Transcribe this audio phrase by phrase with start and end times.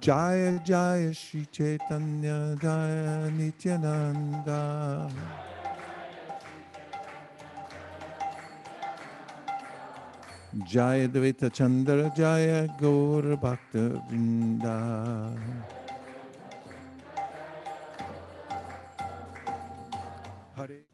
[0.00, 5.10] Jaya Jaya Shri Chaitanya Jaya Nityananda.
[10.66, 15.36] Jaya Dvaita Chandra Jaya Gaur Bhakta Vrinda.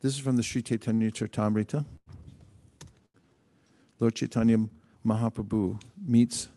[0.01, 1.85] This is from the Sri Chaitanya Charitamrita.
[4.01, 4.69] Lord Chaitanya
[5.07, 6.49] Mahaprabhu meets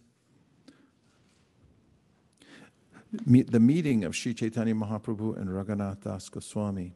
[3.12, 6.94] the meeting of Sri Chaitanya Mahaprabhu and Raghunath Das Goswami.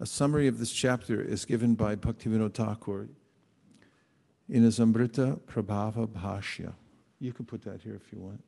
[0.00, 3.08] A summary of this chapter is given by Bhaktivinoda Thakur
[4.48, 6.72] in his Amrita Pravaha Bhashya.
[7.20, 8.42] You can put that here if you want.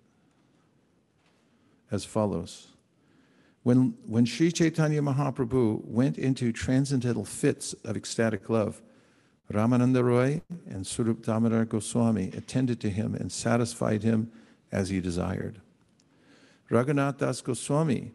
[1.91, 2.69] As follows.
[3.63, 8.83] When, when Sri Chaitanya Mahaprabhu went into transcendental fits of ecstatic love,
[9.53, 14.33] Ramananda Roy and Surup Damodar Goswami attended to him and satisfied him
[14.73, 15.61] as he desired.
[16.75, 18.11] Raghunath Das Goswami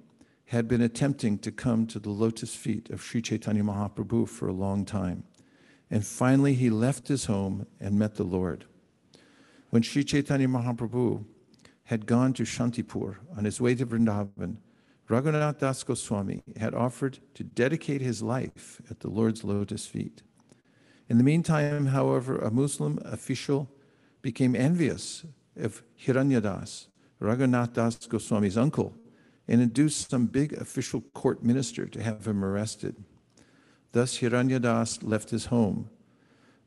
[0.48, 4.54] had been attempting to come to the lotus feet of Sri Chaitanya Mahaprabhu for a
[4.54, 5.24] long time.
[5.90, 8.66] And finally, he left his home and met the Lord.
[9.70, 11.24] When Sri Chaitanya Mahaprabhu
[11.86, 14.58] had gone to Shantipur on his way to Vrindavan,
[15.10, 20.22] Raghunath Das Goswami had offered to dedicate his life at the Lord's lotus feet.
[21.08, 23.70] In the meantime, however, a Muslim official
[24.22, 25.24] became envious
[25.56, 26.89] of Hiranyadas,
[27.22, 28.96] Raghunath Das Goswami's uncle,
[29.48, 32.96] and induced some big official court minister to have him arrested.
[33.92, 35.90] Thus, Hiranyadas left his home.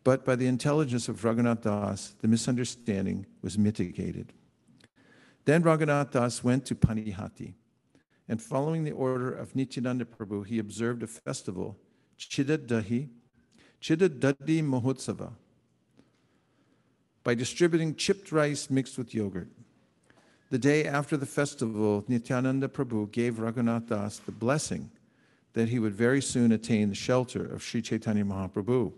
[0.05, 4.33] But by the intelligence of Raghunath Das, the misunderstanding was mitigated.
[5.45, 7.55] Then Raghunath Das went to Panihati,
[8.29, 11.79] and following the order of Nityananda Prabhu, he observed a festival,
[12.19, 13.09] Chidadahi,
[13.81, 15.33] Chidadadi Mahotsava,
[17.25, 19.49] by distributing chipped rice mixed with yogurt.
[20.53, 24.91] The day after the festival, Nityananda Prabhu gave Raghunath Das the blessing
[25.55, 28.93] that he would very soon attain the shelter of Sri Chaitanya Mahaprabhu.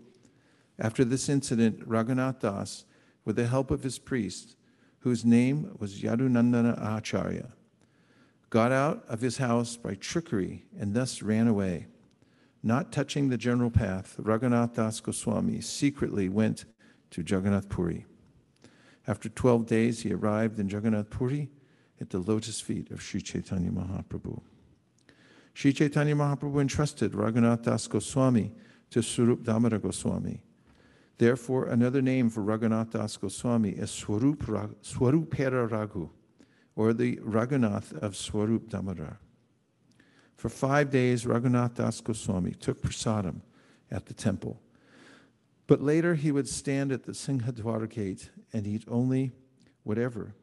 [0.77, 2.83] After this incident, Raghunath Das,
[3.23, 4.57] with the help of his priest,
[4.99, 7.53] whose name was Yadunandana Acharya,
[8.49, 11.87] got out of his house by trickery and thus ran away.
[12.63, 16.65] Not touching the general path, Raghunath Das Goswami secretly went
[17.11, 18.05] to Jagannath Puri.
[19.07, 21.49] After 12 days, he arrived in Jagannath Puri
[22.01, 24.41] at the lotus feet of Sri Chaitanya Mahaprabhu.
[25.53, 28.51] Sri Chaitanya Mahaprabhu entrusted Raghunath Das Goswami
[28.89, 30.41] to Swarup Damodar Goswami.
[31.17, 34.39] Therefore, another name for Raghunath Das Goswami is Swarup,
[34.83, 36.09] Swarupera Raghu,
[36.75, 39.19] or the Raghunath of Swarup Damodar.
[40.35, 43.41] For five days, Raghunath Das Goswami took prasadam
[43.89, 44.59] at the temple.
[45.67, 49.31] But later he would stand at the Singhadwar gate and eat only
[49.83, 50.35] whatever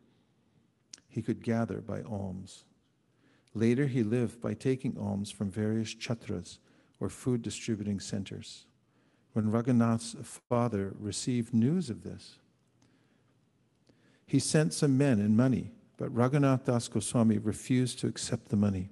[1.09, 2.65] he could gather by alms.
[3.55, 6.59] Later he lived by taking alms from various chatras
[6.99, 8.67] or food distributing centers.
[9.33, 10.17] When Raghunath's
[10.49, 12.39] father received news of this,
[14.27, 18.89] he sent some men and money, but Raghunath Das Goswami refused to accept the money.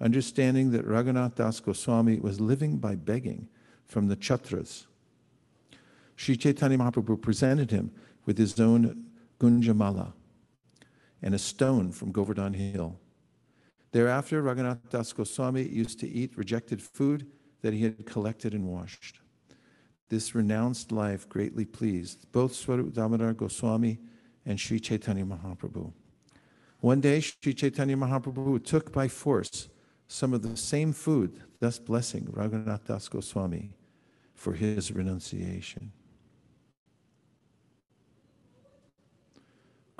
[0.00, 3.48] Understanding that Raghunath Das Goswami was living by begging
[3.86, 4.86] from the chatras,
[6.24, 7.90] Sri Chaitanya Mahaprabhu presented him
[8.24, 9.08] with his own
[9.38, 10.14] Gunjamala
[11.20, 12.98] and a stone from Govardhan Hill.
[13.92, 17.26] Thereafter, Raghunath Das Goswami used to eat rejected food
[17.60, 19.20] that he had collected and washed.
[20.08, 23.98] This renounced life greatly pleased both Swarup Damodar Goswami
[24.46, 25.92] and Sri Chaitanya Mahaprabhu.
[26.80, 29.68] One day, Sri Chaitanya Mahaprabhu took by force
[30.08, 33.74] some of the same food, thus blessing Raghunath Das Goswami
[34.34, 35.92] for his renunciation.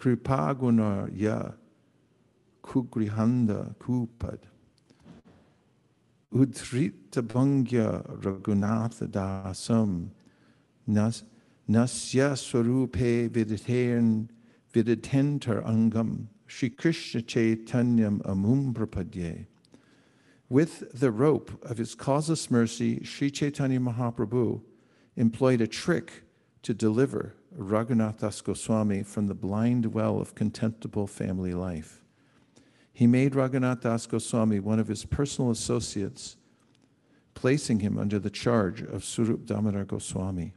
[0.04, 1.52] Kripaguna ya
[2.62, 4.38] kugrihanda kupad.
[6.30, 10.08] Udrita bhangya raghunatha dasam
[10.86, 11.22] nas,
[11.66, 14.28] nasya swarupe viditern
[14.74, 19.46] viditentar angam Shri Krishna Chaitanyam amum prapadye.
[20.50, 24.60] With the rope of his causeless mercy, Sri Chaitanya Mahaprabhu
[25.16, 26.24] employed a trick
[26.62, 32.02] to deliver Raghunath Das Goswami from the blind well of contemptible family life.
[32.92, 36.36] He made Raghunath Das Goswami one of his personal associates,
[37.34, 40.54] placing him under the charge of Surup Damodar Goswami.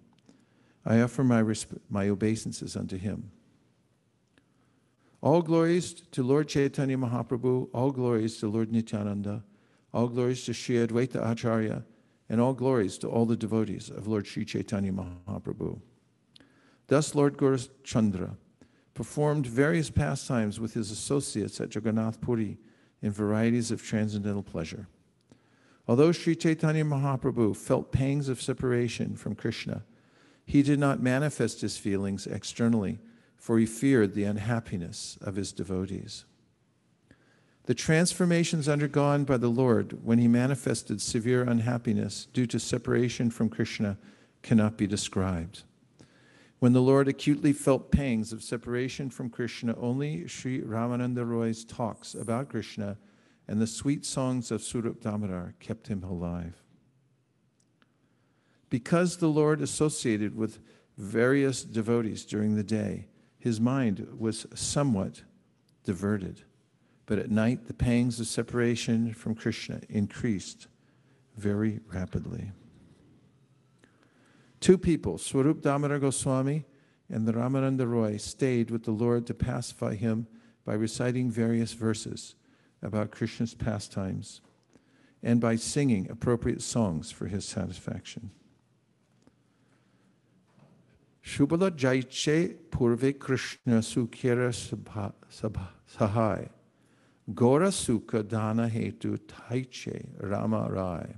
[0.86, 3.32] I offer my, resp- my obeisances unto him.
[5.22, 9.44] All glories to Lord Chaitanya Mahaprabhu, all glories to Lord Nityananda,
[9.94, 11.84] all glories to Sri Advaita Acharya,
[12.30, 15.80] and all glories to all the devotees of Lord Sri Chaitanya Mahaprabhu.
[16.88, 18.38] Thus, Lord Gaurachandra
[18.94, 22.58] performed various pastimes with his associates at Jagannath Puri
[23.02, 24.88] in varieties of transcendental pleasure.
[25.88, 29.84] Although Sri Chaitanya Mahaprabhu felt pangs of separation from Krishna,
[30.46, 33.00] he did not manifest his feelings externally,
[33.36, 36.26] for he feared the unhappiness of his devotees.
[37.66, 43.50] The transformations undergone by the Lord when he manifested severe unhappiness due to separation from
[43.50, 43.98] Krishna
[44.42, 45.64] cannot be described.
[46.60, 52.16] When the Lord acutely felt pangs of separation from Krishna, only Sri Ramananda Roy's talks
[52.16, 52.98] about Krishna
[53.48, 56.56] and the sweet songs of Surup Damodar kept him alive.
[58.70, 60.60] Because the Lord associated with
[60.98, 63.08] various devotees during the day,
[63.38, 65.22] his mind was somewhat
[65.84, 66.42] diverted.
[67.06, 70.68] But at night, the pangs of separation from Krishna increased
[71.38, 72.52] very rapidly.
[74.60, 76.66] Two people, Swarup Damodar Goswami
[77.10, 80.28] and the Ramananda Roy, stayed with the Lord to pacify him
[80.66, 82.36] by reciting various verses
[82.82, 84.42] about Krishna's pastimes
[85.24, 88.32] and by singing appropriate songs for his satisfaction.
[91.24, 94.54] Shubala Jaiche Purve Krishna Sukhira
[95.88, 96.50] Sahai
[97.34, 101.16] Gora Sukha Dana Hetu Taiche Rama Rai.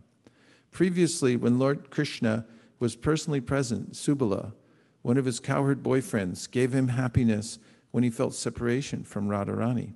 [0.71, 2.45] Previously, when Lord Krishna
[2.79, 4.53] was personally present, Subala,
[5.01, 7.59] one of his cowherd boyfriends, gave him happiness
[7.91, 9.93] when he felt separation from Radharani.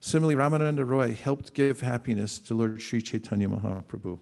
[0.00, 4.18] Similarly, Ramananda Roy helped give happiness to Lord Sri Chaitanya Mahaprabhu.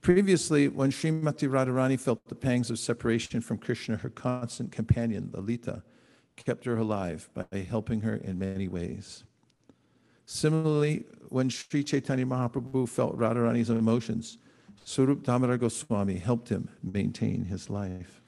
[0.00, 5.84] Previously, when Srimati Radharani felt the pangs of separation from Krishna, her constant companion, Lalita,
[6.34, 9.22] kept her alive by helping her in many ways.
[10.26, 14.38] Similarly, when Sri Chaitanya Mahaprabhu felt Radharani's emotions,
[14.84, 18.20] Surup Damodar Goswami helped him maintain his life.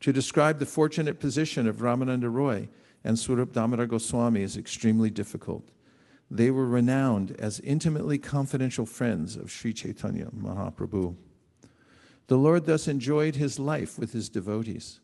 [0.00, 2.68] To describe the fortunate position of Ramananda Roy
[3.04, 5.68] and Surup Damodar Goswami is extremely difficult.
[6.30, 11.16] They were renowned as intimately confidential friends of Sri Chaitanya Mahaprabhu.
[12.28, 15.00] The Lord thus enjoyed his life with his devotees.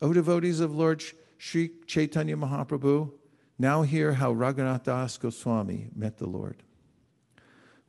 [0.00, 1.02] O devotees of Lord
[1.36, 3.10] Sri Chaitanya Mahaprabhu,
[3.58, 6.62] now hear how Raghunath Das Goswami met the Lord.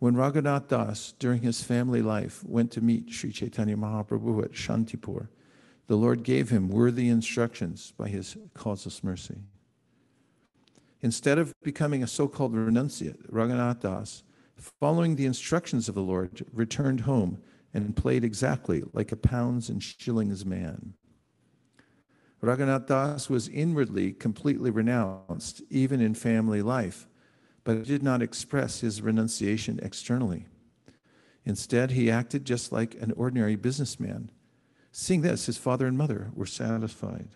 [0.03, 5.29] When Raghunath Das, during his family life, went to meet Sri Chaitanya Mahaprabhu at Shantipur,
[5.87, 9.37] the Lord gave him worthy instructions by his causeless mercy.
[10.99, 14.23] Instead of becoming a so called renunciate, Raghunath Das,
[14.81, 17.41] following the instructions of the Lord, returned home
[17.73, 20.95] and played exactly like a pounds and shillings man.
[22.41, 27.07] Raghunath Das was inwardly completely renounced, even in family life
[27.63, 30.47] but he did not express his renunciation externally.
[31.45, 34.31] Instead, he acted just like an ordinary businessman.
[34.91, 37.29] Seeing this, his father and mother were satisfied.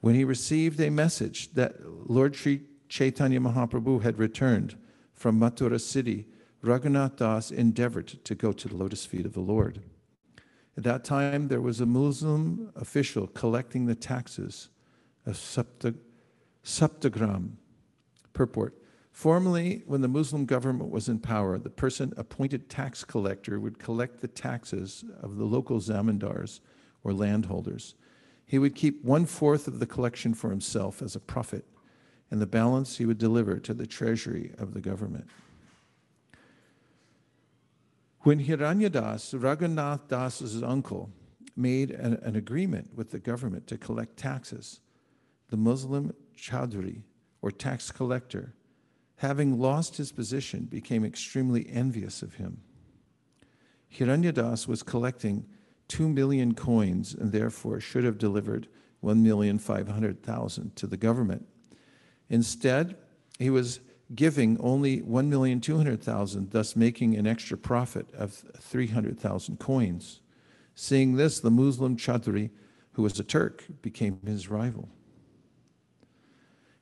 [0.00, 1.76] When he received a message that
[2.10, 4.76] Lord Sri Chaitanya Mahaprabhu had returned
[5.14, 6.26] from Mathura city,
[6.62, 9.82] Raghunath Das endeavored to go to the lotus feet of the Lord.
[10.76, 14.68] At that time, there was a Muslim official collecting the taxes
[15.26, 15.94] of Sapta,
[16.64, 17.56] Saptagram,
[18.32, 18.74] Purport.
[19.10, 24.20] Formerly, when the Muslim government was in power, the person appointed tax collector would collect
[24.20, 26.60] the taxes of the local zamindars
[27.04, 27.94] or landholders.
[28.46, 31.66] He would keep one fourth of the collection for himself as a profit,
[32.30, 35.26] and the balance he would deliver to the treasury of the government.
[38.20, 41.10] When Hiranyadas, Raghunath Das's uncle,
[41.56, 44.80] made an, an agreement with the government to collect taxes,
[45.50, 47.02] the Muslim Chaudhry
[47.42, 48.54] or tax collector,
[49.16, 52.62] having lost his position, became extremely envious of him.
[53.92, 55.44] Hiranyadas was collecting
[55.88, 58.68] 2 million coins and therefore should have delivered
[59.04, 61.46] 1,500,000 to the government.
[62.30, 62.96] Instead,
[63.38, 63.80] he was
[64.14, 70.20] giving only 1,200,000, thus making an extra profit of 300,000 coins.
[70.74, 72.50] Seeing this, the Muslim Chaudhry,
[72.92, 74.88] who was a Turk, became his rival.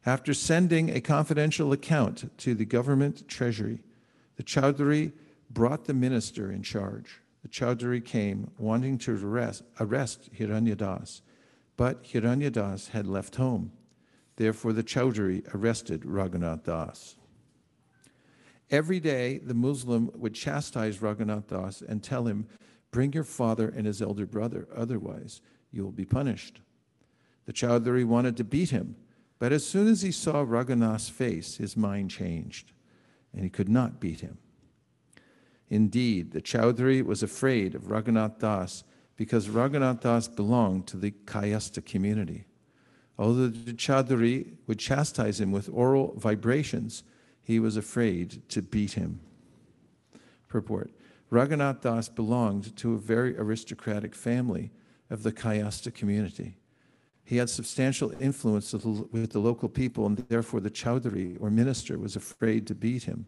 [0.07, 3.80] After sending a confidential account to the government treasury,
[4.37, 5.12] the Chaudhry
[5.50, 7.21] brought the minister in charge.
[7.42, 11.21] The Chaudhry came wanting to arrest, arrest Hiranyadas,
[11.76, 13.73] but Hiranyadas had left home.
[14.37, 17.16] Therefore, the Chaudhry arrested Raghunath Das.
[18.71, 22.47] Every day, the Muslim would chastise Raghunath Das and tell him,
[22.90, 26.61] Bring your father and his elder brother, otherwise, you will be punished.
[27.45, 28.97] The Chaudhry wanted to beat him,
[29.40, 32.73] but as soon as he saw Raghunath's face, his mind changed,
[33.32, 34.38] and he could not beat him.
[35.70, 38.85] Indeed, the Chowdhury was afraid of Raghunath Das
[39.16, 42.44] because Raghunath Das belonged to the Kayasta community.
[43.18, 47.02] Although the Chowdhury would chastise him with oral vibrations,
[47.42, 49.20] he was afraid to beat him.
[50.49, 50.90] Purport
[51.32, 54.70] Raghunath Das belonged to a very aristocratic family
[55.09, 56.59] of the Kayasta community.
[57.30, 62.16] He had substantial influence with the local people, and therefore the Chaudhuri or minister was
[62.16, 63.26] afraid to beat him.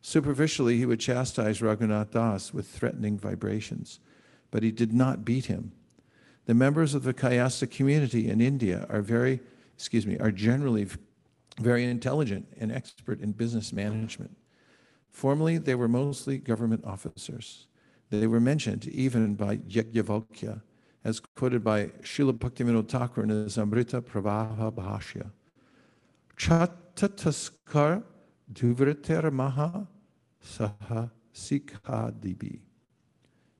[0.00, 4.00] Superficially, he would chastise Raghunath Das with threatening vibrations,
[4.50, 5.72] but he did not beat him.
[6.46, 9.40] The members of the Kayasta community in India are very,
[9.74, 10.88] excuse me, are generally
[11.60, 14.34] very intelligent and expert in business management.
[15.10, 17.66] Formerly, they were mostly government officers.
[18.08, 20.62] They were mentioned even by Yajnavalkya,
[21.04, 25.30] as quoted by Srila Bhaktivinoda Thakur in his Amrita Pravaha Bhashya.
[26.36, 28.02] Chatataskar
[28.52, 29.86] Duvrater Maha
[30.44, 32.60] Saha Sikhadibi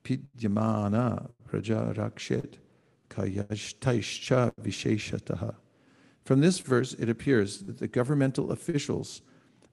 [0.05, 2.55] Pidyamana Praja Rakshet
[3.09, 5.55] Kayashtaischa Visheshataha.
[6.25, 9.23] From this verse, it appears that the governmental officials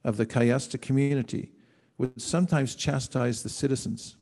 [0.04, 1.52] of the Kayasta community
[1.98, 4.16] would sometimes chastise the citizens,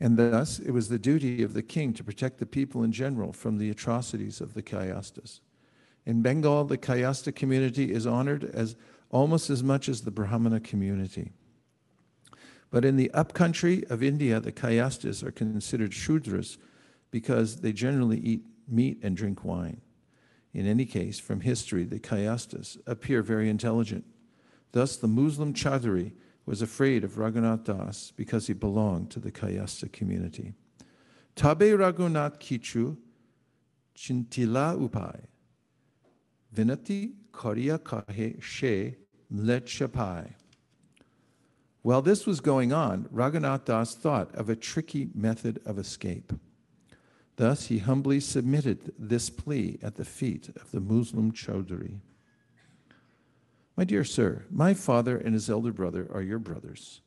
[0.00, 3.32] and thus it was the duty of the king to protect the people in general
[3.32, 5.40] from the atrocities of the Kayastas.
[6.06, 8.76] In Bengal, the Kayasta community is honored as
[9.10, 11.32] almost as much as the Brahmana community.
[12.70, 16.56] But in the upcountry of India, the Kayastas are considered Shudras
[17.10, 19.80] because they generally eat meat and drink wine.
[20.54, 24.04] In any case, from history, the Kayastas appear very intelligent.
[24.72, 26.12] Thus, the Muslim Chaudhuri
[26.50, 30.52] was afraid of Raghunath Das because he belonged to the Kayasta community.
[31.36, 32.96] Tabe Raghunath Kichu
[33.96, 35.26] Chintila Upai
[36.52, 38.96] Vinati Kariya Kahe She
[39.32, 40.32] Mlechapai.
[41.82, 46.32] While this was going on, Raghunath Das thought of a tricky method of escape.
[47.36, 52.00] Thus, he humbly submitted this plea at the feet of the Muslim Chaudhuri.
[53.80, 57.00] My dear sir, my father and his elder brother are your brothers.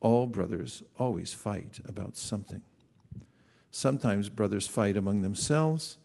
[0.00, 2.62] All brothers always fight about something.
[3.70, 5.98] Sometimes brothers fight among themselves,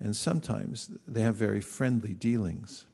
[0.00, 2.86] and sometimes they have very friendly dealings.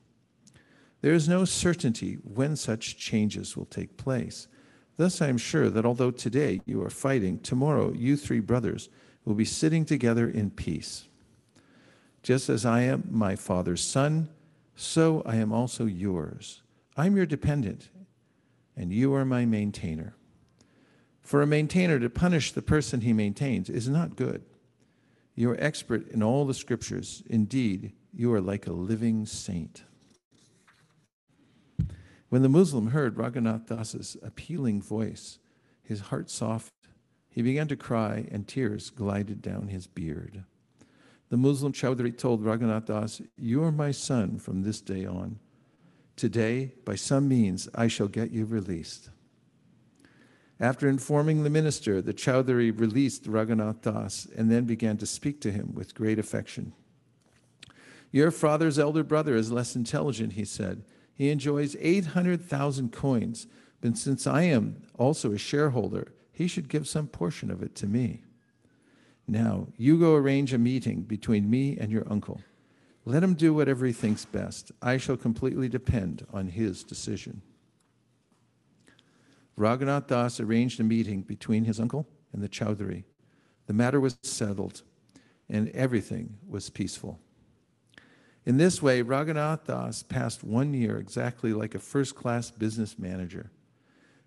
[0.99, 4.49] There is no certainty when such changes will take place.
[4.97, 8.89] Thus, I am sure that although today you are fighting, tomorrow you three brothers
[9.23, 11.07] will be sitting together in peace.
[12.21, 14.27] Just as I am my father's son,
[14.75, 16.63] so I am also yours.
[16.95, 17.89] I'm your dependent,
[18.75, 20.15] and you are my maintainer.
[21.21, 24.43] For a maintainer to punish the person he maintains is not good.
[25.33, 27.23] You are expert in all the scriptures.
[27.29, 29.83] Indeed, you are like a living saint.
[32.29, 35.39] When the Muslim heard Raghunath Das's appealing voice,
[35.83, 36.71] his heart softened
[37.35, 40.45] he began to cry, and tears glided down his beard.
[41.27, 45.39] The Muslim Chaudhry told Raghunath Das, You are my son from this day on.
[46.15, 49.09] Today, by some means, I shall get you released.
[50.59, 55.51] After informing the minister, the Chowdhury released Raghunath Das and then began to speak to
[55.51, 56.71] him with great affection.
[58.11, 60.85] Your father's elder brother is less intelligent, he said.
[61.13, 63.47] He enjoys 800,000 coins,
[63.81, 67.87] but since I am also a shareholder, he should give some portion of it to
[67.87, 68.21] me.
[69.27, 72.41] Now, you go arrange a meeting between me and your uncle.
[73.05, 74.71] Let him do whatever he thinks best.
[74.81, 77.43] I shall completely depend on his decision.
[79.57, 83.03] Raghunath Das arranged a meeting between his uncle and the Chowdhury.
[83.67, 84.81] The matter was settled,
[85.47, 87.19] and everything was peaceful.
[88.45, 93.51] In this way, Raghunath Das passed one year exactly like a first class business manager.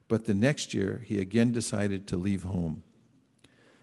[0.07, 2.83] But the next year, he again decided to leave home.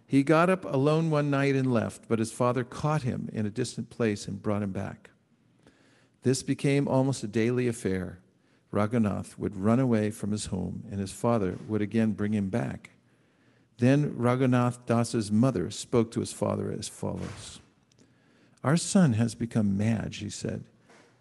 [0.07, 3.50] He got up alone one night and left, but his father caught him in a
[3.51, 5.09] distant place and brought him back.
[6.21, 8.19] This became almost a daily affair.
[8.71, 12.91] Raghunath would run away from his home, and his father would again bring him back.
[13.77, 17.59] Then Raghunath Das's mother spoke to his father as follows
[18.63, 20.65] Our son has become mad, she said.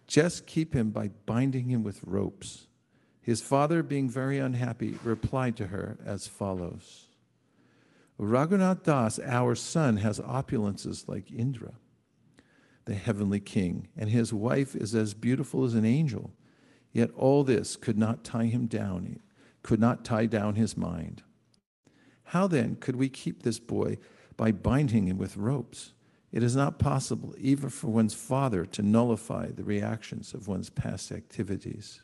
[0.07, 2.67] Just keep him by binding him with ropes.
[3.21, 7.07] His father, being very unhappy, replied to her as follows
[8.19, 11.73] Raghunath Das, our son, has opulences like Indra,
[12.85, 16.31] the heavenly king, and his wife is as beautiful as an angel.
[16.93, 19.19] Yet all this could not tie him down,
[19.63, 21.23] could not tie down his mind.
[22.29, 23.97] How then could we keep this boy
[24.37, 25.91] by binding him with ropes?
[26.31, 31.11] It is not possible, even for one's father, to nullify the reactions of one's past
[31.11, 32.01] activities.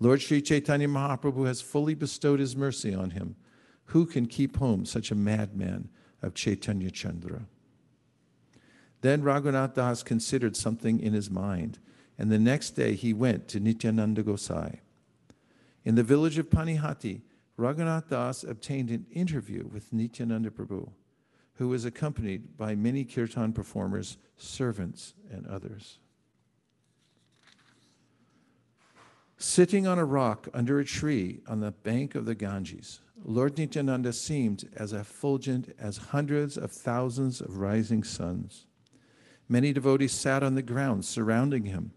[0.00, 3.36] Lord Sri Chaitanya Mahaprabhu has fully bestowed his mercy on him.
[3.88, 5.88] Who can keep home such a madman
[6.22, 7.46] of Chaitanya Chandra.
[9.00, 11.78] Then Raghunath Das considered something in his mind,
[12.18, 14.80] and the next day he went to Nityananda Gosai.
[15.84, 17.22] In the village of Panihati,
[17.56, 20.90] Raghunath Das obtained an interview with Nityananda Prabhu,
[21.54, 25.98] who was accompanied by many kirtan performers, servants, and others.
[29.40, 34.12] Sitting on a rock under a tree on the bank of the Ganges, Lord Nityananda
[34.12, 38.66] seemed as effulgent as hundreds of thousands of rising suns.
[39.48, 41.92] Many devotees sat on the ground surrounding him.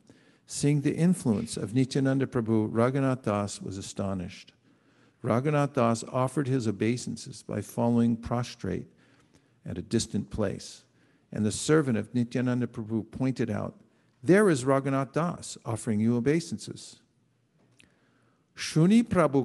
[0.45, 4.53] Seeing the influence of Nityananda Prabhu, Raghunath Das was astonished.
[5.23, 8.85] Raghunath Das offered his obeisances by falling prostrate
[9.65, 10.83] at a distant place.
[11.33, 13.79] And the servant of Nityananda Prabhu pointed out,
[14.21, 17.01] There is Raghunath Das offering you obeisances.
[18.61, 19.43] Shuni Prabhu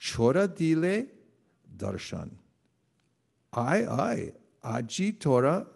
[0.00, 1.06] chora dile
[1.76, 2.30] darshan.
[3.52, 4.32] Ai ai,
[4.64, 5.66] aji Torah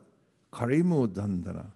[0.50, 1.66] karimu dandana.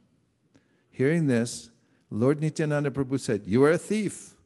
[0.90, 1.68] Hearing this,
[2.10, 4.36] Lord Nityananda Prabhu said, You are a thief.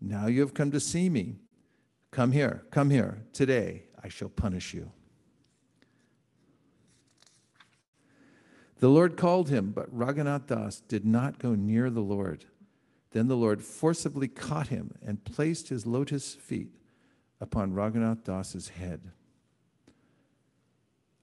[0.00, 1.38] Now you have come to see me.
[2.12, 3.24] Come here, come here.
[3.32, 4.92] Today I shall punish you.
[8.78, 12.44] The Lord called him, but Raghunath Das did not go near the Lord.
[13.12, 16.74] Then the Lord forcibly caught him and placed his lotus feet
[17.40, 19.12] upon Raghunath Das's head.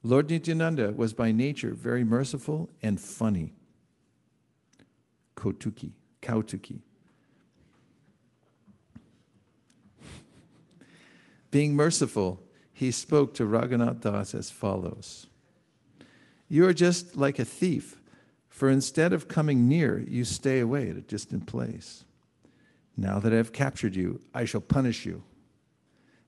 [0.03, 3.53] Lord Nityananda was by nature very merciful and funny.
[5.35, 5.91] Kotuki,
[6.21, 6.79] Kautuki.
[11.51, 12.41] Being merciful,
[12.71, 15.27] he spoke to Raghunath Das as follows
[16.47, 17.98] You are just like a thief
[18.59, 22.03] for instead of coming near, you stay away at a distant place.
[22.97, 25.23] Now that I have captured you, I shall punish you.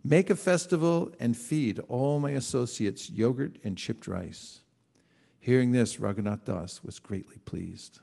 [0.01, 4.61] Make a festival and feed all my associates yogurt and chipped rice.
[5.41, 7.99] Hearing this, Raghunath Das was greatly pleased.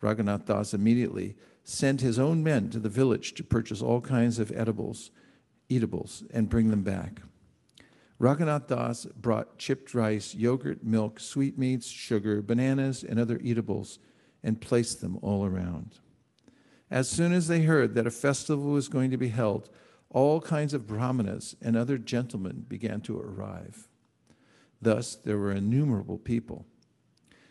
[0.00, 4.50] Raghunath Das immediately sent his own men to the village to purchase all kinds of
[4.52, 5.10] edibles,
[5.68, 7.20] eatables, and bring them back.
[8.20, 13.98] Raghunath Das brought chipped rice, yogurt, milk, sweetmeats, sugar, bananas, and other eatables
[14.42, 16.00] and placed them all around.
[16.90, 19.70] As soon as they heard that a festival was going to be held,
[20.10, 23.88] all kinds of brahmanas and other gentlemen began to arrive.
[24.82, 26.66] Thus, there were innumerable people.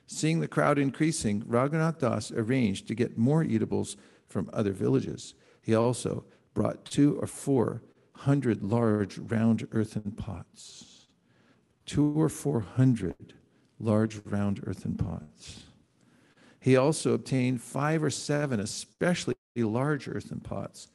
[0.06, 3.96] Seeing the crowd increasing, Raghunath Das arranged to get more eatables
[4.28, 5.34] from other villages.
[5.62, 7.82] He also brought two or four
[8.20, 11.08] hundred large round earthen pots.
[11.86, 13.34] Two or four hundred
[13.80, 15.64] large round earthen pots.
[16.60, 20.90] He also obtained five or seven especially large earthen pots.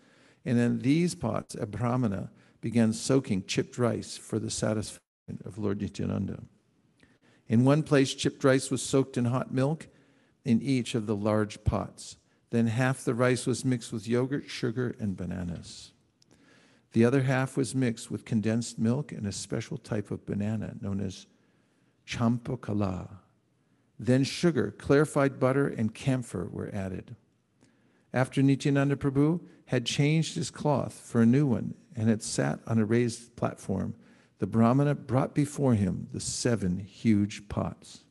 [0.44, 5.80] And in these pots, a brahmana began soaking chipped rice for the satisfaction of Lord
[5.80, 6.42] Nityananda.
[7.48, 9.88] In one place, chipped rice was soaked in hot milk
[10.44, 12.16] in each of the large pots.
[12.50, 15.93] Then half the rice was mixed with yogurt, sugar, and bananas.
[16.94, 21.00] The other half was mixed with condensed milk and a special type of banana known
[21.00, 21.26] as
[22.07, 23.20] champakala.
[23.98, 27.16] Then sugar, clarified butter, and camphor were added.
[28.12, 32.78] After Nityananda Prabhu had changed his cloth for a new one and had sat on
[32.78, 33.96] a raised platform,
[34.38, 38.04] the Brahmana brought before him the seven huge pots.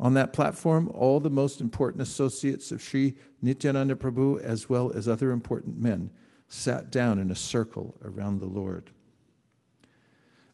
[0.00, 5.06] On that platform, all the most important associates of Sri Nityananda Prabhu, as well as
[5.06, 6.10] other important men,
[6.54, 8.90] sat down in a circle around the Lord.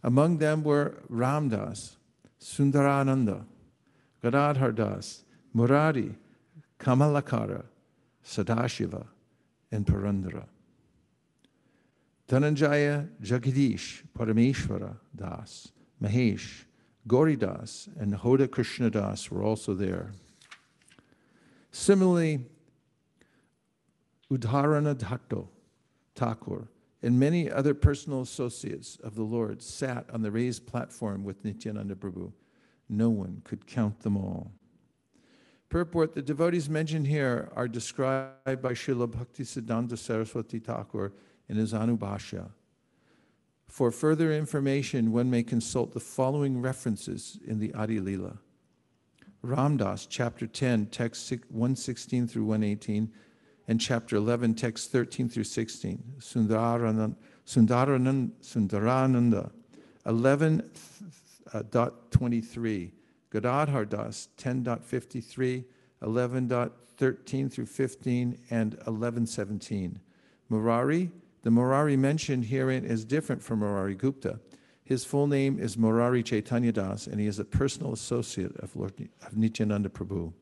[0.03, 1.97] Among them were Ramdas,
[2.41, 3.45] Sundarananda,
[4.23, 6.15] Gadadhar Das, Murari,
[6.79, 7.65] Kamalakara,
[8.25, 9.07] Sadashiva,
[9.71, 10.47] and Purandara.
[12.29, 15.71] Dhananjaya Jagadish Parameshwara Das,
[16.03, 16.65] Mahesh,
[17.07, 20.13] Gauri Das, and Hoda Krishna Das were also there.
[21.73, 22.41] Similarly,
[24.33, 25.45] Udharana Datta,
[26.15, 26.69] Thakur,
[27.03, 31.95] and many other personal associates of the Lord sat on the raised platform with Nityananda
[31.95, 32.33] Prabhu.
[32.89, 34.53] No one could count them all.
[35.69, 41.13] Purport The devotees mentioned here are described by Srila Bhaktisiddhanta Saraswati Thakur
[41.49, 42.51] in his Anubhashya.
[43.69, 48.39] For further information, one may consult the following references in the Adi Lila.
[49.45, 53.13] Ramdas, chapter 10, text 116 through 118,
[53.71, 56.03] and chapter 11, text 13 through 16.
[56.19, 57.15] Sundarananda,
[57.47, 59.53] Sundarananda, Sundarananda
[60.05, 62.89] 11.23.
[62.89, 62.91] Uh,
[63.31, 65.65] Gadadhar Das, 10.53,
[66.03, 70.01] 11.13 through 15, and 11.17.
[70.49, 74.41] Murari, the Murari mentioned herein is different from Murari Gupta.
[74.83, 78.95] His full name is Murari Chaitanya Das, and he is a personal associate of Lord
[79.25, 80.33] of Nityananda Prabhu.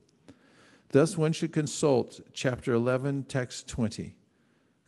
[0.91, 4.15] Thus, one should consult chapter 11, text 20,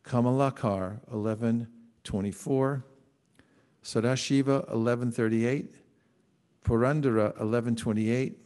[0.02, 1.68] Kamalakar 11,
[2.04, 2.84] 24,
[3.84, 5.74] Sadashiva 1138,
[6.64, 8.38] Purandara 1128,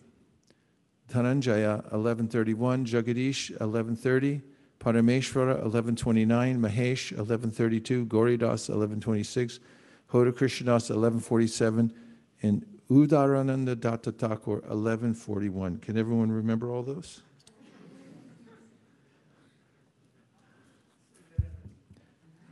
[1.13, 4.43] Dhananjaya 1131, Jagadish 1130,
[4.81, 9.61] Parameshwara 1129, Mahesh 1132, Gauridas 1126,
[10.13, 11.93] Hoda Krishnadas 1147,
[12.43, 15.79] and Udarananda Datta Thakur 1141.
[15.79, 17.23] Can everyone remember all those?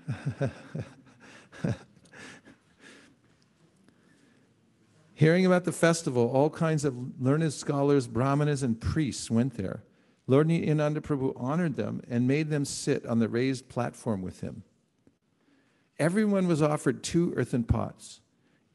[5.14, 9.84] Hearing about the festival, all kinds of learned scholars, brahmanas, and priests went there.
[10.26, 14.62] Lord Nityananda Prabhu honored them and made them sit on the raised platform with him.
[15.98, 18.20] Everyone was offered two earthen pots.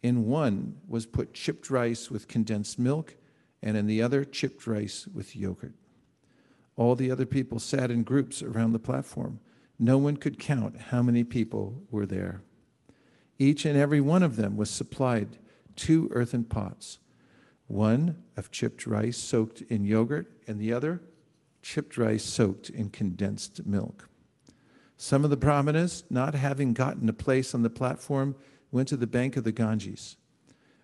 [0.03, 3.15] In one was put chipped rice with condensed milk,
[3.61, 5.73] and in the other, chipped rice with yogurt.
[6.75, 9.39] All the other people sat in groups around the platform.
[9.79, 12.41] No one could count how many people were there.
[13.37, 15.37] Each and every one of them was supplied
[15.75, 16.99] two earthen pots
[17.67, 21.01] one of chipped rice soaked in yogurt, and the other
[21.61, 24.07] chipped rice soaked in condensed milk.
[24.95, 28.35] Some of the brahmanas, not having gotten a place on the platform,
[28.71, 30.15] went to the bank of the Ganges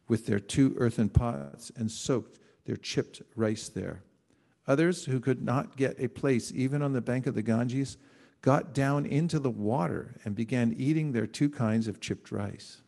[0.08, 4.04] with their two earthen pots and soaked their chipped rice there.
[4.68, 7.98] Others, who could not get a place even on the bank of the Ganges,
[8.44, 12.82] got down into the water and began eating their two kinds of chipped rice.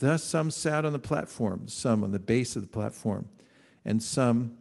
[0.00, 3.28] Thus, some sat on the platform, some on the base of the platform,
[3.84, 4.58] and some,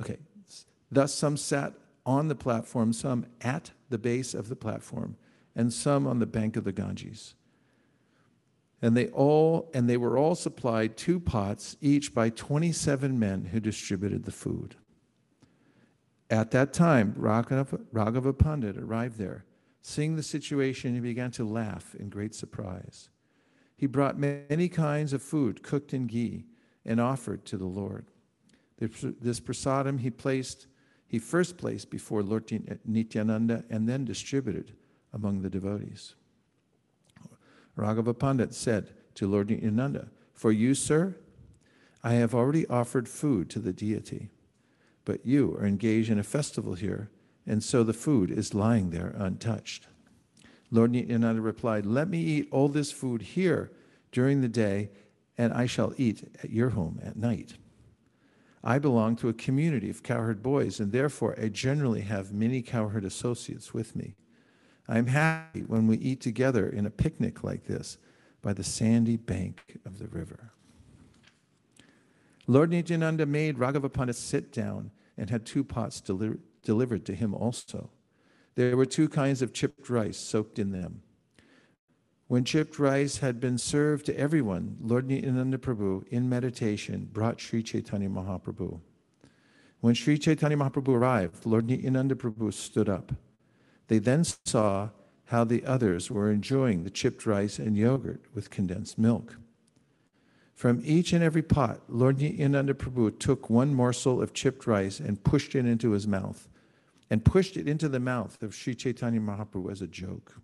[0.00, 0.16] okay,
[0.90, 1.74] thus some sat
[2.06, 5.16] on the platform, some at the base of the platform,
[5.54, 7.34] and some on the bank of the Ganges.
[8.80, 13.60] And they all and they were all supplied two pots each by 27 men who
[13.60, 14.76] distributed the food.
[16.30, 19.44] At that time, Raghava, Raghava Pandit arrived there.
[19.82, 23.08] Seeing the situation, he began to laugh in great surprise.
[23.76, 26.44] He brought many kinds of food cooked in ghee
[26.84, 28.06] and offered to the Lord.
[28.78, 30.66] This prasadam he placed,
[31.06, 32.50] he first placed before Lord
[32.84, 34.72] Nityananda and then distributed
[35.12, 36.14] among the devotees.
[37.76, 41.16] Raghava Pandit said to Lord Nityananda, For you, sir,
[42.02, 44.30] I have already offered food to the deity,
[45.04, 47.10] but you are engaged in a festival here,
[47.46, 49.86] and so the food is lying there untouched.
[50.70, 53.72] Lord Nityananda replied, Let me eat all this food here
[54.12, 54.90] during the day,
[55.36, 57.54] and I shall eat at your home at night.
[58.62, 63.04] I belong to a community of cowherd boys, and therefore I generally have many cowherd
[63.04, 64.14] associates with me.
[64.86, 67.96] I am happy when we eat together in a picnic like this
[68.42, 70.52] by the sandy bank of the river.
[72.50, 77.90] Lord Nityananda made Raghava sit down and had two pots deli- delivered to him also.
[78.56, 81.02] There were two kinds of chipped rice soaked in them.
[82.26, 87.62] When chipped rice had been served to everyone, Lord Nityananda Prabhu, in meditation, brought Sri
[87.62, 88.80] Chaitanya Mahaprabhu.
[89.78, 93.12] When Sri Chaitanya Mahaprabhu arrived, Lord Nityananda Prabhu stood up.
[93.86, 94.88] They then saw
[95.26, 99.36] how the others were enjoying the chipped rice and yogurt with condensed milk.
[100.60, 105.24] From each and every pot, Lord Nityananda Prabhu took one morsel of chipped rice and
[105.24, 106.50] pushed it into his mouth
[107.08, 110.34] and pushed it into the mouth of Sri Chaitanya Mahaprabhu as a joke.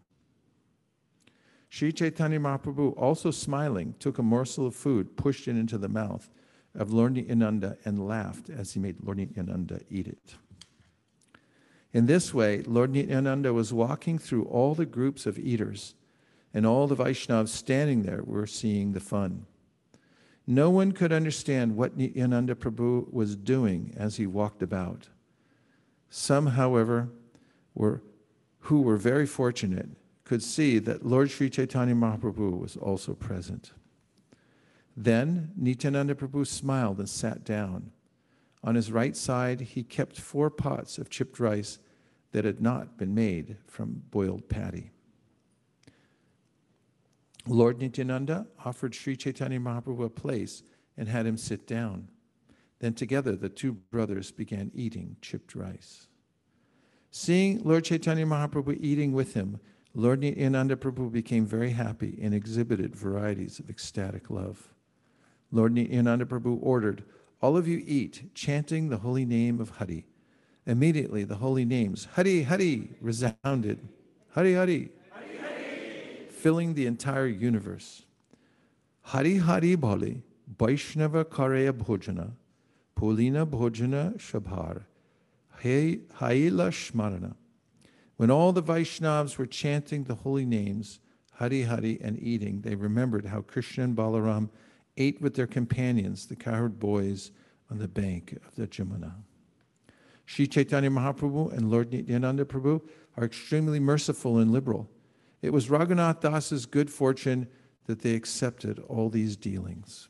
[1.68, 6.30] Sri Chaitanya Mahaprabhu, also smiling, took a morsel of food, pushed it into the mouth
[6.74, 10.36] of Lord Nityananda, and laughed as he made Lord Nityananda eat it.
[11.92, 15.94] In this way, Lord Nityananda was walking through all the groups of eaters,
[16.54, 19.44] and all the Vaishnavas standing there were seeing the fun.
[20.46, 25.08] No one could understand what Nityananda Prabhu was doing as he walked about.
[26.08, 27.08] Some, however,
[27.74, 28.02] were,
[28.60, 29.88] who were very fortunate
[30.24, 33.72] could see that Lord Sri Chaitanya Mahaprabhu was also present.
[34.96, 37.90] Then Nityananda Prabhu smiled and sat down.
[38.64, 41.78] On his right side, he kept four pots of chipped rice
[42.32, 44.90] that had not been made from boiled paddy.
[47.46, 50.62] Lord Nityananda offered Sri Chaitanya Mahaprabhu a place
[50.96, 52.08] and had him sit down.
[52.80, 56.08] Then together the two brothers began eating chipped rice.
[57.10, 59.60] Seeing Lord Chaitanya Mahaprabhu eating with him,
[59.94, 64.74] Lord Nityananda Prabhu became very happy and exhibited varieties of ecstatic love.
[65.50, 67.02] Lord Nityananda Prabhu ordered,
[67.40, 70.06] All of you eat, chanting the holy name of Hari.
[70.66, 73.88] Immediately, the holy names, Hari Hari, resounded.
[74.32, 74.90] Hari Hari,
[76.46, 78.04] filling the entire universe.
[79.00, 80.22] Hari Hari Bhole,
[80.56, 82.34] Vaishnava Kareya Bhojana,
[82.94, 84.84] Polina Bhojana Shabhar,
[85.64, 87.34] Haila Shmarana.
[88.16, 91.00] When all the Vaishnavas were chanting the holy names,
[91.32, 94.48] Hari Hari, and eating, they remembered how Krishna and Balaram
[94.96, 97.32] ate with their companions, the cowherd boys,
[97.72, 99.14] on the bank of the Jamuna.
[100.26, 102.82] Sri Chaitanya Mahaprabhu and Lord Nityananda Prabhu
[103.16, 104.88] are extremely merciful and liberal.
[105.46, 107.46] It was Raghunath Das's good fortune
[107.84, 110.08] that they accepted all these dealings.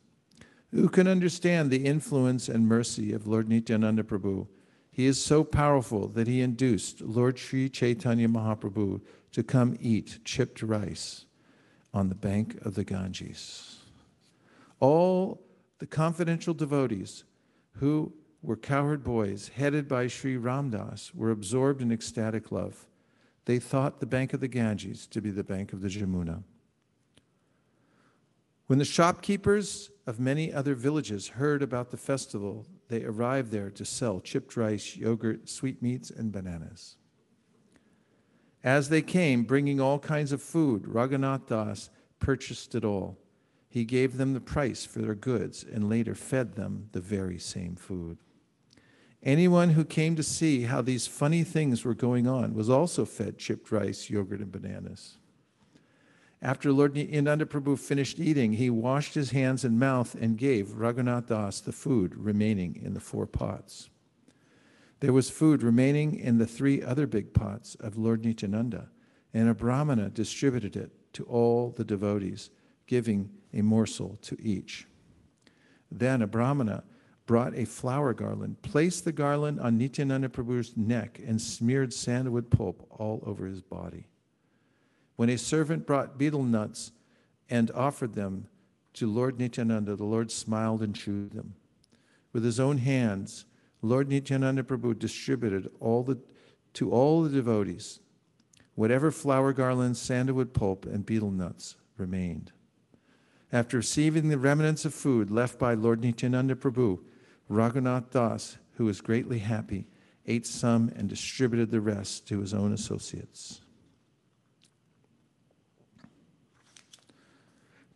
[0.70, 4.46] Who can understand the influence and mercy of Lord Nityananda Prabhu?
[4.90, 10.62] He is so powerful that he induced Lord Sri Chaitanya Mahaprabhu to come eat chipped
[10.62, 11.27] rice
[11.92, 13.81] on the bank of the Ganges.
[14.81, 15.42] All
[15.81, 17.25] the confidential devotees
[17.72, 22.87] who were cowherd boys headed by Sri Ramdas were absorbed in ecstatic love.
[23.47, 26.43] They thought the bank of the Ganges to be the bank of the Jamuna.
[28.67, 33.85] When the shopkeepers of many other villages heard about the festival, they arrived there to
[33.85, 36.97] sell chipped rice, yogurt, sweetmeats, and bananas.
[38.65, 43.17] As they came, bringing all kinds of food, Raghunath Das purchased it all.
[43.69, 47.77] He gave them the price for their goods and later fed them the very same
[47.77, 48.19] food.
[49.27, 53.39] Anyone who came to see how these funny things were going on was also fed
[53.39, 55.19] chipped rice, yogurt, and bananas.
[56.41, 61.27] After Lord Nityananda Prabhu finished eating, he washed his hands and mouth and gave Raghunath
[61.27, 63.91] Das the food remaining in the four pots.
[65.01, 68.91] There was food remaining in the three other big pots of Lord Nityananda,
[69.35, 72.51] and a Brahmana distributed it to all the devotees,
[72.87, 74.87] giving a morsel to each.
[75.91, 76.85] Then a Brahmana
[77.27, 82.87] brought a flower garland, placed the garland on Nityananda Prabhu's neck, and smeared sandalwood pulp
[82.91, 84.07] all over his body.
[85.17, 86.93] When a servant brought betel nuts
[87.51, 88.49] and offered them
[88.95, 91.55] to Lord Nityananda, the Lord smiled and chewed them.
[92.33, 93.45] With his own hands,
[93.83, 96.19] Lord Nityananda Prabhu distributed all the,
[96.75, 98.01] to all the devotees
[98.75, 102.53] whatever flower garlands, sandalwood pulp, and betel nuts remained.
[103.51, 106.99] After receiving the remnants of food left by Lord Nityananda Prabhu,
[107.51, 109.87] Raghunath Das, who was greatly happy,
[110.27, 113.61] ate some and distributed the rest to his own associates.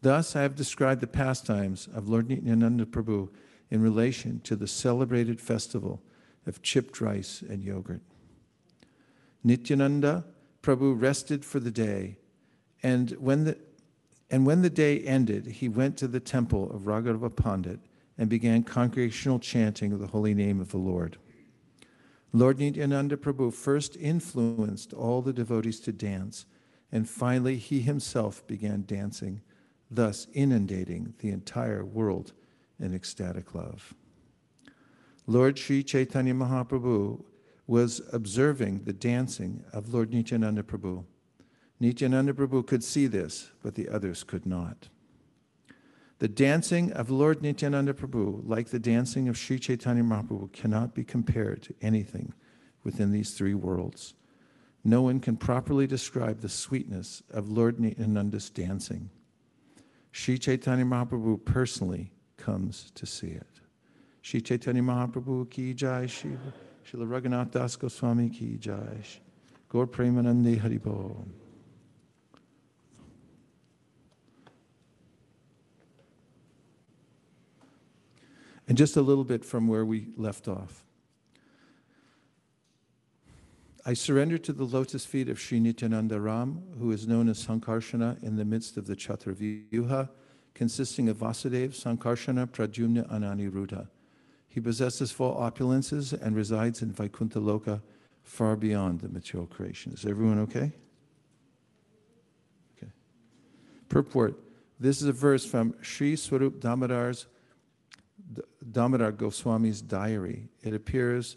[0.03, 3.29] Thus, I have described the pastimes of Lord Nityananda Prabhu
[3.71, 6.03] in relation to the celebrated festival
[6.47, 8.01] of chipped rice and yogurt.
[9.45, 10.25] Nityananda
[10.63, 12.17] Prabhu rested for the day,
[12.83, 13.59] and when the,
[14.31, 17.81] and when the day ended, he went to the temple of Raghava Pandit
[18.21, 21.17] and began congregational chanting of the holy name of the Lord.
[22.35, 26.45] Lord Nityananda Prabhu first influenced all the devotees to dance,
[26.93, 29.41] and finally he himself began dancing
[29.91, 32.35] thus inundating the entire world
[32.79, 33.95] in ecstatic love.
[35.27, 37.25] Lord Sri Chaitanya Mahaprabhu
[37.67, 41.05] was observing the dancing of Lord Nityananda Prabhu.
[41.81, 44.91] Nityananda Prabhu could see this, but the others could not.
[46.21, 51.03] The dancing of Lord Nityananda Prabhu, like the dancing of Sri Chaitanya Mahaprabhu, cannot be
[51.03, 52.35] compared to anything
[52.85, 54.13] within these three worlds.
[54.85, 59.09] No one can properly describe the sweetness of Lord Nityananda's dancing.
[60.13, 63.61] Sri Chaitanya Mahaprabhu personally comes to see it.
[64.21, 66.37] Sri Chaitanya Mahaprabhu ki jai, Sri
[66.85, 68.99] Srila Raghunath Das Goswami ki jai,
[69.71, 71.27] Gaur Premanande Haribo.
[78.71, 80.85] And just a little bit from where we left off.
[83.85, 88.23] I surrender to the lotus feet of Sri Nityananda Ram, who is known as Sankarshana
[88.23, 90.09] in the midst of the Chaturvyuha,
[90.55, 93.89] consisting of Vasudeva, Sankarshana, Pradyumna, and Aniruddha.
[94.47, 97.83] He possesses four opulences and resides in Vaikuntha Loka,
[98.23, 99.93] far beyond the material creation.
[99.95, 100.71] Is everyone okay?
[102.77, 102.93] Okay.
[103.89, 104.39] Purport.
[104.79, 107.27] This is a verse from Sri Swarup Damodar's
[108.69, 110.49] Damodar Goswami's diary.
[110.63, 111.37] It appears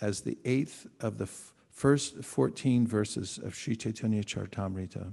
[0.00, 5.12] as the eighth of the first 14 verses of Sri Chaitanya Charitamrita.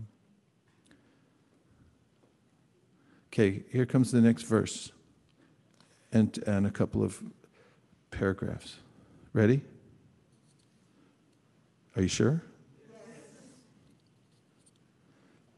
[3.28, 4.92] Okay, here comes the next verse
[6.12, 7.22] and, and a couple of
[8.12, 8.78] paragraphs.
[9.34, 9.62] Ready?
[11.96, 12.44] Are you sure?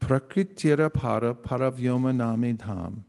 [0.00, 3.02] Prakritira para paravyoma name dham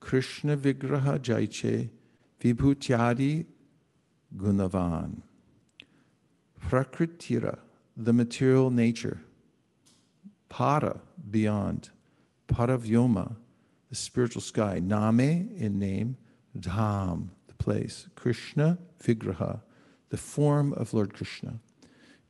[0.00, 1.90] Krishna vigraha jaiche
[2.40, 3.46] vibhutyadi
[4.36, 5.22] gunavan.
[6.68, 7.58] Prakritira,
[7.96, 9.20] the material nature.
[10.48, 11.00] Para,
[11.30, 11.90] beyond.
[12.48, 13.36] Paravyoma,
[13.88, 14.80] the spiritual sky.
[14.80, 16.16] Name in name,
[16.58, 18.08] Dham, the place.
[18.16, 19.60] Krishna, Vigraha,
[20.10, 21.60] the form of Lord Krishna.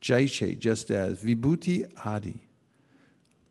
[0.01, 1.23] Jaiche, just as.
[1.23, 2.41] Vibhuti Adi,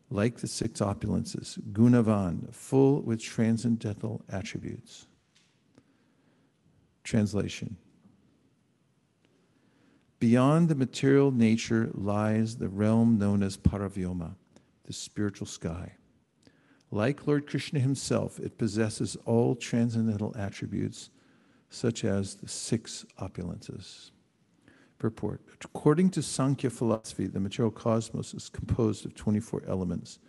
[0.09, 1.59] like the six opulences.
[1.71, 5.07] Gunavan, full with transcendental attributes.
[7.03, 7.77] Translation
[10.19, 14.35] Beyond the material nature lies the realm known as Paravyoma,
[14.85, 15.93] the spiritual sky.
[16.91, 21.09] Like Lord Krishna himself, it possesses all transcendental attributes,
[21.69, 24.11] such as the six opulences.
[24.99, 30.19] Purport According to Sankhya philosophy, the material cosmos is composed of 24 elements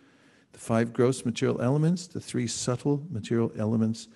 [0.53, 4.07] the five gross material elements, the three subtle material elements,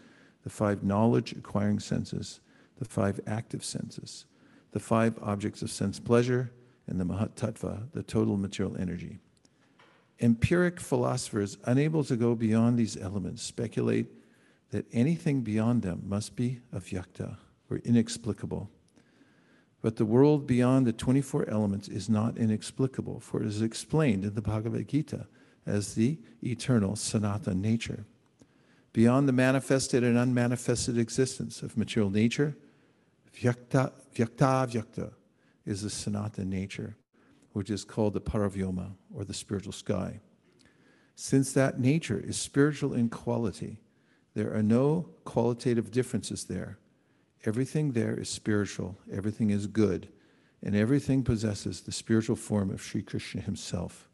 [0.43, 2.39] the five knowledge acquiring senses,
[2.77, 4.25] the five active senses,
[4.71, 6.51] the five objects of sense pleasure,
[6.87, 9.19] and the Mahat Tattva, the total material energy.
[10.19, 14.07] Empiric philosophers, unable to go beyond these elements, speculate
[14.71, 17.37] that anything beyond them must be avyakta
[17.69, 18.69] or inexplicable.
[19.81, 24.33] But the world beyond the 24 elements is not inexplicable, for it is explained in
[24.33, 25.27] the Bhagavad Gita
[25.65, 28.05] as the eternal Sanatana nature.
[28.93, 32.57] Beyond the manifested and unmanifested existence of material nature,
[33.41, 35.12] Vyakta, vyakta vyakta
[35.65, 36.95] is the Sanatana nature,
[37.54, 40.19] which is called the Paravyoma, or the spiritual sky.
[41.15, 43.80] Since that nature is spiritual in quality,
[44.34, 46.78] there are no qualitative differences there.
[47.45, 50.10] Everything there is spiritual, everything is good,
[50.63, 54.10] and everything possesses the spiritual form of Sri Krishna himself.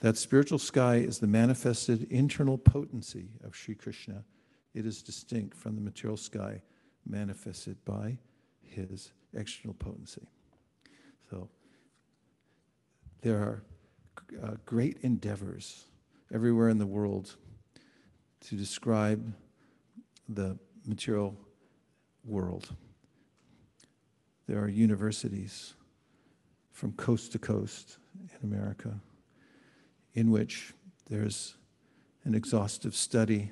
[0.00, 4.24] That spiritual sky is the manifested internal potency of Sri Krishna.
[4.74, 6.62] It is distinct from the material sky
[7.06, 8.18] manifested by
[8.72, 10.26] his external potency.
[11.30, 11.48] So
[13.22, 13.62] there are
[14.42, 15.86] uh, great endeavors
[16.32, 17.36] everywhere in the world
[18.40, 19.32] to describe
[20.28, 21.36] the material
[22.24, 22.74] world.
[24.48, 25.74] There are universities
[26.72, 29.00] from coast to coast in America
[30.14, 30.74] in which
[31.08, 31.56] there's
[32.24, 33.50] an exhaustive study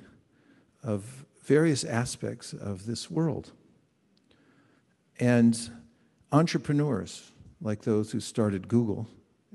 [0.83, 3.51] of various aspects of this world.
[5.21, 5.69] And
[6.31, 7.31] entrepreneurs,
[7.61, 9.07] like those who started Google,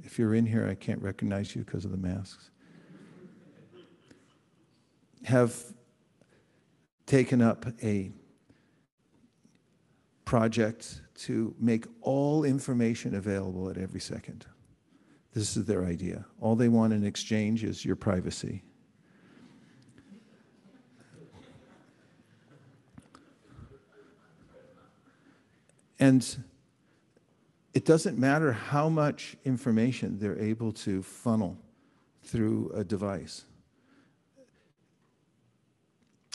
[0.05, 2.51] if you're in here, I can't recognize you because of the masks,
[5.25, 5.57] have
[7.05, 8.13] taken up a
[10.25, 14.47] project to make all information available at every second.
[15.35, 16.25] This is their idea.
[16.41, 18.63] All they want in exchange is your privacy.
[25.99, 26.45] And
[27.75, 31.59] it doesn't matter how much information they're able to funnel
[32.23, 33.45] through a device.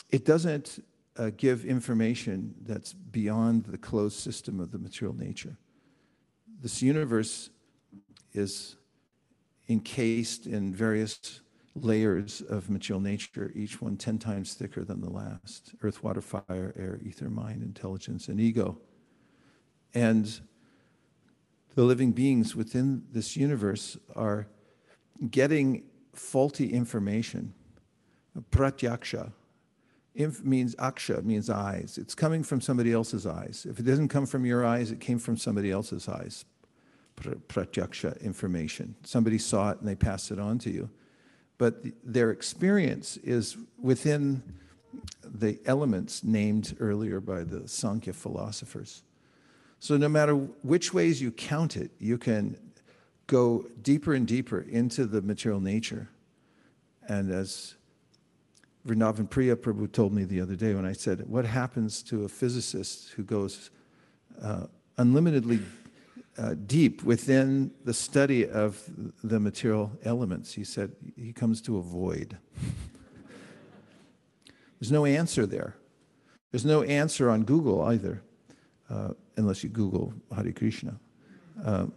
[0.10, 0.84] It doesn't
[1.18, 5.58] uh, give information that's beyond the closed system of the material nature.
[6.62, 7.50] This universe
[8.34, 8.76] is
[9.68, 11.42] encased in various
[11.76, 16.74] layers of material nature, each one 10 times thicker than the last earth, water, fire,
[16.78, 18.78] air, ether, mind, intelligence, and ego.
[19.94, 20.40] And
[21.76, 24.48] the living beings within this universe are
[25.30, 27.54] getting faulty information.
[28.52, 29.32] Pratyaksha,
[30.16, 31.98] Inf means aksha, means eyes.
[31.98, 33.66] It's coming from somebody else's eyes.
[33.70, 36.46] If it doesn't come from your eyes, it came from somebody else's eyes.
[37.16, 38.96] Pratyaksha information.
[39.04, 40.90] Somebody saw it and they passed it on to you.
[41.58, 44.42] But their experience is within
[45.24, 49.04] the elements named earlier by the Sankhya philosophers.
[49.82, 52.56] So no matter which ways you count it, you can
[53.26, 56.08] go deeper and deeper into the material nature.
[57.08, 57.74] And as
[58.88, 62.30] Vrindavan Priya Prabhu told me the other day when I said, What happens to a
[62.30, 63.72] physicist who goes
[64.40, 64.68] uh,
[64.98, 65.62] unlimitedly
[66.38, 68.80] uh, deep within the study of
[69.24, 70.54] the material elements?
[70.54, 72.38] He said, He comes to a void.
[74.80, 75.76] There's no answer there.
[76.52, 78.22] There's no answer on Google either,
[78.92, 81.00] uh, unless you Google Hare Krishna.
[81.64, 81.88] Uh,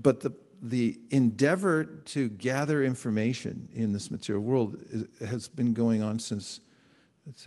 [0.00, 6.02] but the the endeavor to gather information in this material world is, has been going
[6.02, 6.60] on since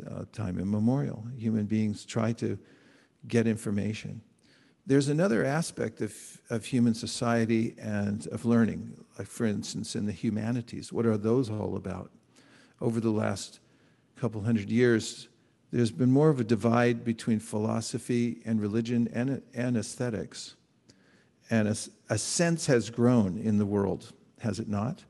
[0.09, 1.25] uh, time immemorial.
[1.37, 2.57] Human beings try to
[3.27, 4.21] get information.
[4.85, 6.13] There's another aspect of,
[6.49, 10.91] of human society and of learning, like for instance, in the humanities.
[10.91, 12.11] What are those all about?
[12.79, 13.59] Over the last
[14.15, 15.27] couple hundred years,
[15.71, 20.55] there's been more of a divide between philosophy and religion and, and aesthetics.
[21.49, 21.75] And a,
[22.09, 25.03] a sense has grown in the world, has it not?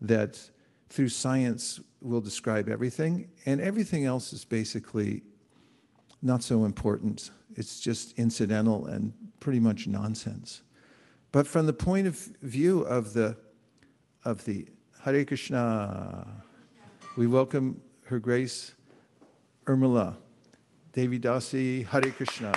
[0.00, 0.50] That
[0.88, 5.22] through science, we'll describe everything, and everything else is basically
[6.22, 7.30] not so important.
[7.54, 10.62] It's just incidental and pretty much nonsense.
[11.32, 13.36] But from the point of view of the
[14.24, 14.66] of the
[15.02, 16.26] Hare Krishna,
[17.16, 18.75] we welcome Her Grace
[19.66, 20.14] Urmila
[20.92, 22.52] Devi Dasi Hare Krishna.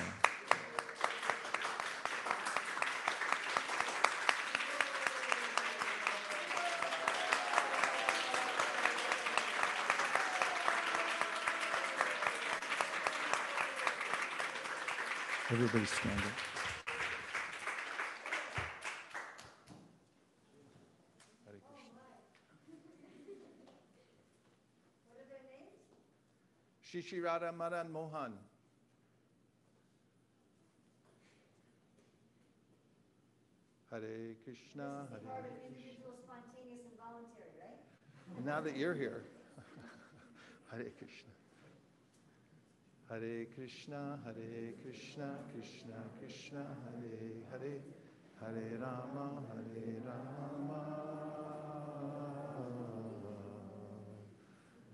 [15.52, 16.59] Everybody stand up.
[27.10, 28.34] Shishi Radha Madan Mohan.
[33.92, 35.20] Hare Krishna, Hare
[35.66, 36.12] Krishna.
[36.24, 38.46] spontaneous and voluntary, right?
[38.46, 39.24] Now that you're here,
[40.72, 41.34] Hare Krishna.
[43.10, 47.80] Hare Krishna, Hare Krishna, Krishna Krishna, Hare Hare,
[48.40, 51.69] Hare Rama, Hare Rama,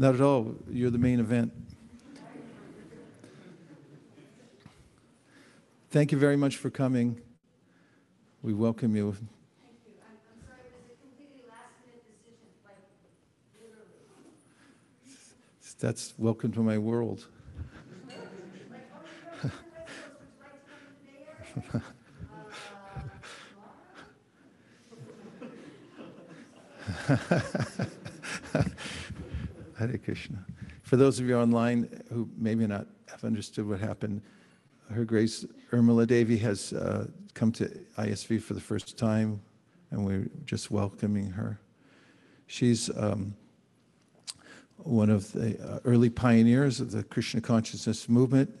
[0.00, 0.54] Not at all.
[0.70, 1.52] You're the main event.
[5.90, 7.20] Thank you very much for coming.
[8.42, 9.10] We welcome you.
[9.12, 9.22] Thank
[9.86, 9.94] you.
[10.00, 12.76] I'm, I'm sorry, it was a completely last minute decision, like,
[13.60, 13.88] literally.
[15.80, 17.26] That's welcome to my world.
[28.54, 28.64] Uh,
[29.78, 30.44] Hare Krishna.
[30.82, 34.22] For those of you online who maybe not have understood what happened,
[34.90, 37.66] Her Grace Urmila Devi has uh, come to
[37.96, 39.40] ISV for the first time,
[39.90, 41.60] and we're just welcoming her.
[42.48, 43.36] She's um,
[44.78, 48.52] one of the uh, early pioneers of the Krishna consciousness movement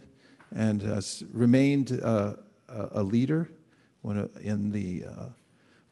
[0.54, 2.34] and has remained uh,
[2.68, 3.50] a leader
[4.40, 5.26] in the uh,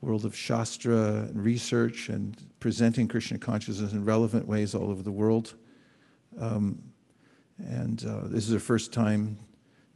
[0.07, 5.11] world of Shastra and research and presenting Krishna consciousness in relevant ways all over the
[5.11, 5.55] world.
[6.41, 6.81] Um,
[7.59, 9.37] and uh, this is her first time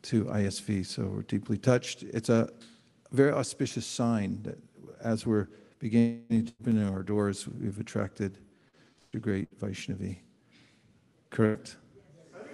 [0.02, 2.02] to ISV, so we're deeply touched.
[2.02, 2.48] It's a
[3.12, 4.58] very auspicious sign that
[5.00, 5.48] as we're
[5.78, 8.38] beginning to open our doors, we've attracted
[9.12, 10.18] the great Vaishnavi.
[11.30, 11.76] Correct?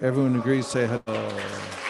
[0.01, 1.86] Everyone agrees, say hello.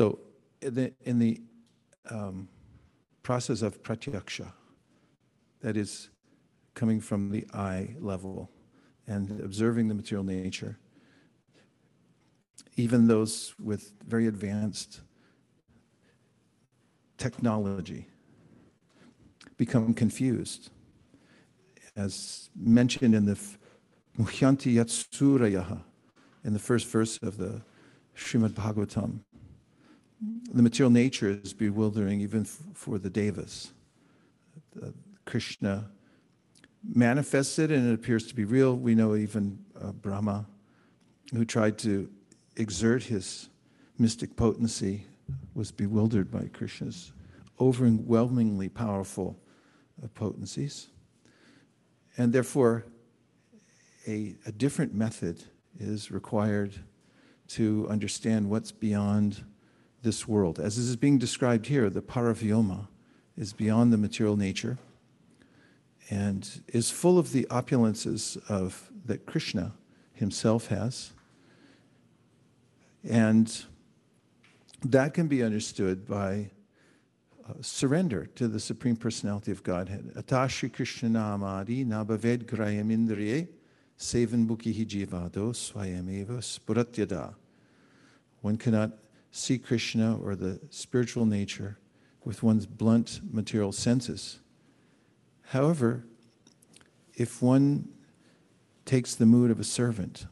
[0.00, 0.18] So,
[0.62, 1.42] in the, in the
[2.08, 2.48] um,
[3.22, 4.50] process of pratyaksha,
[5.60, 6.08] that is
[6.72, 8.50] coming from the eye level
[9.06, 10.78] and observing the material nature,
[12.76, 15.02] even those with very advanced
[17.18, 18.06] technology
[19.58, 20.70] become confused.
[21.94, 23.38] As mentioned in the
[24.18, 25.82] Muhyanti Yatsurayaha,
[26.42, 27.60] in the first verse of the
[28.16, 29.24] Srimad Bhagavatam,
[30.52, 33.72] the material nature is bewildering even for the devas.
[34.74, 34.92] The
[35.24, 35.90] Krishna
[36.84, 38.76] manifested and it appears to be real.
[38.76, 40.46] We know even uh, Brahma,
[41.32, 42.10] who tried to
[42.56, 43.48] exert his
[43.98, 45.06] mystic potency,
[45.54, 47.12] was bewildered by Krishna's
[47.60, 49.38] overwhelmingly powerful
[50.02, 50.88] uh, potencies.
[52.16, 52.86] And therefore,
[54.06, 55.44] a, a different method
[55.78, 56.74] is required
[57.48, 59.44] to understand what's beyond
[60.02, 60.58] this world.
[60.58, 62.88] As is being described here, the paravyoma
[63.36, 64.78] is beyond the material nature
[66.10, 69.72] and is full of the opulences of that Krishna
[70.12, 71.12] himself has.
[73.08, 73.64] And
[74.82, 76.50] that can be understood by
[77.48, 80.12] uh, surrender to the Supreme Personality of Godhead.
[80.16, 83.48] Atashi Krishna namadi nabhaved grayam indriye
[83.98, 87.34] sevan bukihi jivado swayameva spuratyada.
[88.42, 88.92] One cannot
[89.30, 91.78] see Krishna or the spiritual nature
[92.24, 94.40] with one's blunt material senses.
[95.48, 96.04] However,
[97.14, 97.88] if one
[98.84, 100.26] takes the mood of a servant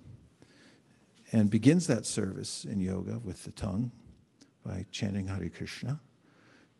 [1.32, 3.90] and begins that service in yoga with the tongue
[4.64, 6.00] by chanting Hare Krishna.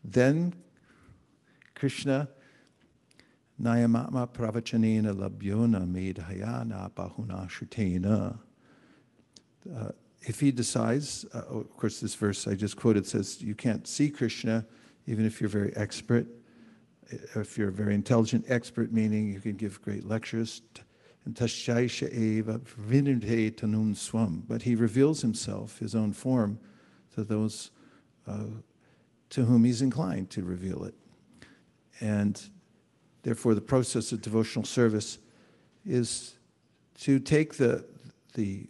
[0.03, 0.55] Then
[1.75, 2.29] Krishna
[3.61, 8.39] Nayamatma pravachanena labhyona medhayana bahuna shritena.
[9.75, 9.91] Uh,
[10.21, 13.87] Uh, if he decides, uh, of course, this verse I just quoted says you can't
[13.87, 14.67] see Krishna
[15.07, 16.27] even if you're very expert.
[17.35, 20.61] If you're a very intelligent expert, meaning you can give great lectures.
[21.25, 22.61] And tashaisha eva
[23.95, 24.45] swam.
[24.47, 26.59] But he reveals himself, his own form,
[27.15, 27.71] to those
[28.27, 28.45] uh,
[29.31, 30.95] to whom he's inclined to reveal it.
[32.01, 32.41] And
[33.23, 35.19] therefore, the process of devotional service
[35.87, 36.35] is
[37.01, 37.85] to take the,
[38.35, 38.67] the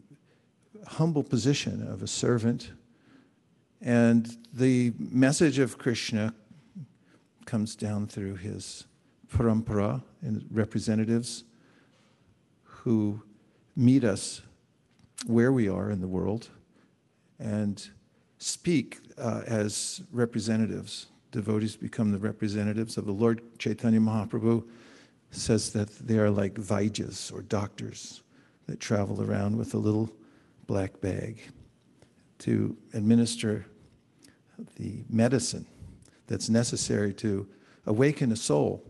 [0.87, 2.73] humble position of a servant.
[3.81, 6.35] And the message of Krishna
[7.45, 8.85] comes down through his
[9.33, 11.45] parampara and representatives
[12.63, 13.23] who
[13.77, 14.43] meet us
[15.27, 16.49] where we are in the world
[17.39, 17.89] and
[18.39, 21.07] speak uh, as representatives.
[21.31, 24.65] Devotees become the representatives of the Lord Chaitanya Mahaprabhu
[25.31, 28.23] says that they are like Vaidya's or doctors
[28.67, 30.11] that travel around with a little
[30.69, 31.41] black bag
[32.39, 33.67] to administer
[34.77, 35.67] the medicine
[36.29, 37.49] that's necessary to
[37.87, 38.85] awaken a soul.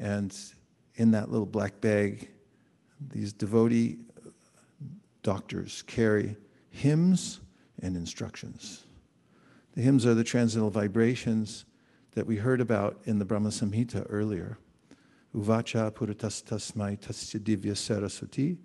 [0.00, 0.34] And
[0.96, 2.30] in that little black bag,
[3.00, 3.98] these devotee
[5.22, 6.36] doctors carry
[6.70, 7.40] hymns
[7.82, 8.84] and instructions.
[9.74, 11.66] The hymns are the transcendental vibrations
[12.12, 14.58] that we heard about in the Brahma Samhita earlier.
[15.36, 18.56] Uvacha puratastasmai tasya divya saraswati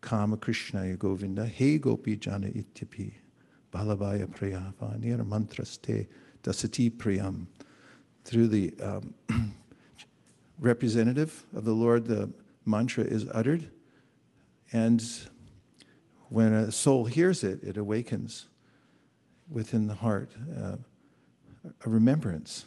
[0.00, 3.12] kama krishnaya govinda he gopi jana ityapi
[3.72, 6.06] balabaya prayava nir mantraste
[6.42, 7.46] dasati priyam.
[8.24, 9.14] Through the um,
[10.58, 12.30] representative of the Lord, the
[12.66, 13.70] mantra is uttered,
[14.72, 15.02] and
[16.28, 18.48] when a soul hears it, it awakens
[19.50, 20.30] within the heart
[20.62, 20.76] uh,
[21.84, 22.66] a remembrance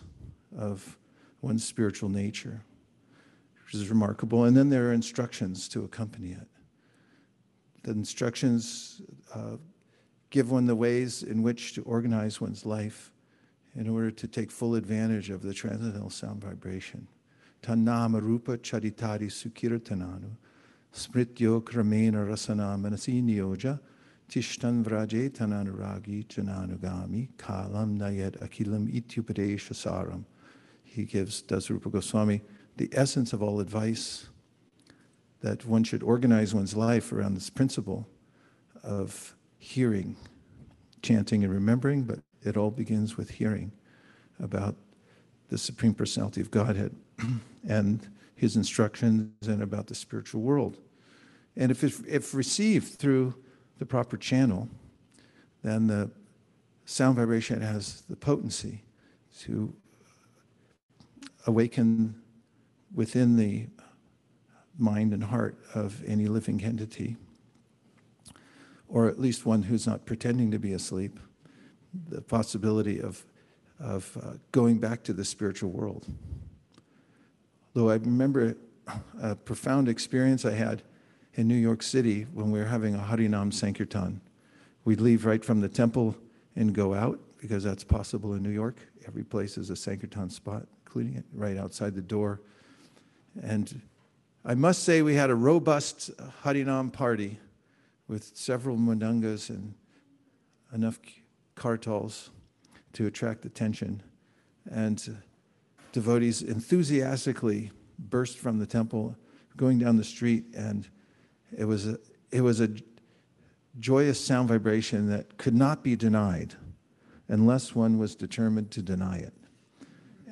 [0.58, 0.98] of
[1.42, 2.62] one's spiritual nature,
[3.66, 4.46] which is remarkable.
[4.46, 6.48] And then there are instructions to accompany it.
[7.84, 9.02] The instructions
[9.34, 9.58] uh,
[10.30, 13.12] give one the ways in which to organize one's life
[13.76, 17.08] in order to take full advantage of the transcendental sound vibration.
[17.62, 20.32] Tannama rupa charitari sukirtananu,
[20.94, 23.80] smrityo kramena rasana manasi niyoja,
[24.32, 30.24] Tishtan vraje tananuragi jananugami kalam nayet akilam ityupadesha saram.
[30.86, 32.42] He gives, does Rupa Goswami,
[32.78, 34.28] the essence of all advice
[35.42, 38.08] that one should organize one's life around this principle
[38.84, 40.16] of hearing,
[41.02, 43.72] chanting and remembering, but it all begins with hearing
[44.40, 44.76] about
[45.50, 46.96] the Supreme Personality of Godhead
[47.68, 50.78] and his instructions and about the spiritual world.
[51.56, 53.36] And if, if received through
[53.78, 54.70] the proper channel,
[55.64, 56.10] then the
[56.86, 58.84] sound vibration has the potency
[59.42, 59.74] to
[61.46, 62.16] awaken
[62.94, 63.68] within the
[64.78, 67.18] mind and heart of any living entity,
[68.88, 71.20] or at least one who's not pretending to be asleep,
[72.10, 73.26] the possibility of,
[73.80, 76.08] of uh, going back to the spiritual world.
[77.74, 78.56] Though I remember
[79.22, 80.82] a profound experience I had
[81.36, 84.22] in New York City when we were having a Harinam Sankirtan.
[84.84, 86.16] We'd leave right from the temple
[86.56, 88.76] and go out because that's possible in New York.
[89.08, 92.42] Every place is a Sankirtan spot, including it right outside the door.
[93.42, 93.82] And
[94.44, 96.10] I must say, we had a robust
[96.44, 97.40] Harinam party
[98.08, 99.76] with several mridangas and
[100.74, 101.00] enough
[101.56, 102.30] kartals
[102.94, 104.02] to attract attention.
[104.70, 105.18] And
[105.92, 109.16] devotees enthusiastically burst from the temple,
[109.58, 110.88] going down the street and
[111.56, 112.00] it was a,
[112.32, 112.70] it was a
[113.80, 116.56] joyous sound vibration that could not be denied
[117.28, 119.34] unless one was determined to deny it.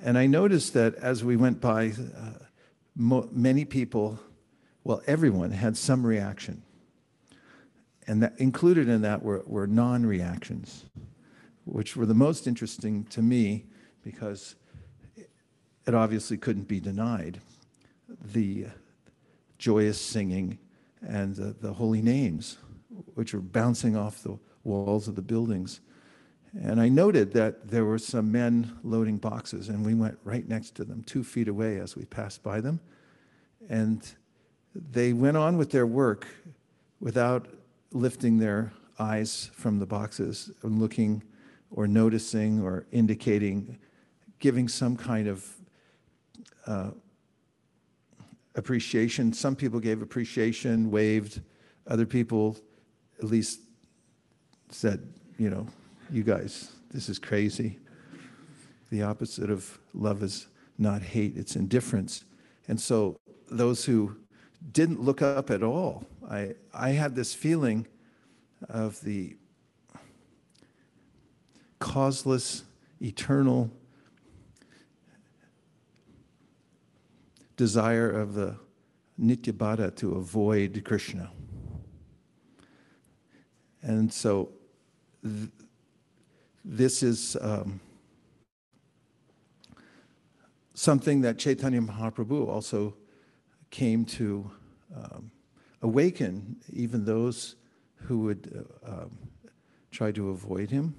[0.01, 2.45] And I noticed that as we went by, uh,
[2.99, 4.19] mo- many people,
[4.83, 6.61] well, everyone had some reaction.
[8.05, 10.85] And that included in that were, were non reactions,
[11.65, 13.65] which were the most interesting to me
[14.03, 14.55] because
[15.85, 17.39] it obviously couldn't be denied.
[18.33, 18.67] The
[19.57, 20.57] joyous singing,
[21.07, 22.57] and the, the holy names,
[23.13, 25.79] which were bouncing off the walls of the buildings.
[26.53, 30.75] And I noted that there were some men loading boxes, and we went right next
[30.75, 32.79] to them, two feet away as we passed by them.
[33.69, 34.01] And
[34.73, 36.27] they went on with their work
[36.99, 37.47] without
[37.91, 41.23] lifting their eyes from the boxes and looking
[41.71, 43.77] or noticing or indicating,
[44.39, 45.47] giving some kind of
[46.65, 46.91] uh,
[48.55, 49.33] appreciation.
[49.33, 51.41] Some people gave appreciation, waved.
[51.87, 52.57] Other people
[53.19, 53.61] at least
[54.69, 55.67] said, you know,
[56.11, 57.79] you guys, this is crazy.
[58.89, 60.47] The opposite of love is
[60.77, 62.25] not hate, it's indifference.
[62.67, 63.19] And so
[63.51, 64.15] those who
[64.71, 67.87] didn't look up at all, I, I had this feeling
[68.67, 69.35] of the
[71.79, 72.63] causeless,
[73.01, 73.71] eternal
[77.55, 78.55] desire of the
[79.19, 81.29] Nityabaddha to avoid Krishna.
[83.81, 84.49] And so
[85.23, 85.49] th-
[86.71, 87.79] this is um,
[90.75, 92.93] something that Chaitanya Mahaprabhu also
[93.71, 94.51] came to
[94.95, 95.31] um,
[95.81, 97.55] awaken even those
[97.95, 99.17] who would uh, um,
[99.89, 100.93] try to avoid him.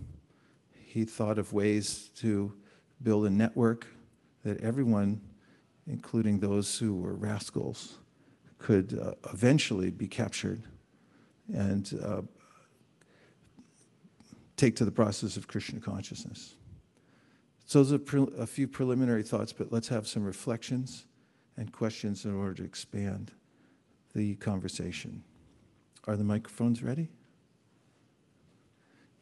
[0.74, 2.52] He thought of ways to
[3.04, 3.86] build a network
[4.44, 5.20] that everyone,
[5.86, 7.98] including those who were rascals,
[8.58, 10.64] could uh, eventually be captured
[11.54, 12.22] and uh,
[14.60, 16.54] take to the process of Krishna consciousness.
[17.64, 21.06] So those are a few preliminary thoughts, but let's have some reflections
[21.56, 23.32] and questions in order to expand
[24.14, 25.24] the conversation.
[26.06, 27.08] Are the microphones ready?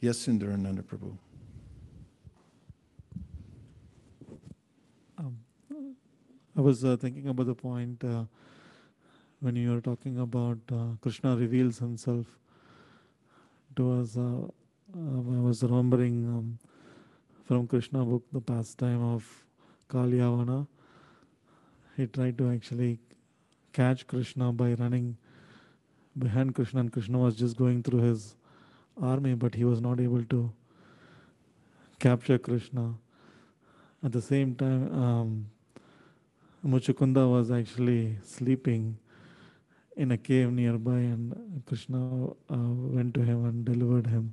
[0.00, 1.16] Yes, Sundarananda Prabhu.
[5.18, 5.38] Um,
[6.56, 8.24] I was uh, thinking about the point uh,
[9.40, 12.26] when you were talking about uh, Krishna reveals himself
[13.76, 14.16] to us.
[14.96, 16.58] Uh, I was remembering um,
[17.44, 19.22] from Krishna book the pastime of
[19.90, 20.66] Kalyavana.
[21.94, 22.98] He tried to actually
[23.74, 25.18] catch Krishna by running
[26.18, 28.34] behind Krishna, and Krishna was just going through his
[29.00, 30.50] army, but he was not able to
[31.98, 32.94] capture Krishna.
[34.02, 35.46] At the same time, um,
[36.66, 38.96] Muchukunda was actually sleeping
[39.98, 42.56] in a cave nearby, and Krishna uh,
[42.96, 44.32] went to him and delivered him.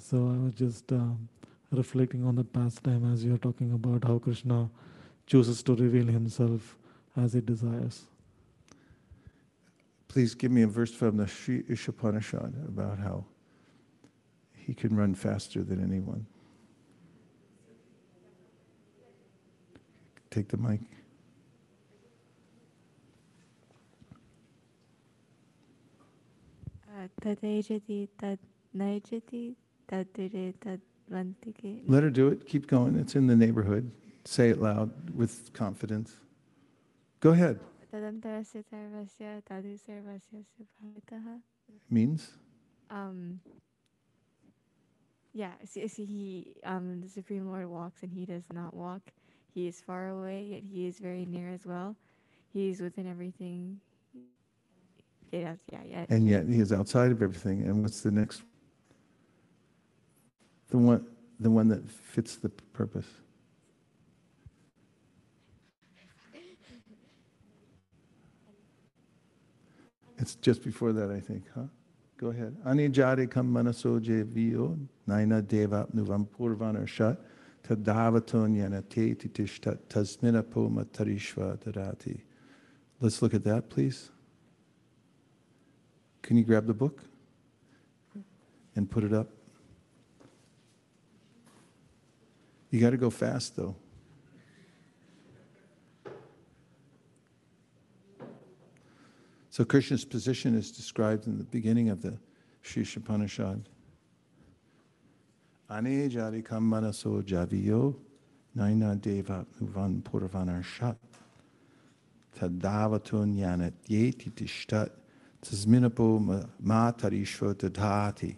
[0.00, 1.28] So I was just um,
[1.72, 4.70] reflecting on that pastime as you are talking about how Krishna
[5.26, 6.76] chooses to reveal himself
[7.16, 8.04] as he desires.
[10.08, 13.24] Please give me a verse from the Sri Ishopanishad about how
[14.54, 16.26] he can run faster than anyone.
[20.30, 20.80] Take the mic.
[27.22, 28.38] तदैजति तद्
[28.76, 29.59] नैजति तद्रे तद्वन्तिके
[31.87, 32.47] let her do it.
[32.47, 32.97] Keep going.
[32.97, 33.91] It's in the neighborhood.
[34.25, 36.15] Say it loud with confidence.
[37.19, 37.59] Go ahead.
[41.89, 42.31] Means?
[42.89, 43.39] Um,
[45.33, 49.01] yeah, see, see he, um, the Supreme Lord walks and he does not walk.
[49.53, 51.95] He is far away, yet he is very near as well.
[52.53, 53.79] He is within everything.
[55.31, 56.05] Yes, yeah, yeah.
[56.09, 57.61] And yet he is outside of everything.
[57.63, 58.43] And what's the next
[60.71, 61.05] the one,
[61.39, 63.07] the one that fits the purpose.
[70.17, 71.63] It's just before that, I think, huh?
[72.17, 72.55] Go ahead.
[72.65, 77.19] Ani jare kam manaso je vio, naina deva nuvam purvanar shat,
[77.63, 82.21] tadavaton yana te titishtat tasmina poma tarishva dadati.
[82.99, 84.11] Let's look at that, please.
[86.21, 87.03] Can you grab the book
[88.75, 89.27] and put it up?
[92.71, 93.75] You got to go fast, though.
[99.49, 102.17] So Krishna's position is described in the beginning of the
[102.61, 103.67] Sri Upanishad.
[105.69, 107.95] Ane jari kam manaso javiyo
[108.57, 110.97] naina deva nuvan purvanar shat
[112.39, 114.91] tadavatun yanat yeti tishtat
[115.41, 118.35] tasminapo matarishva dadhati.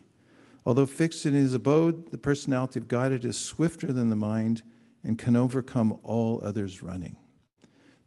[0.65, 4.63] Although fixed in his abode, the personality of God is swifter than the mind
[5.03, 7.17] and can overcome all others running.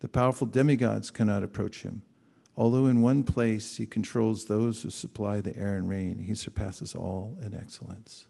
[0.00, 2.02] The powerful demigods cannot approach him.
[2.56, 6.94] Although in one place he controls those who supply the air and rain, he surpasses
[6.94, 8.26] all in excellence.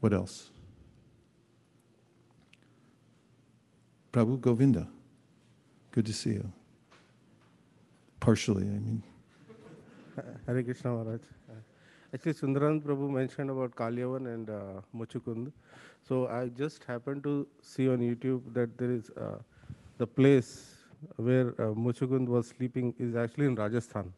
[0.00, 0.50] What else?
[4.12, 4.88] Prabhu Govinda.
[5.90, 6.52] Good to see you.
[8.20, 9.02] Partially, I mean.
[10.46, 11.20] Hare Krishna Maharaj.
[11.48, 11.54] Uh,
[12.14, 15.52] Actually, Sundaran Prabhu mentioned about Kalyavan and uh, Muchukund.
[16.08, 19.38] So I just happened to see on YouTube that there is uh,
[19.98, 20.74] the place
[21.16, 24.10] where uh, Muchukund was sleeping is actually in Rajasthan.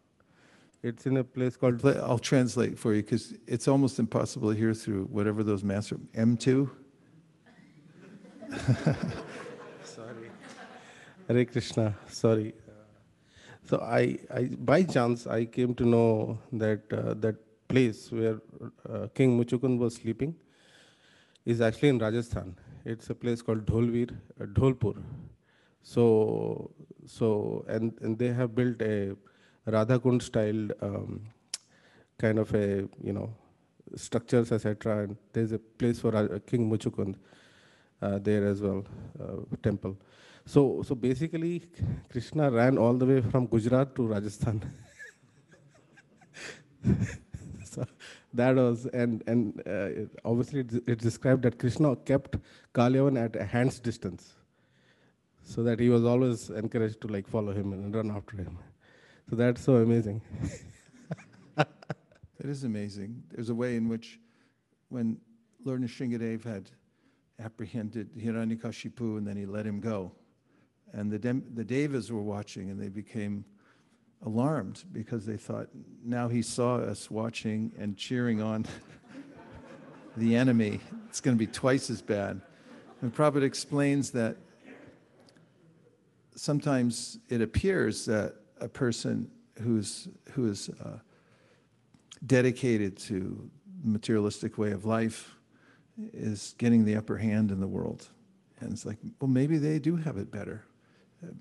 [0.84, 4.72] It's in a place called I'll translate for you because it's almost impossible to hear
[4.72, 6.70] through whatever those master M2.
[9.84, 10.30] Sorry.
[11.28, 11.96] Hare Krishna.
[12.09, 12.55] Sorry.
[13.71, 17.37] So I, I, by chance, I came to know that uh, that
[17.68, 18.41] place where
[18.93, 20.35] uh, King Muchukund was sleeping
[21.47, 22.57] is actually in Rajasthan.
[22.85, 24.11] It's a place called Dholvir,
[24.41, 25.01] uh, Dholpur.
[25.85, 26.73] So,
[27.07, 29.14] so and and they have built a
[29.68, 31.21] Radhakund styled um,
[32.18, 33.33] kind of a you know
[33.95, 35.05] structures etc.
[35.05, 37.14] And there's a place for King Muchukund
[38.03, 38.85] uh, there as well,
[39.23, 39.97] uh, temple.
[40.47, 41.62] So, so basically,
[42.11, 44.62] Krishna ran all the way from Gujarat to Rajasthan.
[47.64, 47.86] so
[48.34, 52.36] that was, and and uh, it- obviously it's, it's described that Krishna kept
[52.74, 54.32] Kalyavan at a hand's distance,
[55.43, 58.59] so that he was always encouraged to like follow him and run after him.
[59.28, 60.22] So that's so amazing.
[62.43, 63.22] That is amazing.
[63.30, 64.18] There's a way in which,
[64.88, 65.18] when
[65.62, 66.70] Lord Nrsingadev had
[67.38, 70.11] apprehended Hiranyakashipu and then he let him go,
[70.93, 73.45] and the, Dem- the Devas were watching and they became
[74.26, 75.68] alarmed because they thought,
[76.05, 78.66] now he saw us watching and cheering on
[80.16, 80.80] the enemy.
[81.09, 82.41] It's going to be twice as bad.
[83.01, 84.36] And Prabhupada explains that
[86.34, 89.30] sometimes it appears that a person
[89.62, 90.99] who's, who is uh,
[92.26, 93.51] dedicated to
[93.82, 95.34] the materialistic way of life
[96.12, 98.07] is getting the upper hand in the world.
[98.61, 100.64] And it's like, well, maybe they do have it better.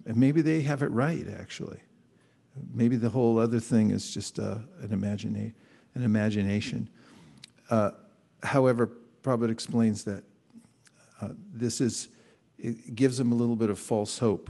[0.06, 1.80] And maybe they have it right, actually.
[2.74, 5.54] Maybe the whole other thing is just uh, an, imagina-
[5.96, 6.90] an imagination.
[7.70, 7.92] Uh,
[8.44, 8.90] however,
[9.24, 10.24] Prabhupada explains that
[11.22, 12.10] uh, this is,
[12.58, 14.50] it gives him a little bit of false hope,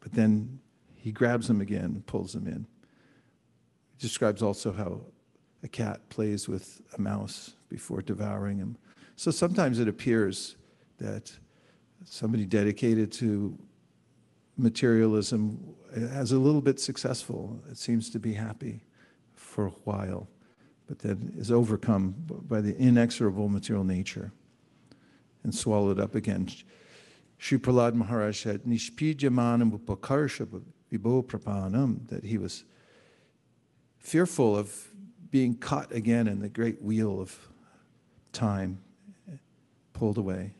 [0.00, 0.58] but then
[0.96, 2.66] he grabs him again and pulls him in.
[3.96, 5.00] He describes also how
[5.62, 8.76] a cat plays with a mouse before devouring him.
[9.16, 10.56] So sometimes it appears
[10.98, 11.32] that
[12.04, 13.58] somebody dedicated to
[14.56, 17.60] materialism is a little bit successful.
[17.70, 18.84] It seems to be happy
[19.34, 20.28] for a while,
[20.86, 22.14] but then is overcome
[22.48, 24.32] by the inexorable material nature
[25.42, 26.48] and swallowed up again.
[27.38, 30.46] Sri Prahlad Maharaj said, Nishpijamanam upakarsha
[30.92, 32.64] vibho prapanam, that he was
[33.98, 34.88] fearful of
[35.30, 37.48] being caught again in the great wheel of
[38.32, 38.80] time,
[39.92, 40.52] pulled away.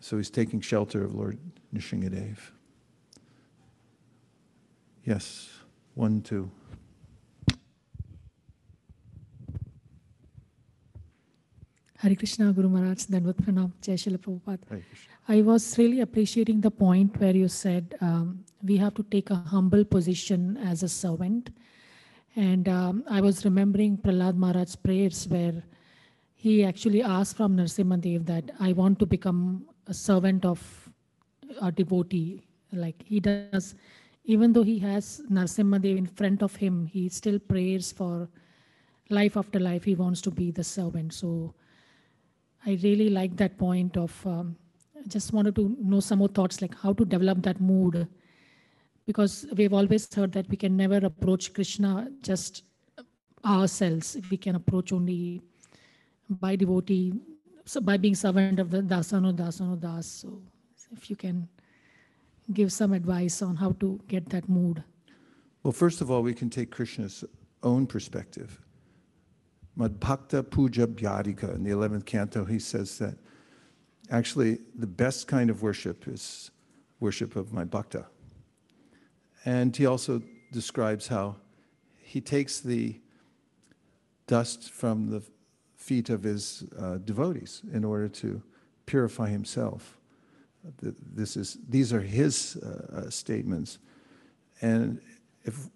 [0.00, 1.38] So he's taking shelter of Lord
[1.74, 2.38] Nrsingadev.
[5.04, 5.50] Yes,
[5.94, 6.50] one, two.
[11.98, 14.82] Hare Krishna Guru Maharaj, Dandavat Pranam, Jai Srila Prabhupada.
[15.28, 19.34] I was really appreciating the point where you said um, we have to take a
[19.34, 21.50] humble position as a servant.
[22.36, 25.62] And um, I was remembering Prahlad Maharaj's prayers where
[26.34, 30.60] he actually asked from Narsimha Dev that I want to become a servant of
[31.60, 32.42] a devotee.
[32.72, 33.76] Like he does,
[34.24, 38.28] even though he has Narsimha Dev in front of him, he still prays for
[39.10, 39.84] life after life.
[39.84, 41.12] He wants to be the servant.
[41.12, 41.54] So
[42.66, 44.26] I really like that point of.
[44.26, 44.56] Um,
[44.96, 48.08] I just wanted to know some more thoughts, like how to develop that mood,
[49.06, 52.62] because we've always heard that we can never approach Krishna just
[53.44, 54.16] ourselves.
[54.30, 55.42] We can approach only
[56.30, 57.12] by devotee,
[57.66, 60.06] so by being servant of the dasano dasano das.
[60.06, 60.40] So
[60.92, 61.46] if you can
[62.52, 64.82] give some advice on how to get that mood.
[65.62, 67.24] Well, first of all, we can take Krishna's
[67.62, 68.60] own perspective.
[69.78, 73.16] Madbhakta Puja Bhyadika, in the 11th canto, he says that
[74.10, 76.50] actually the best kind of worship is
[77.00, 78.06] worship of my bhakta.
[79.44, 80.22] And he also
[80.52, 81.36] describes how
[81.98, 83.00] he takes the
[84.26, 85.22] dust from the
[85.76, 88.42] feet of his uh, devotees in order to
[88.86, 89.98] purify himself.
[90.80, 93.78] Th- This is, these are his uh, uh, statements.
[94.60, 95.00] And
[95.44, 95.68] if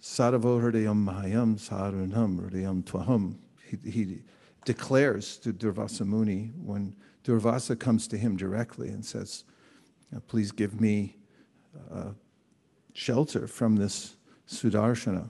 [0.00, 4.18] Sadavo Hridayam Mahayam Sarunham Hridayam Twaham, he, he
[4.64, 6.94] declares to Durvasa Muni when
[7.24, 9.44] Durvasa comes to him directly and says,
[10.14, 11.16] "Uh, Please give me
[11.92, 12.10] uh,
[12.92, 14.16] shelter from this
[14.48, 15.28] Sudarshana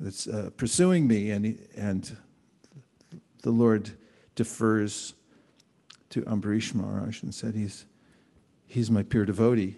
[0.00, 1.30] that's uh, pursuing me.
[1.30, 2.16] And, and
[3.42, 3.90] the Lord
[4.34, 5.14] defers
[6.16, 7.84] to Ambarish Maharaj and said, He's,
[8.66, 9.76] he's my pure devotee.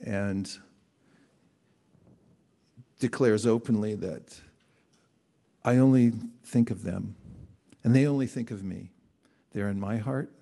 [0.00, 0.50] And
[2.98, 4.40] declares openly that
[5.62, 7.16] I only think of them
[7.84, 8.92] and they only think of me.
[9.52, 10.32] They're in my heart,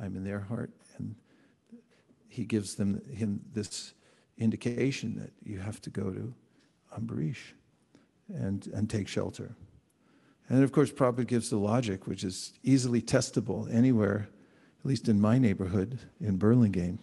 [0.00, 1.14] I'm in their heart, and
[2.28, 3.92] he gives them him this
[4.38, 6.32] indication that you have to go to
[6.98, 7.52] Ambarish
[8.32, 9.54] and, and take shelter.
[10.48, 14.28] And of course, Prabhupada gives the logic, which is easily testable anywhere,
[14.86, 17.00] at least in my neighborhood in Burlingame,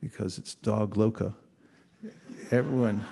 [0.00, 1.32] because it's dog loka.
[2.50, 3.06] Everyone,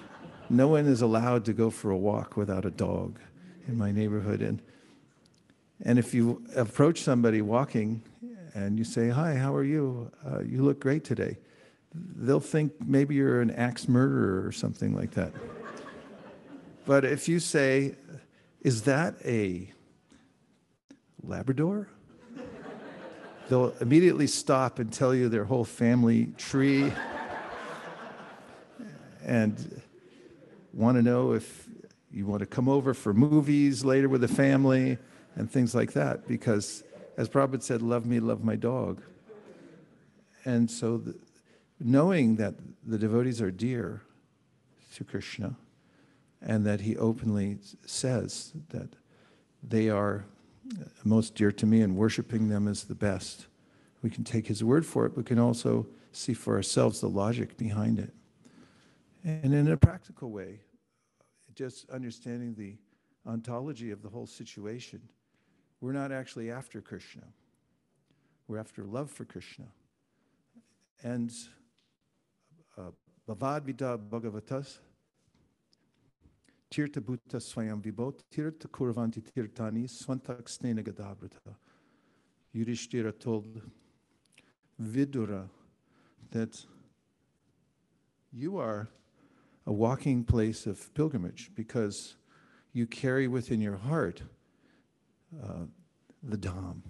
[0.51, 3.21] no one is allowed to go for a walk without a dog
[3.69, 4.43] in my neighborhood.
[4.43, 4.61] And,
[5.83, 8.03] and if you approach somebody walking
[8.55, 10.11] and you say, Hi, how are you?
[10.27, 11.39] Uh, you look great today.
[11.95, 15.33] They'll think maybe you're an axe murderer or something like that.
[16.87, 17.95] but if you say,
[18.63, 19.71] Is that a
[21.23, 21.89] Labrador?
[23.53, 26.91] They'll immediately stop and tell you their whole family tree
[29.23, 29.83] and
[30.73, 31.69] want to know if
[32.11, 34.97] you want to come over for movies later with the family
[35.37, 36.27] and things like that.
[36.27, 36.83] Because,
[37.19, 39.03] as Prabhupada said, love me, love my dog.
[40.47, 41.15] And so, the,
[41.79, 42.55] knowing that
[42.87, 44.01] the devotees are dear
[44.95, 45.57] to Krishna
[46.41, 48.89] and that he openly says that
[49.63, 50.25] they are
[51.05, 53.47] most dear to me and worshiping them is the best.
[54.03, 57.09] We can take his word for it, but we can also see for ourselves the
[57.09, 58.13] logic behind it.
[59.25, 60.61] And in a practical way,
[61.55, 62.77] just understanding the
[63.31, 65.01] ontology of the whole situation,
[65.81, 67.23] we're not actually after Krishna.
[68.49, 69.67] We're after love for Krishna.
[71.03, 71.33] And
[72.77, 72.91] uh,
[73.27, 74.79] Bhavad Bhagavatas,
[76.73, 81.55] Tirtha Bhuta Swayam Vibhot, Tirtha Kurvanti Tirtani, Swantak Snena Gadabrata.
[82.57, 83.61] Yudhishthira told
[84.83, 85.51] Vidura
[86.31, 86.65] that
[88.33, 88.89] you are
[89.67, 92.17] a walking place of pilgrimage because
[92.73, 94.23] you carry within your heart
[95.45, 95.67] uh,
[96.23, 96.81] the Dham.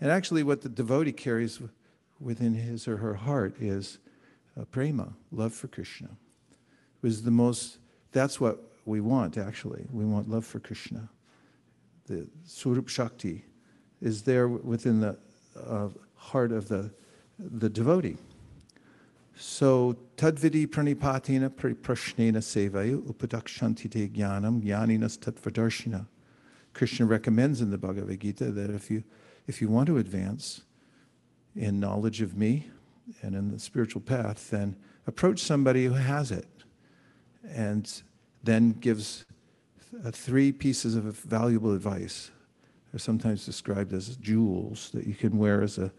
[0.00, 1.60] And actually, what the devotee carries
[2.18, 3.98] within his or her heart is
[4.58, 6.08] uh, prema, love for Krishna.
[6.50, 7.78] It was the most,
[8.12, 9.86] that's what we want, actually.
[9.92, 11.08] We want love for Krishna.
[12.06, 13.44] The Swarup Shakti
[14.00, 15.18] is there within the
[15.66, 16.90] uh, heart of the,
[17.38, 18.16] the devotee.
[19.36, 26.06] So, tadvidi pranipatina prashnena sevayu upadakshanti te jnanam jnaninas tattvadarshina.
[26.72, 29.04] Krishna recommends in the Bhagavad Gita that if you,
[29.46, 30.62] if you want to advance
[31.54, 32.70] in knowledge of me
[33.22, 34.76] and in the spiritual path, then
[35.06, 36.48] approach somebody who has it.
[37.48, 38.02] And
[38.42, 39.24] then gives
[40.04, 42.30] uh, three pieces of valuable advice.
[42.92, 45.92] They're sometimes described as jewels that you can wear as a,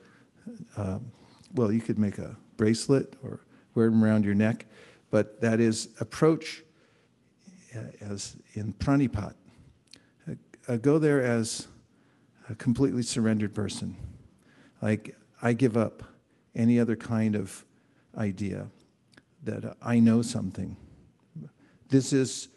[0.78, 1.12] um,
[1.54, 3.42] well, you could make a bracelet or
[3.76, 4.66] wear them around your neck,
[5.12, 6.64] but that is approach
[7.76, 9.34] uh, as in pranipat.
[10.68, 11.68] Uh, go there as
[12.50, 13.96] a completely surrendered person.
[14.82, 16.04] Like, I give up
[16.56, 17.66] any other kind of
[18.18, 18.68] idea
[19.44, 20.76] that I know something.
[21.90, 22.50] This is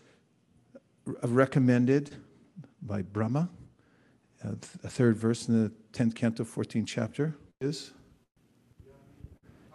[1.22, 2.14] recommended
[2.83, 3.49] by Brahma,
[4.45, 4.51] uh,
[4.85, 7.93] a third verse in the 10th canto, 14th chapter is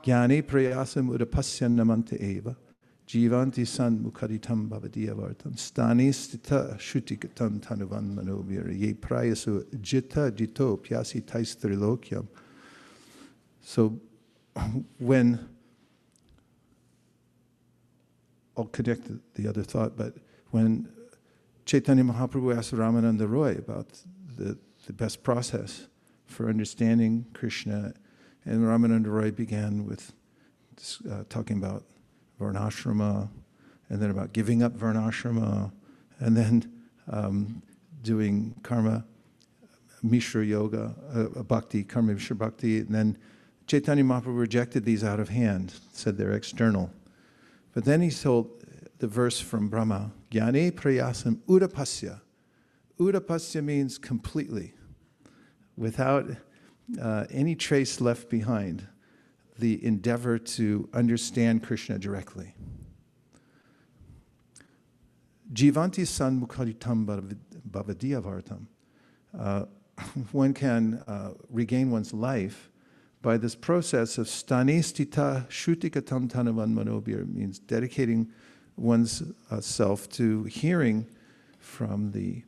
[0.03, 2.55] Jnani prayasam udapasya namanta eva
[3.07, 11.55] jivanti san mukharitam bhavadiyavartam stani stita shutikatam tanuvan manovir ye prayasu jita jito pyasi tais
[11.55, 12.27] trilokyam.
[13.61, 13.99] So
[14.99, 15.56] when
[18.57, 20.15] I'll connect the other thought, but
[20.49, 20.89] when
[21.65, 23.87] Chaitanya Mahaprabhu asked Ramananda Roy about
[24.35, 25.87] the, the best process
[26.25, 27.93] for understanding Krishna,
[28.45, 30.13] and Ramananda Roy began with
[31.09, 31.83] uh, talking about
[32.39, 33.29] Varnashrama,
[33.89, 35.71] and then about giving up Varnashrama,
[36.19, 36.71] and then
[37.11, 37.61] um,
[38.01, 39.05] doing karma,
[40.01, 43.17] Mishra Yoga, uh, Bhakti, Karma Mishra Bhakti, and then
[43.67, 46.91] Chaitanya Mahaprabhu rejected these out of hand, said they're external.
[47.77, 48.65] But then he told
[48.97, 52.21] the verse from Brahma, Jnane prayasam udapasya.
[52.97, 54.73] Udapasya means completely,
[55.75, 56.25] without
[56.99, 58.87] uh, any trace left behind,
[59.59, 62.55] the endeavor to understand Krishna directly.
[65.53, 67.37] Jivanti san mukharitam
[67.69, 68.65] bhavadiyavartam.
[69.37, 69.65] Uh,
[70.31, 72.71] one can uh, regain one's life
[73.21, 78.29] by this process of stanistita shutikatam tanavan manobir, means dedicating
[78.75, 81.07] one's uh, self to hearing
[81.59, 82.43] from the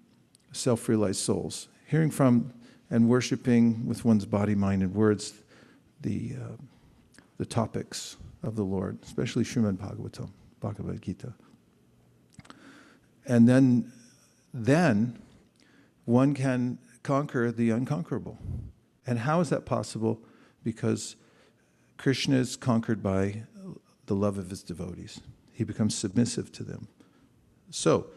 [0.51, 2.53] self realized souls, hearing from
[2.91, 5.34] and worshiping with one's body, mind, and words
[6.01, 6.55] the, uh,
[7.38, 11.34] the topics of the Lord, especially Srimad Bhagavatam, Bhagavad Gita.
[13.26, 13.91] And then,
[14.53, 15.20] then
[16.05, 18.39] one can conquer the unconquerable.
[19.05, 20.20] And how is that possible?
[20.64, 21.16] Because
[21.97, 23.43] Krishna is conquered by
[24.05, 25.22] the love of his devotees
[25.60, 26.88] he becomes submissive to them.
[27.70, 28.07] So,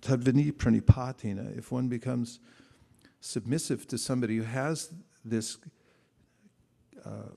[0.00, 2.40] tadvini pranipatina, if one becomes
[3.20, 4.92] submissive to somebody who has
[5.24, 5.58] this
[7.04, 7.36] uh,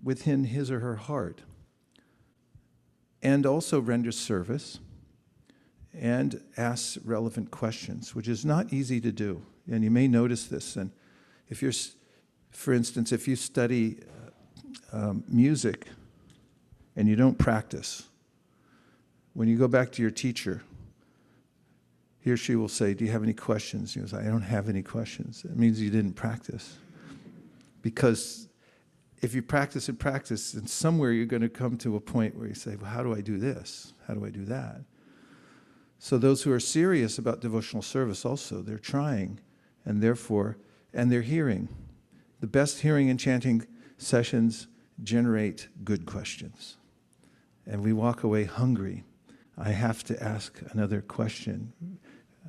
[0.00, 1.42] within his or her heart,
[3.20, 4.78] and also renders service
[5.92, 9.42] and asks relevant questions, which is not easy to do.
[9.68, 10.76] And you may notice this.
[10.76, 10.92] And
[11.48, 11.72] if you're,
[12.54, 13.98] for instance, if you study
[14.92, 15.88] uh, um, music
[16.96, 18.04] and you don't practice,
[19.34, 20.62] when you go back to your teacher,
[22.20, 23.94] he or she will say, Do you have any questions?
[23.94, 25.44] You say, I don't have any questions.
[25.44, 26.78] It means you didn't practice.
[27.82, 28.48] Because
[29.20, 32.46] if you practice and practice, then somewhere you're going to come to a point where
[32.46, 33.92] you say, Well, how do I do this?
[34.06, 34.80] How do I do that?
[35.98, 39.40] So those who are serious about devotional service also, they're trying
[39.84, 40.56] and therefore,
[40.92, 41.68] and they're hearing.
[42.44, 43.66] The best hearing and chanting
[43.96, 44.66] sessions
[45.02, 46.76] generate good questions.
[47.64, 49.02] And we walk away hungry.
[49.56, 51.72] I have to ask another question.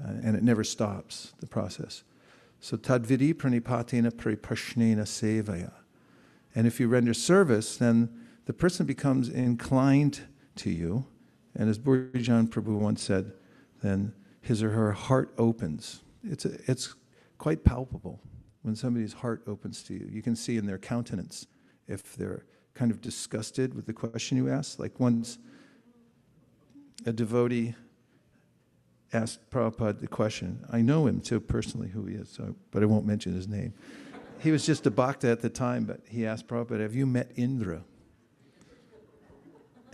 [0.04, 2.04] Uh, and it never stops, the process.
[2.60, 5.72] So tadvidi pranipatena pripashnena sevaya.
[6.54, 8.10] And if you render service, then
[8.48, 10.28] the person becomes inclined
[10.58, 11.06] to you.
[11.56, 13.32] And as Bhurijan Prabhu once said,
[13.82, 16.02] then his or her heart opens.
[16.22, 16.96] It's, a, it's
[17.38, 18.20] quite palpable
[18.66, 20.10] when somebody's heart opens to you.
[20.12, 21.46] You can see in their countenance
[21.88, 24.80] if they're kind of disgusted with the question you ask.
[24.80, 25.38] Like once
[27.06, 27.76] a devotee
[29.14, 30.66] asked Prabhupada the question.
[30.72, 33.74] I know him too personally, who he is, so, but I won't mention his name.
[34.40, 37.32] He was just a bhakta at the time, but he asked Prabhupada, Have you met
[37.36, 37.84] Indra?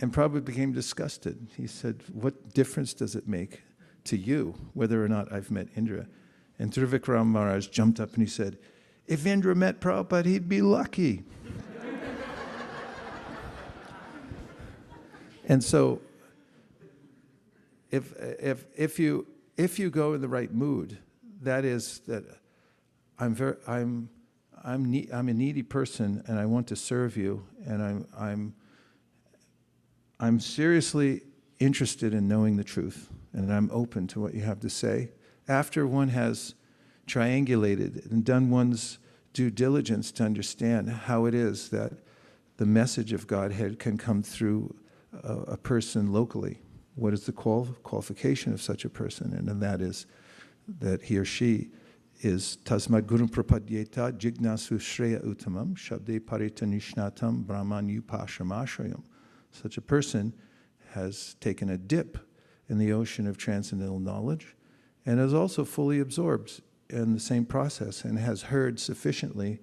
[0.00, 1.46] And Prabhupada became disgusted.
[1.56, 3.62] He said, What difference does it make
[4.04, 6.06] to you whether or not I've met Indra?
[6.58, 8.58] And Trivikram Maharaj jumped up and he said,
[9.06, 11.24] If Indra met Prabhupada, he'd be lucky.
[15.46, 16.00] and so,
[17.90, 19.26] if, if, if, you,
[19.56, 20.98] if you go in the right mood,
[21.42, 22.24] that is that
[23.18, 24.08] I'm, very, I'm,
[24.64, 28.54] I'm, ne- I'm a needy person and I want to serve you, and I'm, I'm,
[30.18, 31.22] I'm seriously
[31.58, 35.10] interested in knowing the truth, and I'm open to what you have to say.
[35.48, 36.54] After one has
[37.06, 38.98] triangulated and done one's
[39.32, 41.92] due diligence to understand how it is that
[42.58, 44.74] the message of Godhead can come through
[45.12, 46.60] a, a person locally.
[46.94, 49.32] What is the qual- qualification of such a person?
[49.32, 50.06] And then that is
[50.80, 51.70] that he or she
[52.20, 59.02] is tasmad guru prapadyeta jignasu shreya uttamam shabde paritanishnatam brahman upashamashrayam.
[59.50, 60.34] Such a person
[60.92, 62.18] has taken a dip
[62.68, 64.54] in the ocean of transcendental knowledge
[65.04, 69.58] and is also fully absorbed in the same process and has heard sufficiently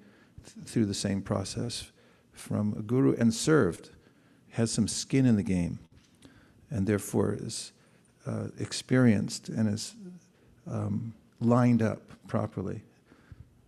[0.46, 1.92] th- through the same process
[2.34, 3.92] from a guru and served,
[4.52, 5.80] has some skin in the game,
[6.70, 7.72] and therefore is
[8.26, 9.96] uh, experienced and is
[10.70, 12.84] um, lined up properly.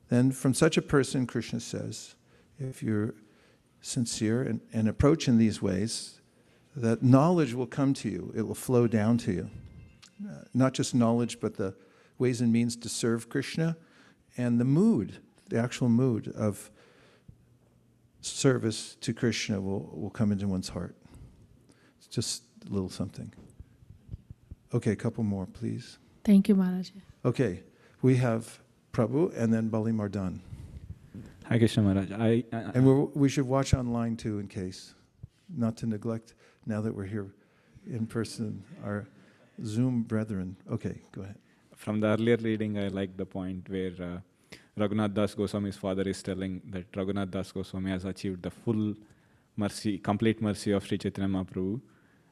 [0.10, 2.16] Then, from such a person, Krishna says,
[2.60, 3.14] if you're
[3.82, 6.20] sincere and, and approach in these ways,
[6.76, 9.50] that knowledge will come to you, it will flow down to you.
[10.30, 11.74] Uh, not just knowledge, but the
[12.18, 13.78] ways and means to serve Krishna
[14.38, 15.18] and the mood,
[15.50, 16.70] the actual mood of
[18.22, 20.96] service to Krishna will, will come into one's heart.
[21.98, 23.34] It's just a little something.
[24.74, 25.98] Okay, a couple more, please.
[26.24, 26.92] Thank you, Maharaj.
[27.26, 27.64] Okay,
[28.02, 28.60] we have
[28.94, 30.40] Prabhu and then Bali Mardan.
[31.46, 32.12] Hi Krishna Maharaj.
[32.12, 34.94] I, I, And we're, we should watch online too in case,
[35.50, 37.34] not to neglect now that we're here
[37.90, 39.08] in person, our
[39.64, 40.58] Zoom brethren.
[40.70, 41.38] Okay, go ahead.
[41.82, 44.20] from the earlier reading, I like the point where uh,
[44.78, 48.94] Raghunath Das Goswami's father is telling that Raghunath Das Goswami has achieved the full
[49.58, 51.82] mercy, complete mercy of Sri Chaitanya Mahaprabhu,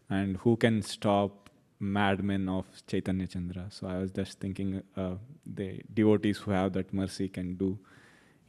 [0.09, 1.49] and who can stop
[1.79, 3.65] madmen of Chaitanya Chandra?
[3.69, 5.15] So I was just thinking, uh,
[5.45, 7.77] the devotees who have that mercy can do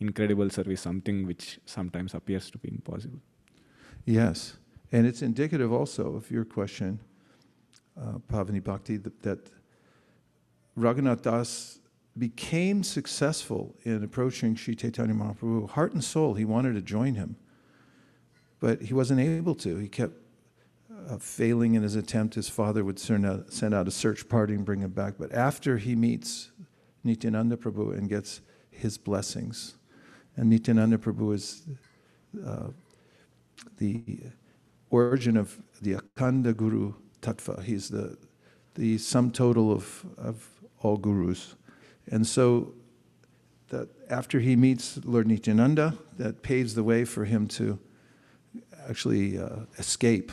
[0.01, 3.21] incredible service, something which sometimes appears to be impossible.
[4.05, 4.57] Yes,
[4.93, 7.01] and it's indicative also of your question,
[7.99, 9.51] uh, Pavani Bhakti, that,
[10.79, 11.79] Raghunath Das
[12.17, 15.71] became successful in approaching Sri Chaitanya Mahaprabhu.
[15.71, 17.37] Heart and soul, he wanted to join him,
[18.61, 19.77] but he wasn't able to.
[19.77, 20.15] He kept
[21.09, 22.35] uh, failing in his attempt.
[22.35, 25.15] His father would send out, send out a search party and bring him back.
[25.19, 26.51] But after he meets
[27.05, 29.77] Nityananda Prabhu and gets his blessings,
[30.37, 31.63] and Nityananda Prabhu is
[32.47, 32.69] uh,
[33.79, 34.21] the
[34.91, 37.63] origin of the Akanda Guru Tattva.
[37.63, 38.17] He's the,
[38.75, 40.49] the sum total of, of
[40.81, 41.55] all gurus.
[42.11, 42.75] And so
[43.69, 47.79] that after he meets Lord Nityananda, that paves the way for him to
[48.89, 50.33] actually uh, escape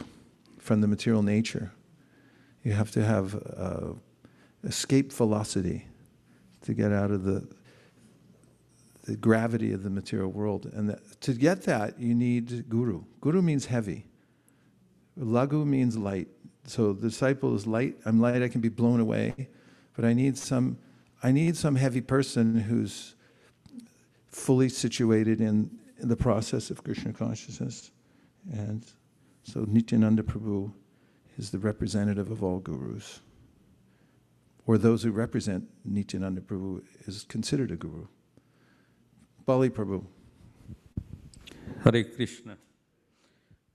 [0.57, 1.71] from the material nature.
[2.63, 3.93] You have to have uh,
[4.63, 5.88] escape velocity
[6.63, 7.47] to get out of the,
[9.03, 10.65] the gravity of the material world.
[10.73, 13.03] And that, to get that, you need guru.
[13.21, 14.05] Guru means heavy.
[15.17, 16.27] Lagu means light.
[16.68, 17.95] So the disciple is light.
[18.05, 18.43] I'm light.
[18.43, 19.47] I can be blown away,
[19.95, 20.78] but I need some.
[21.24, 23.15] I need some heavy person who's
[24.28, 27.89] fully situated in, in the process of Krishna consciousness,
[28.51, 28.86] and
[29.43, 30.72] so Nityananda Prabhu
[31.38, 33.22] is the representative of all gurus,
[34.68, 38.05] or those who represent Nityananda Prabhu is considered a guru.
[39.45, 40.05] Bali Prabhu.
[41.84, 42.57] Hare Krishna.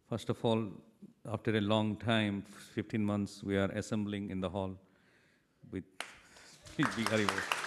[0.08, 0.68] First of all,
[1.30, 2.44] after a long time,
[2.74, 4.76] 15 months, we are assembling in the hall
[5.70, 5.84] with
[6.76, 7.62] big Haribol.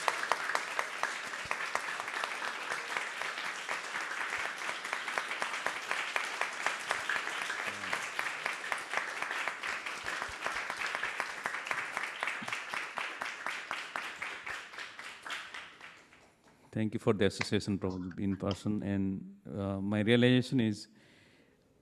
[16.71, 18.83] Thank you for the association Prabhu, in person.
[18.83, 19.23] And
[19.57, 20.89] uh, my realization is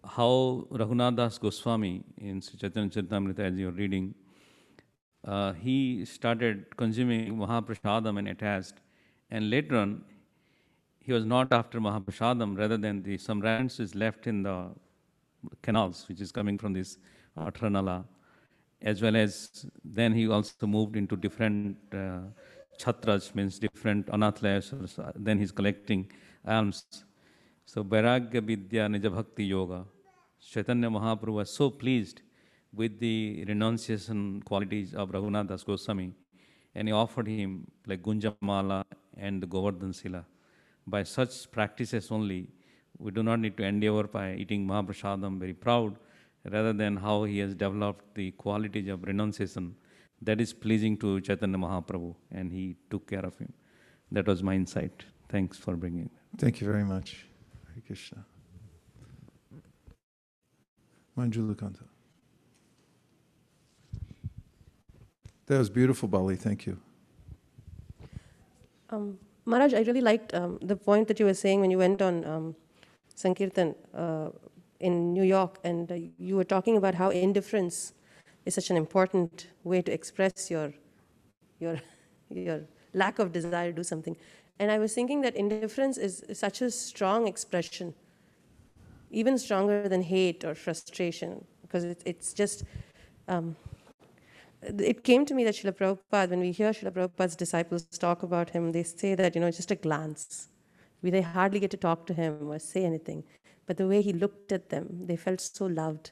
[0.05, 4.13] how Raghunath Das Goswami in Sri Chaitanya Charitamrita, as you're reading,
[5.25, 8.75] uh, he started consuming Mahaprasadam and attached.
[9.31, 10.03] And later on,
[10.99, 14.69] he was not after Mahaprasadam, rather than the some is left in the
[15.61, 16.97] canals, which is coming from this
[17.37, 18.05] Atranala,
[18.81, 22.19] as well as then he also moved into different uh,
[22.79, 26.11] chhatras, means different anathalayas, then he's collecting
[26.45, 27.05] alms.
[27.65, 29.85] So Vairagya Vidya Nija Bhakti Yoga,
[30.49, 32.21] Chaitanya Mahaprabhu was so pleased
[32.73, 36.11] with the renunciation qualities of Raghunath Das Goswami,
[36.75, 38.83] and he offered him like Gunjamala
[39.17, 40.25] and the Govardhan Sila.
[40.85, 42.49] By such practices only,
[42.97, 45.95] we do not need to endeavor by eating Mahaprasadam very proud,
[46.51, 49.75] rather than how he has developed the qualities of renunciation
[50.21, 53.53] that is pleasing to Chaitanya Mahaprabhu, and he took care of him.
[54.11, 55.05] That was my insight.
[55.29, 56.09] Thanks for bringing.
[56.37, 57.27] Thank you very much.
[57.73, 58.25] Hare Krishna.
[61.17, 61.83] Manjula Kanta.
[65.45, 66.35] That was beautiful, Bali.
[66.35, 66.77] Thank you.
[68.89, 72.01] Um, Maharaj, I really liked um, the point that you were saying when you went
[72.01, 72.55] on um,
[73.13, 74.29] Sankirtan uh,
[74.79, 77.93] in New York, and uh, you were talking about how indifference
[78.45, 80.73] is such an important way to express your,
[81.59, 81.77] your,
[82.29, 82.61] your
[82.93, 84.15] lack of desire to do something.
[84.59, 87.93] And I was thinking that indifference is such a strong expression,
[89.13, 92.63] even stronger than hate or frustration, because it, it's just.
[93.27, 93.55] Um,
[94.65, 98.49] it came to me that Srila Prabhupada, when we hear Srila Prabhupada's disciples talk about
[98.51, 100.47] him, they say that, you know, it's just a glance.
[101.01, 103.25] We, they hardly get to talk to him or say anything.
[103.65, 106.11] But the way he looked at them, they felt so loved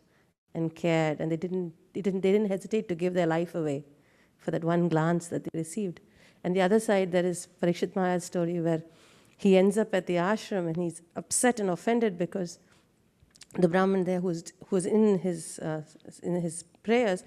[0.53, 3.85] and cared, and they didn't, they didn't, they didn't hesitate to give their life away
[4.37, 6.01] for that one glance that they received.
[6.43, 8.83] And the other side, there is Parikshit Maharaj's story where
[9.37, 12.59] he ends up at the ashram and he's upset and offended because
[13.53, 14.33] the Brahmin there who
[14.69, 15.81] was in, his, uh,
[16.23, 17.23] in his prayers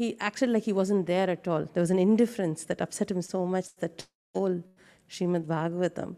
[0.00, 1.66] he acted like he wasn't there at all.
[1.74, 4.62] There was an indifference that upset him so much that told
[5.10, 6.16] Srimad Bhagavatam.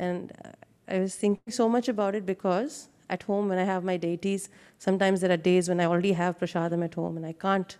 [0.00, 0.48] And uh,
[0.88, 4.48] I was thinking so much about it because at home, when I have my deities,
[4.78, 7.76] sometimes there are days when I already have prasadam at home and I can't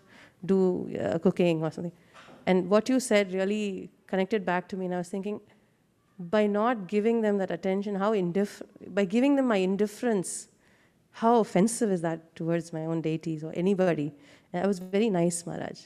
[0.47, 0.61] do
[1.03, 1.97] uh, cooking or something.
[2.47, 5.41] And what you said really connected back to me, and I was thinking,
[6.21, 10.47] by not giving them that attention, how indiff- by giving them my indifference,
[11.15, 14.13] how offensive is that towards my own deities or anybody?
[14.53, 15.81] And that was very nice, Maharaj.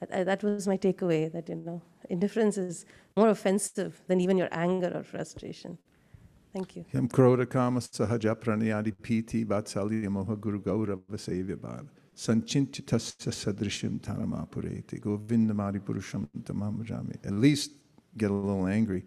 [0.00, 4.38] That, uh, that was my takeaway that, you know, indifference is more offensive than even
[4.38, 5.76] your anger or frustration.
[6.54, 6.86] Thank you.
[6.94, 11.88] Yam krodha kama sahaja pranayadi piti vatsalya moha guru gaurava sevya bhava.
[12.16, 17.16] Sanchintyatasya sadrishim tanamapureti govindamadi purusham tamamajami.
[17.26, 17.72] At least
[18.16, 19.04] get a little angry.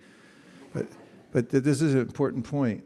[0.74, 0.86] But,
[1.32, 2.84] but this is an important point.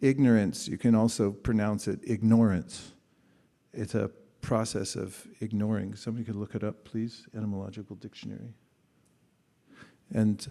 [0.00, 2.92] Ignorance, you can also pronounce it ignorance.
[3.72, 4.10] It's a
[4.40, 5.94] process of ignoring.
[5.96, 8.54] Somebody could look it up, please, etymological dictionary.
[10.12, 10.50] And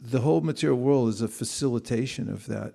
[0.00, 2.74] the whole material world is a facilitation of that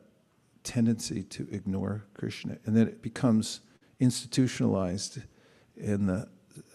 [0.63, 2.57] tendency to ignore Krishna.
[2.65, 3.61] And then it becomes
[3.99, 5.19] institutionalized
[5.75, 6.27] in the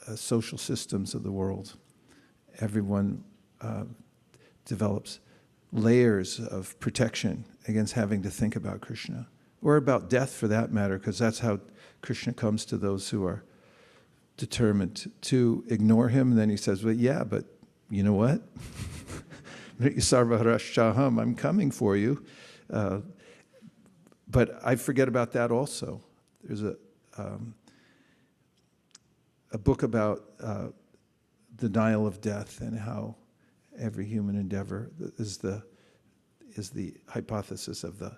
[0.06, 1.76] uh, social systems of the world.
[2.60, 3.24] Everyone
[3.60, 3.84] uh,
[4.64, 5.20] develops
[5.72, 9.28] layers of protection against having to think about Krishna,
[9.62, 11.60] or about death for that matter, because that's how
[12.02, 13.44] Krishna comes to those who are
[14.36, 16.32] determined to ignore him.
[16.32, 17.44] And then he says, Well, yeah, but
[17.90, 18.42] you know what?
[21.18, 22.24] I'm coming for you.
[22.70, 23.00] Uh,
[24.28, 26.02] but I forget about that also.
[26.42, 26.76] There's a,
[27.18, 27.54] um,
[29.52, 30.68] a book about uh,
[31.56, 33.16] denial of death and how
[33.78, 35.62] every human endeavor is the,
[36.54, 38.16] is the hypothesis of the,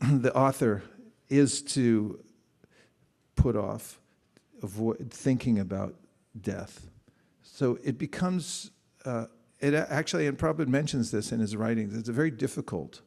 [0.00, 0.82] the author
[1.28, 2.22] is to
[3.36, 4.00] put off,
[4.62, 5.94] avoid thinking about
[6.40, 6.86] death.
[7.42, 8.70] So it becomes,
[9.04, 9.26] uh,
[9.60, 13.00] it actually, and Prabhupada mentions this in his writings, it's very difficult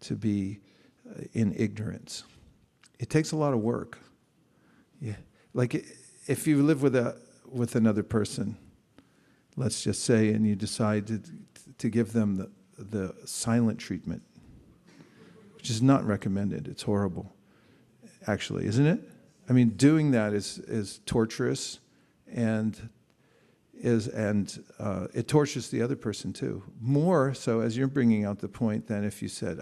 [0.00, 0.60] to be
[1.08, 2.24] uh, in ignorance.
[2.98, 3.98] It takes a lot of work.
[5.00, 5.16] Yeah.
[5.54, 5.74] Like
[6.26, 7.16] if you live with a
[7.50, 8.56] with another person,
[9.56, 11.20] let's just say, and you decide to,
[11.78, 14.22] to give them the, the silent treatment,
[15.54, 16.68] which is not recommended.
[16.68, 17.34] It's horrible,
[18.26, 19.00] actually, isn't it?
[19.48, 21.80] I mean, doing that is, is torturous
[22.32, 22.88] and
[23.78, 26.62] is and uh, it tortures the other person too.
[26.80, 29.60] More so, as you're bringing out the point, than if you said,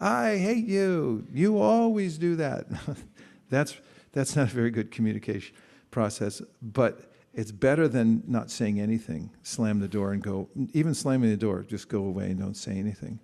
[0.00, 1.26] "I hate you.
[1.32, 2.66] You always do that."
[3.50, 3.76] that's
[4.12, 5.54] that's not a very good communication
[5.90, 6.40] process.
[6.62, 9.30] But it's better than not saying anything.
[9.42, 10.48] Slam the door and go.
[10.72, 13.20] Even slamming the door, just go away and don't say anything.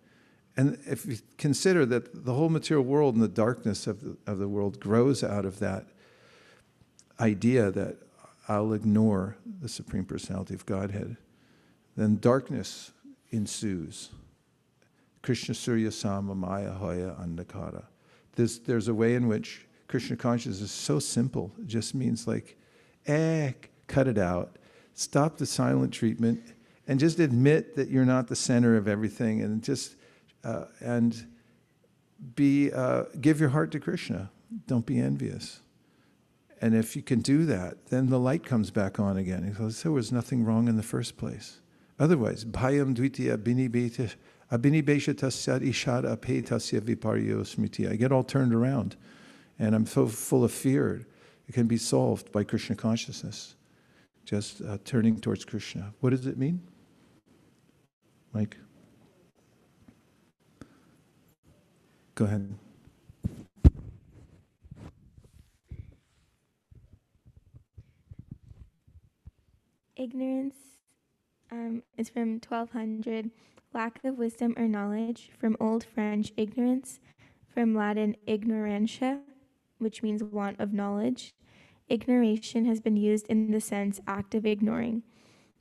[0.57, 4.39] And if you consider that the whole material world and the darkness of the, of
[4.39, 5.87] the world grows out of that
[7.21, 7.97] idea that
[8.49, 11.17] I'll ignore the Supreme Personality of Godhead,
[11.97, 12.93] then darkness
[13.31, 14.11] ensues.
[15.23, 17.85] Krishna Surya Sama Maya Hoya Andakara.
[18.37, 21.53] There's, there's a way in which Krishna consciousness is so simple.
[21.59, 22.57] It just means like,
[23.07, 23.53] eh,
[23.87, 24.57] cut it out.
[24.95, 26.41] Stop the silent treatment
[26.87, 29.97] and just admit that you're not the center of everything and just,
[30.45, 31.27] uh, and
[32.35, 34.31] be, uh, give your heart to Krishna.
[34.67, 35.61] Don't be envious.
[36.61, 39.49] And if you can do that, then the light comes back on again.
[39.49, 41.61] Because there was nothing wrong in the first place.
[41.99, 43.37] Otherwise, bhayam dvitiya
[44.51, 47.91] tasyat ape tasya smriti.
[47.91, 48.97] I get all turned around
[49.59, 51.07] and I'm so full of fear.
[51.49, 53.55] It can be solved by Krishna consciousness,
[54.27, 55.95] just uh, turning towards Krishna.
[56.01, 56.61] What does it mean?
[58.33, 58.57] Mike?
[62.17, 62.59] Go ahead.
[69.95, 70.57] Ignorance
[71.51, 73.31] um, is from 1200.
[73.73, 76.99] Lack of wisdom or knowledge, from Old French ignorance,
[77.53, 79.21] from Latin ignorantia,
[79.79, 81.35] which means want of knowledge.
[81.89, 85.03] Ignoration has been used in the sense active ignoring.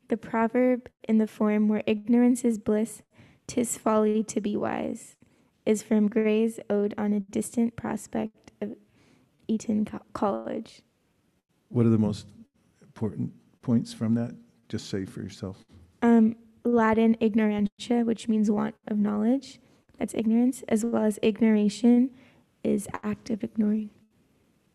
[0.08, 3.04] The proverb in the form where ignorance is bliss,
[3.48, 5.18] tis folly to be wise,
[5.66, 8.76] is from Gray's Ode on a Distant Prospect of
[9.48, 10.82] Eton Co- College.
[11.70, 12.28] What are the most
[12.82, 13.32] important
[13.62, 14.36] points from that?
[14.70, 15.64] Just say for yourself.
[16.02, 19.60] Um, Latin ignorantia, which means want of knowledge,
[20.00, 22.10] that's ignorance, as well as ignoration
[22.64, 23.92] is active ignoring.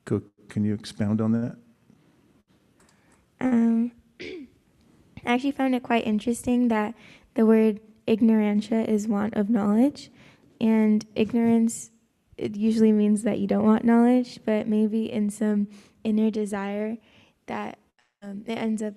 [0.05, 1.57] Go, can you expound on that?
[3.41, 4.47] Um, I
[5.25, 6.95] actually found it quite interesting that
[7.35, 10.11] the word ignorantia is want of knowledge,
[10.61, 11.91] and ignorance
[12.41, 15.69] it usually means that you don't want knowledge, but maybe in some
[16.05, 16.97] inner desire
[17.47, 17.79] that
[18.23, 18.95] um, it ends up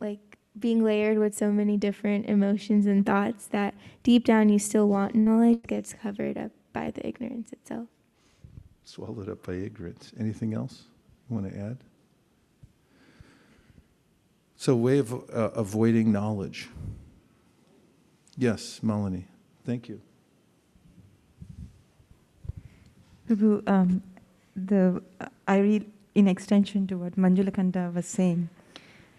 [0.00, 4.88] like being layered with so many different emotions and thoughts that deep down you still
[4.88, 7.86] want knowledge gets covered up by the ignorance itself.
[8.84, 10.12] Swallowed up by ignorance.
[10.18, 10.84] Anything else
[11.28, 11.78] you want to add?
[14.56, 16.68] So, way of uh, avoiding knowledge.
[18.36, 19.26] Yes, Melanie.
[19.64, 20.00] Thank you.
[23.28, 24.02] Prabhu, um,
[24.54, 25.02] the,
[25.48, 28.48] I read in extension to what Manjula Kanta was saying.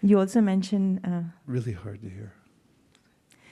[0.02, 2.34] You also mentioned, uh, Really hard to hear.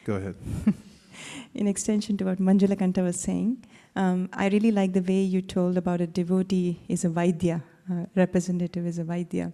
[0.06, 0.36] Go ahead.
[1.56, 3.64] in extension to what Manjula Kanta was saying,
[3.96, 7.62] um, I really like the way you told about a devotee is a Vaidya,
[7.92, 9.54] uh, representative is a Vaidya.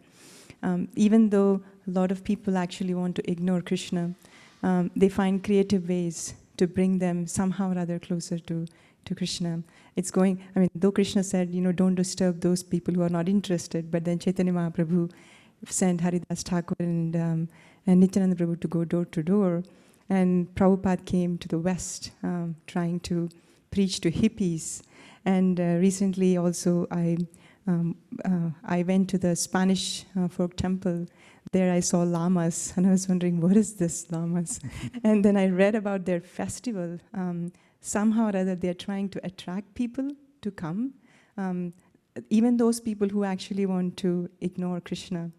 [0.61, 4.13] Um, even though a lot of people actually want to ignore Krishna,
[4.63, 8.65] um, they find creative ways to bring them somehow or other closer to,
[9.05, 9.61] to Krishna.
[9.95, 13.09] It's going, I mean, though Krishna said, you know, don't disturb those people who are
[13.09, 15.11] not interested, but then Chaitanya Mahaprabhu
[15.67, 17.49] sent Haridas Thakur and, um,
[17.87, 19.63] and Nityananda Prabhu to go door to door.
[20.09, 23.29] And Prabhupada came to the West um, trying to
[23.71, 24.81] preach to hippies.
[25.25, 27.17] And uh, recently also I,
[27.67, 31.05] um, uh, I went to the Spanish uh, Fork temple.
[31.51, 34.59] There I saw llamas and I was wondering, what is this llamas?
[35.03, 36.99] and then I read about their festival.
[37.13, 37.51] Um,
[37.81, 40.09] somehow or other they're trying to attract people
[40.41, 40.93] to come.
[41.37, 41.73] Um,
[42.29, 45.31] even those people who actually want to ignore Krishna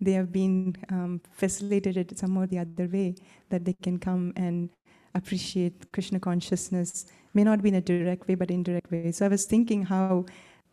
[0.00, 3.14] they have been um, facilitated some or the other way
[3.50, 4.70] that they can come and
[5.18, 7.06] appreciate Krishna consciousness.
[7.34, 9.12] May not be in a direct way, but indirect way.
[9.12, 10.26] So I was thinking how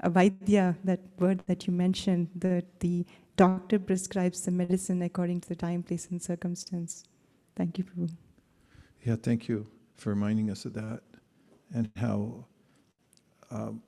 [0.04, 3.06] Vaidya, that word that you mentioned, that the
[3.36, 7.04] doctor prescribes the medicine according to the time, place, and circumstance.
[7.56, 8.10] Thank you, Prabhu.
[9.04, 11.02] Yeah, thank you for reminding us of that
[11.74, 12.46] and how
[13.52, 13.82] um,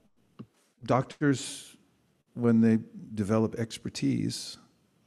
[0.86, 1.76] doctors,
[2.34, 2.80] when they
[3.16, 4.58] develop expertise,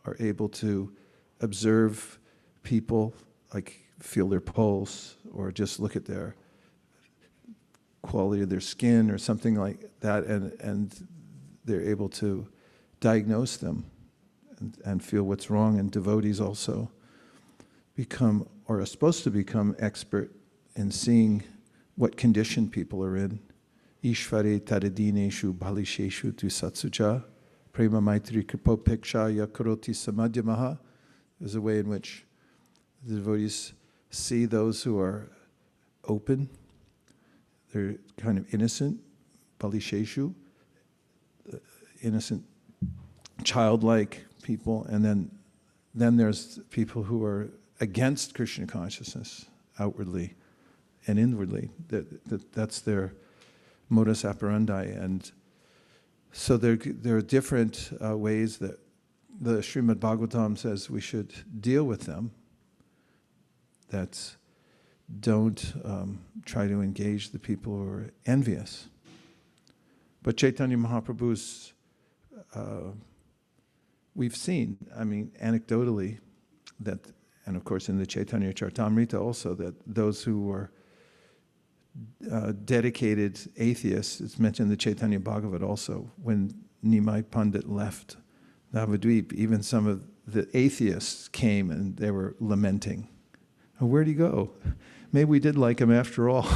[0.06, 0.92] are able to
[1.40, 2.18] observe
[2.62, 3.14] people,
[3.54, 6.34] like feel their pulse, or just look at their
[8.02, 11.06] quality of their skin or something like that, and, and
[11.64, 12.48] they're able to
[13.00, 13.84] diagnose them
[14.58, 15.78] and, and feel what's wrong.
[15.78, 16.90] And devotees also
[17.94, 20.30] become, or are supposed to become, expert
[20.76, 21.42] in seeing
[21.96, 23.38] what condition people are in.
[24.02, 27.22] Ishvare tadineshu balisheshu tu satsucha
[27.72, 30.78] prema maitri kripopeksha yakaroti samadhyamaha.
[31.38, 32.24] There's a way in which
[33.06, 33.74] the devotees
[34.10, 35.30] see those who are
[36.04, 36.48] open,
[37.72, 39.00] they're kind of innocent,
[39.58, 40.34] balisheshu,
[41.52, 41.56] uh,
[42.02, 42.44] innocent,
[43.44, 45.30] childlike people, and then
[45.94, 47.50] then there's people who are
[47.80, 49.46] against Krishna consciousness
[49.78, 50.34] outwardly
[51.08, 51.70] and inwardly.
[51.88, 53.12] That, that that's their
[53.88, 55.30] modus operandi, and
[56.32, 58.78] so there there are different uh, ways that
[59.40, 62.32] the Srimad Bhagavatam says we should deal with them.
[63.90, 64.36] That's
[65.20, 68.88] don't um, try to engage the people who are envious.
[70.22, 71.72] But Chaitanya Mahaprabhu's,
[72.54, 72.92] uh,
[74.14, 76.18] we've seen, I mean, anecdotally,
[76.80, 77.00] that,
[77.46, 80.70] and of course in the Chaitanya Charitamrita also, that those who were
[82.30, 86.54] uh, dedicated atheists, it's mentioned in the Chaitanya Bhagavat also, when
[86.84, 88.16] Nimai Pandit left
[88.72, 93.08] Navadvip, even some of the atheists came and they were lamenting.
[93.80, 94.50] Where'd he go?
[95.12, 96.46] maybe we did like him after all.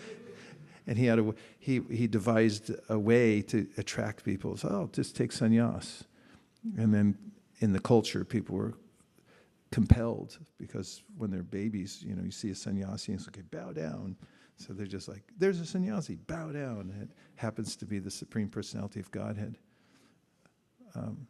[0.86, 4.56] and he had a he he devised a way to attract people.
[4.56, 6.04] So oh, just take sannyas,
[6.76, 7.18] and then
[7.60, 8.74] in the culture, people were
[9.70, 13.72] compelled because when they're babies, you know, you see a sannyasi and it's okay, bow
[13.72, 14.16] down.
[14.56, 16.92] So they're just like, there's a sannyasi, bow down.
[16.94, 19.58] And it happens to be the supreme personality of Godhead.
[20.94, 21.26] Um,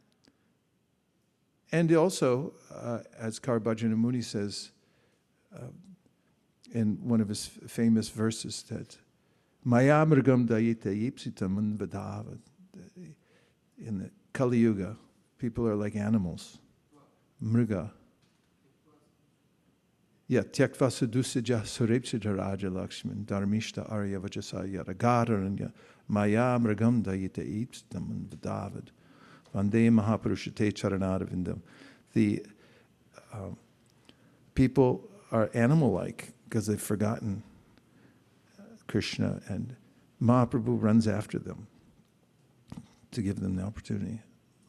[1.72, 4.70] and also, uh, as Karabhajana Muni says,
[6.72, 8.96] in one of his famous verses that
[9.66, 12.38] Mayamragam dayita yipsitam vadavad.
[13.78, 14.96] In the Kali Yuga,
[15.38, 16.58] people are like animals.
[17.42, 17.90] Mriga.
[20.28, 25.72] Yeah, tyakva sadusija surepsija raja lakshman dharmishta arya vajasaya ragaranya
[26.08, 28.88] maya dayita yipsitam vadavad.
[29.54, 31.60] Vande Mahapurushate charanadavindam.
[32.12, 32.44] The
[33.32, 33.50] uh,
[34.54, 37.42] people are animal like because they've forgotten
[38.86, 39.74] Krishna, and
[40.22, 41.66] Mahaprabhu runs after them
[43.10, 44.20] to give them the opportunity.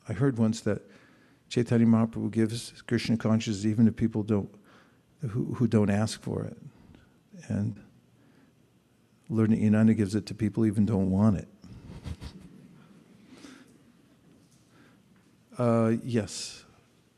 [0.10, 0.82] I heard once that
[1.50, 4.50] Chaitanya Mahaprabhu gives Krishna consciousness even to people don't,
[5.30, 6.58] who, who don't ask for it.
[7.48, 7.80] And
[9.30, 11.48] Lord Nityananda gives it to people even don't want it.
[15.58, 16.64] uh, yes.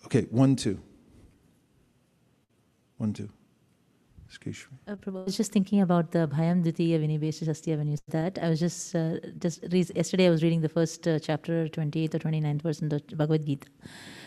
[0.05, 0.79] Okay, one, two.
[2.99, 3.29] One, two.
[4.87, 8.35] Uh, Prabhu, I was just thinking about the Bhayam Dvitiya Vinibesha Shastya when you said
[8.35, 8.43] that.
[8.43, 12.13] I was just, uh, just re- yesterday I was reading the first uh, chapter, 28th
[12.15, 13.67] or 29th verse in the Bhagavad Gita,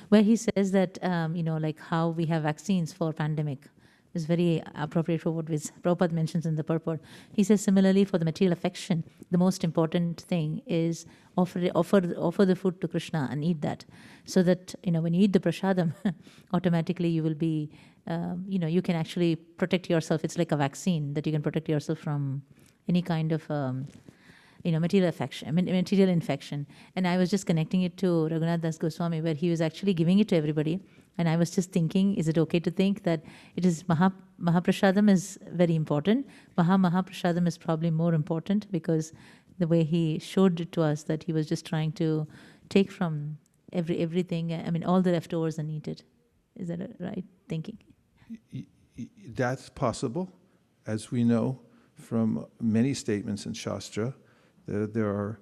[0.09, 3.69] where he says that, um, you know, like how we have vaccines for pandemic
[4.15, 7.01] is very appropriate for what Prabhupada mentions in the purport.
[7.33, 11.07] He says similarly for the material affection, the most important thing is
[11.37, 13.85] offer offer offer the food to Krishna and eat that,
[14.25, 15.95] so that you know when you eat the prasadam,
[16.53, 17.71] automatically you will be,
[18.07, 20.25] um, you know, you can actually protect yourself.
[20.25, 22.43] It's like a vaccine that you can protect yourself from
[22.89, 23.51] any kind of.
[23.51, 23.89] Um,
[24.65, 26.69] you know, material affection, material infection.
[26.95, 30.21] And I was just connecting it to Raghunath Das Goswami, where he was actually giving
[30.21, 30.81] it to everybody
[31.19, 33.23] and I was just thinking, is it okay to think that
[33.57, 36.27] it is Maha, Mahaprasadam is very important.
[36.57, 39.13] Maha Mahaprasadam is probably more important because
[39.59, 42.27] the way he showed it to us that he was just trying to
[42.71, 43.37] take from
[43.73, 44.53] every everything.
[44.53, 46.03] I mean, all the leftovers and eat it.
[46.57, 47.79] Is that right thinking?
[49.29, 50.31] That's possible,
[50.87, 51.61] as we know
[51.95, 54.15] from many statements in Shastra.
[54.67, 55.41] There, there are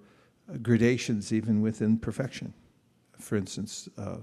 [0.62, 2.54] gradations even within perfection.
[3.18, 3.88] For instance.
[3.96, 4.18] Uh,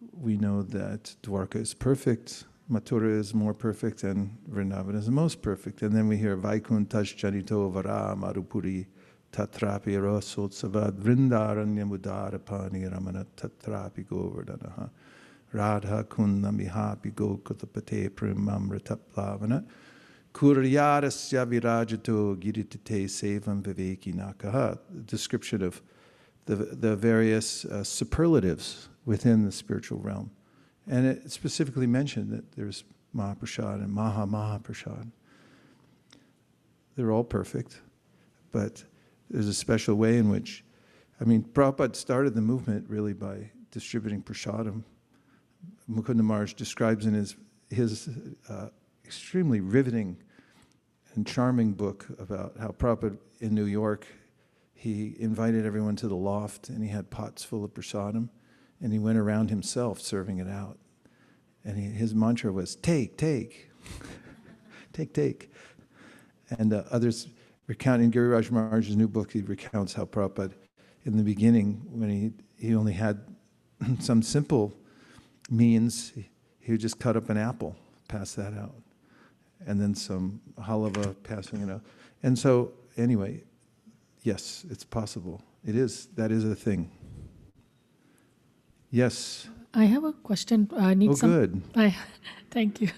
[0.00, 5.40] we know that Dwarka is perfect, Mathura is more perfect, and Vrindavan is the most
[5.40, 5.82] perfect.
[5.82, 8.86] And then we hear Vaikuntash Janito Vara Marupuri
[9.32, 14.90] Tatrapi Rasotsavad Vrindaranya Mudara Pani Ramana Tatrapi Govardhanaha
[15.52, 19.64] Radha Kunna Mihapi Gokutapate Primamritaplavana
[20.32, 24.76] Kuryarasya Virajato Giritate Sevam Viveki Nakaha.
[25.06, 25.80] Description of
[26.46, 30.30] the, the various uh, superlatives within the spiritual realm.
[30.86, 32.84] And it specifically mentioned that there's
[33.14, 35.10] Mahaprasad and Maha Mahaprasad.
[36.96, 37.80] They're all perfect,
[38.52, 38.84] but
[39.30, 40.64] there's a special way in which,
[41.20, 44.82] I mean, Prabhupada started the movement really by distributing prasadam.
[45.90, 47.36] Mukunda Maharaj describes in his,
[47.70, 48.08] his
[48.48, 48.68] uh,
[49.04, 50.16] extremely riveting
[51.14, 54.06] and charming book about how Prabhupada in New York,
[54.74, 58.28] he invited everyone to the loft and he had pots full of prasadam
[58.80, 60.78] and he went around himself serving it out.
[61.64, 63.70] And he, his mantra was, take, take,
[64.92, 65.52] take, take.
[66.50, 67.28] And uh, others
[67.66, 70.52] recount in Giriraj Maharaj's new book, he recounts how Prabhupada,
[71.04, 73.20] in the beginning, when he, he only had
[74.00, 74.72] some simple
[75.50, 76.28] means, he,
[76.60, 77.76] he would just cut up an apple,
[78.08, 78.74] pass that out,
[79.66, 81.82] and then some halava, passing it out.
[82.22, 83.42] And so, anyway,
[84.22, 85.42] yes, it's possible.
[85.64, 86.90] It is, that is a thing.
[88.90, 89.48] Yes.
[89.74, 90.70] I have a question.
[90.76, 91.30] I need Oh, some.
[91.30, 91.62] good.
[91.76, 91.94] I,
[92.50, 92.88] thank you.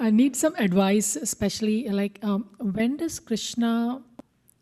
[0.00, 4.02] I need some advice, especially like um, when does Krishna,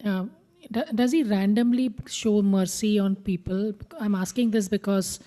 [0.04, 0.26] uh,
[0.70, 3.72] d- does he randomly show mercy on people?
[4.00, 5.20] I'm asking this because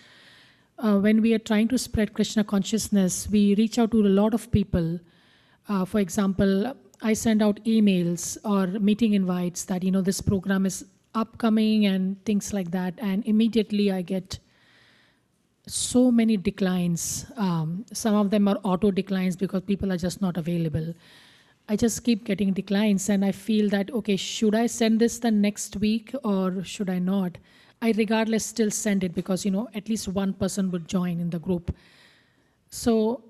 [0.79, 4.33] uh, when we are trying to spread Krishna consciousness, we reach out to a lot
[4.33, 4.99] of people.
[5.69, 10.65] Uh, for example, I send out emails or meeting invites that, you know, this program
[10.65, 10.85] is
[11.15, 12.93] upcoming and things like that.
[12.97, 14.39] And immediately I get
[15.67, 17.25] so many declines.
[17.35, 20.93] Um, some of them are auto declines because people are just not available.
[21.69, 25.31] I just keep getting declines, and I feel that okay, should I send this the
[25.31, 27.37] next week or should I not?
[27.81, 31.29] I regardless still send it because you know at least one person would join in
[31.29, 31.75] the group.
[32.69, 33.23] So,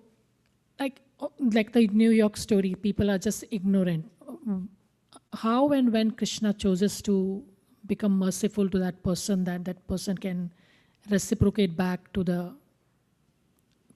[0.79, 4.05] like oh, like the New York story, people are just ignorant.
[5.33, 7.43] How and when Krishna chooses to
[7.87, 10.51] become merciful to that person, that that person can
[11.09, 12.53] reciprocate back to the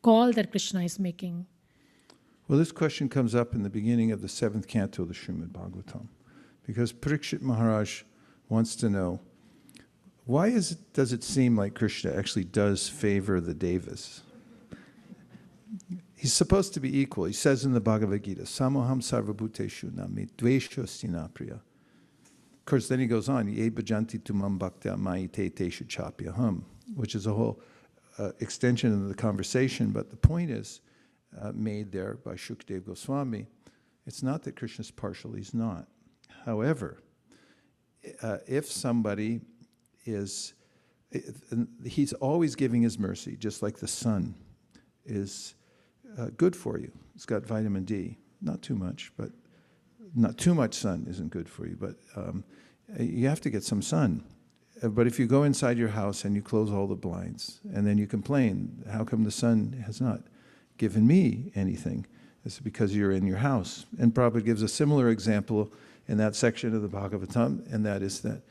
[0.01, 1.45] call that Krishna is making.
[2.47, 5.49] Well, this question comes up in the beginning of the seventh canto of the Srimad
[5.49, 6.07] Bhagavatam,
[6.65, 8.03] because Parikshit Maharaj
[8.49, 9.19] wants to know
[10.25, 14.21] why is it, does it seem like Krishna actually does favor the Devas?
[16.15, 17.25] He's supposed to be equal.
[17.25, 20.83] He says in the Bhagavad Gita, Samoham sarvabhuteshu nami dvesho.
[21.51, 21.59] Of
[22.65, 26.61] course, then he goes on, Ye bhajanti tumam bhaktya maite teshu chapyaham,
[26.95, 27.61] which is a whole
[28.17, 30.81] uh, extension of the conversation, but the point is
[31.41, 33.47] uh, made there by Shukdev Goswami.
[34.05, 35.87] It's not that Krishna's partial, he's not.
[36.45, 37.01] However,
[38.21, 39.41] uh, if somebody
[40.05, 40.53] is,
[41.85, 44.35] he's always giving his mercy, just like the sun
[45.05, 45.55] is
[46.17, 46.91] uh, good for you.
[47.15, 49.29] It's got vitamin D, not too much, but
[50.15, 52.43] not too much sun isn't good for you, but um,
[52.99, 54.23] you have to get some sun.
[54.81, 57.85] Uh, But if you go inside your house and you close all the blinds and
[57.85, 60.21] then you complain, how come the sun has not
[60.77, 62.05] given me anything?
[62.45, 63.85] It's because you're in your house.
[63.99, 65.71] And Prabhupada gives a similar example
[66.07, 68.41] in that section of the Bhagavatam, and that is that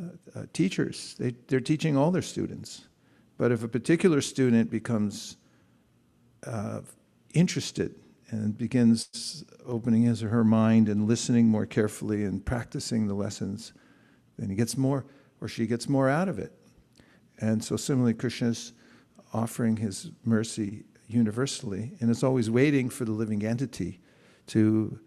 [0.00, 2.88] uh, uh, teachers, they, they're teaching all their students.
[3.36, 5.36] But if a particular student becomes
[6.46, 6.80] uh,
[7.34, 7.94] interested
[8.30, 13.74] and begins opening his or her mind and listening more carefully and practicing the lessons,
[14.38, 15.04] then he gets more
[15.44, 16.52] or she gets more out of it.
[17.38, 18.72] And so similarly, Krishna's
[19.34, 24.00] offering his mercy universally and is always waiting for the living entity
[24.46, 24.98] to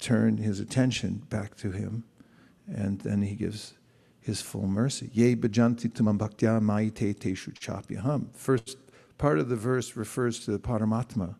[0.00, 2.02] turn his attention back to him.
[2.66, 3.74] And then he gives
[4.20, 5.10] his full mercy.
[5.12, 8.34] Ye bhajanti tamam bhaktya maite teshu chapyaham.
[8.34, 8.78] First
[9.16, 11.36] part of the verse refers to the Paramatma,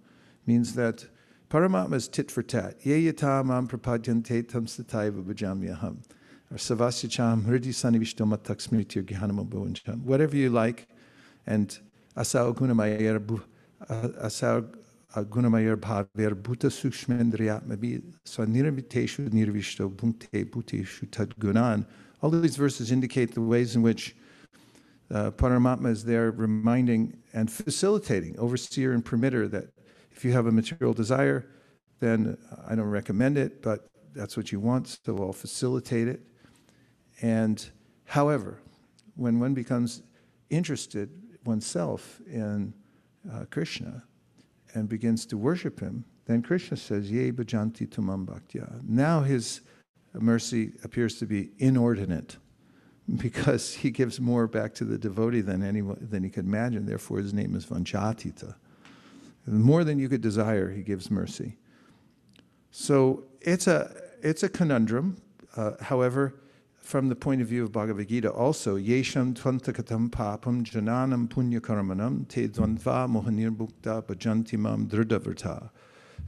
[0.47, 1.06] means that
[1.51, 2.76] Paramatma is tit for tat.
[2.82, 6.02] Ye yata mam prapadyante tam sataiva bhajamyaham.
[6.51, 10.03] Or savasyacham hridi sanivishtomat taksmritir gyanamabhuvancham.
[10.03, 10.87] Whatever you like.
[11.47, 11.77] And
[12.16, 13.43] asao gunamayar bu-
[13.89, 14.66] uh, asao
[15.15, 21.87] gunamayar bhaver bhuta sukshmendriyatmabi swaniramiteshu nirvishto bhunte bhuteshu tad gunan.
[22.23, 24.16] All of these verses indicate the ways in which
[25.11, 29.69] uh, Paramatma is there reminding and facilitating, overseer and permitter, that
[30.11, 31.45] if you have a material desire,
[32.01, 36.23] then I don't recommend it, but that's what you want, so I'll facilitate it.
[37.24, 37.66] And
[38.05, 38.60] however,
[39.16, 40.02] when one becomes
[40.51, 41.09] interested
[41.46, 42.74] oneself in
[43.32, 44.05] uh, Krishna
[44.74, 48.78] and begins to worship him, then Krishna says, Ye bhajanti tumam bhaktya.
[48.86, 49.62] Now his
[50.12, 52.36] mercy appears to be inordinate
[53.16, 56.84] because he gives more back to the devotee than anyone than he could imagine.
[56.84, 58.55] Therefore, his name is Vanchatita.
[59.46, 61.56] More than you could desire, he gives mercy.
[62.70, 65.16] So it's a it's a conundrum.
[65.56, 66.34] Uh, however,
[66.85, 72.28] from the point of view of Bhagavad Gita, also yesham tvantakatam papam jananam punya karmanam
[72.28, 75.70] te bhukta bhajantimam drdavrta.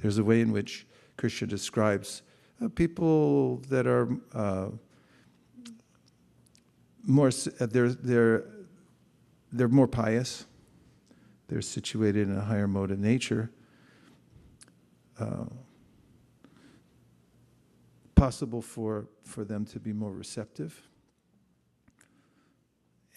[0.01, 0.87] There's a way in which
[1.19, 2.23] Krishna describes
[2.65, 4.69] uh, people that are uh,
[7.05, 8.45] more, uh, they're, they're,
[9.53, 10.47] they're more pious.
[11.49, 13.51] They're situated in a higher mode of nature.
[18.17, 20.89] Possible for, for them to be more receptive.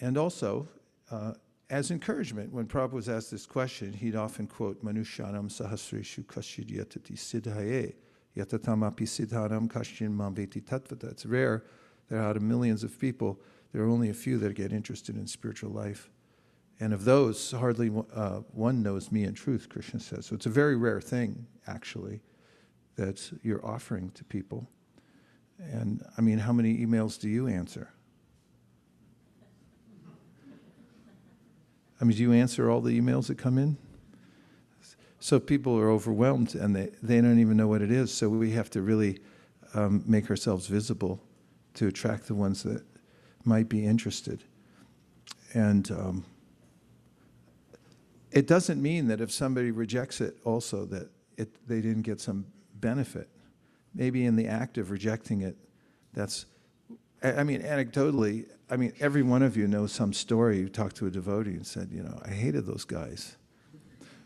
[0.01, 0.67] And also,
[1.09, 1.33] uh,
[1.69, 7.15] as encouragement, when Prabhupada was asked this question, he'd often quote Manushanam Sahasreshu Kashid Yatati
[7.15, 7.93] Siddhaye
[8.35, 11.11] Yatatamapi Siddhanam Kashyin Mamveti Tattvata.
[11.11, 11.63] It's rare
[12.09, 13.39] that out of millions of people,
[13.71, 16.09] there are only a few that get interested in spiritual life.
[16.79, 20.25] And of those, hardly uh, one knows me in truth, Krishna says.
[20.25, 22.21] So it's a very rare thing, actually,
[22.95, 24.67] that you're offering to people.
[25.59, 27.89] And I mean, how many emails do you answer?
[32.01, 33.77] I mean, do you answer all the emails that come in?
[35.19, 38.13] So people are overwhelmed and they, they don't even know what it is.
[38.13, 39.19] So we have to really
[39.73, 41.21] um, make ourselves visible
[41.73, 42.83] to attract the ones that
[43.43, 44.43] might be interested.
[45.53, 46.25] And um,
[48.31, 52.45] it doesn't mean that if somebody rejects it also that it, they didn't get some
[52.75, 53.27] benefit.
[53.99, 55.57] Maybe in the act of rejecting it,
[56.13, 56.45] that's,
[57.21, 60.59] I mean, anecdotally, I mean, every one of you knows some story.
[60.59, 63.35] You talked to a devotee and said, you know, I hated those guys.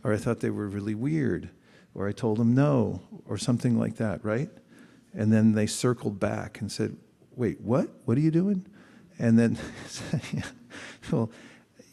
[0.04, 1.50] Or I thought they were really weird.
[1.96, 4.52] Or I told them no, or something like that, right?
[5.12, 6.96] And then they circled back and said,
[7.36, 7.90] wait, what?
[8.06, 8.68] What are you doing?
[9.18, 9.58] And then,
[11.12, 11.32] well,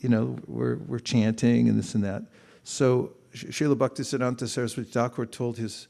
[0.01, 2.24] you know, we're, we're chanting and this and that.
[2.62, 5.89] So Srila Bhaktisiddhanta Saraswati Thakur told his,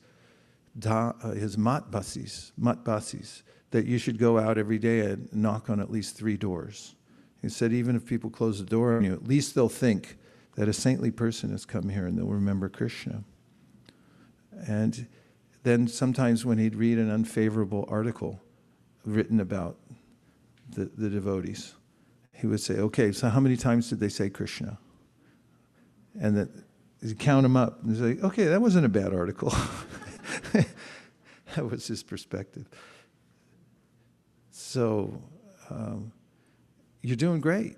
[0.78, 5.32] da, uh, his mat basis, mat basis, that you should go out every day and
[5.32, 6.94] knock on at least three doors.
[7.40, 10.16] He said, even if people close the door on you, at least they'll think
[10.56, 13.24] that a saintly person has come here and they'll remember Krishna.
[14.66, 15.06] And
[15.62, 18.40] then sometimes when he'd read an unfavorable article
[19.05, 19.76] written about
[20.68, 21.74] the, the devotees,
[22.32, 24.78] he would say, okay, so how many times did they say Krishna?
[26.20, 26.64] And then
[27.02, 29.52] he'd count them up and say, okay, that wasn't a bad article.
[31.55, 32.69] that was his perspective.
[34.51, 35.23] So
[35.70, 36.12] um,
[37.02, 37.77] you're doing great.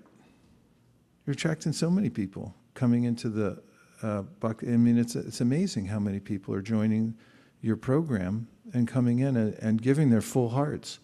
[1.25, 3.61] You're attracting so many people coming into the
[4.03, 7.15] uh, I mean, it's, it's amazing how many people are joining
[7.61, 10.99] your program and coming in and, and giving their full hearts.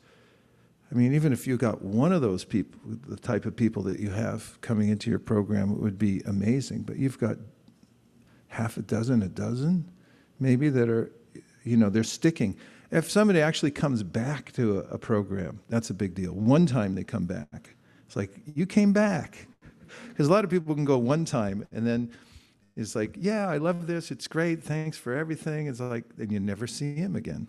[0.91, 3.99] I mean, even if you got one of those people, the type of people that
[3.99, 6.81] you have coming into your program, it would be amazing.
[6.81, 7.37] But you've got
[8.47, 9.89] half a dozen, a dozen,
[10.39, 11.11] maybe that are,
[11.69, 12.57] you know, they're sticking.
[12.91, 16.33] If somebody actually comes back to a, a program, that's a big deal.
[16.33, 17.75] One time they come back.
[18.07, 19.47] It's like, you came back.
[20.09, 22.11] Because a lot of people can go one time and then
[22.75, 24.11] it's like, yeah, I love this.
[24.11, 24.61] It's great.
[24.61, 25.65] Thanks for everything.
[25.65, 27.47] It's like, and you never see him again.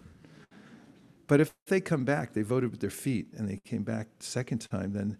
[1.27, 4.67] But if they come back, they voted with their feet and they came back second
[4.71, 5.19] time, then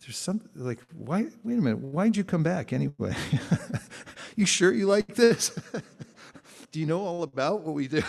[0.00, 3.14] there's something like, why, wait a minute, why'd you come back anyway?
[4.36, 5.56] you sure you like this?
[6.70, 8.02] do you know all about what we do?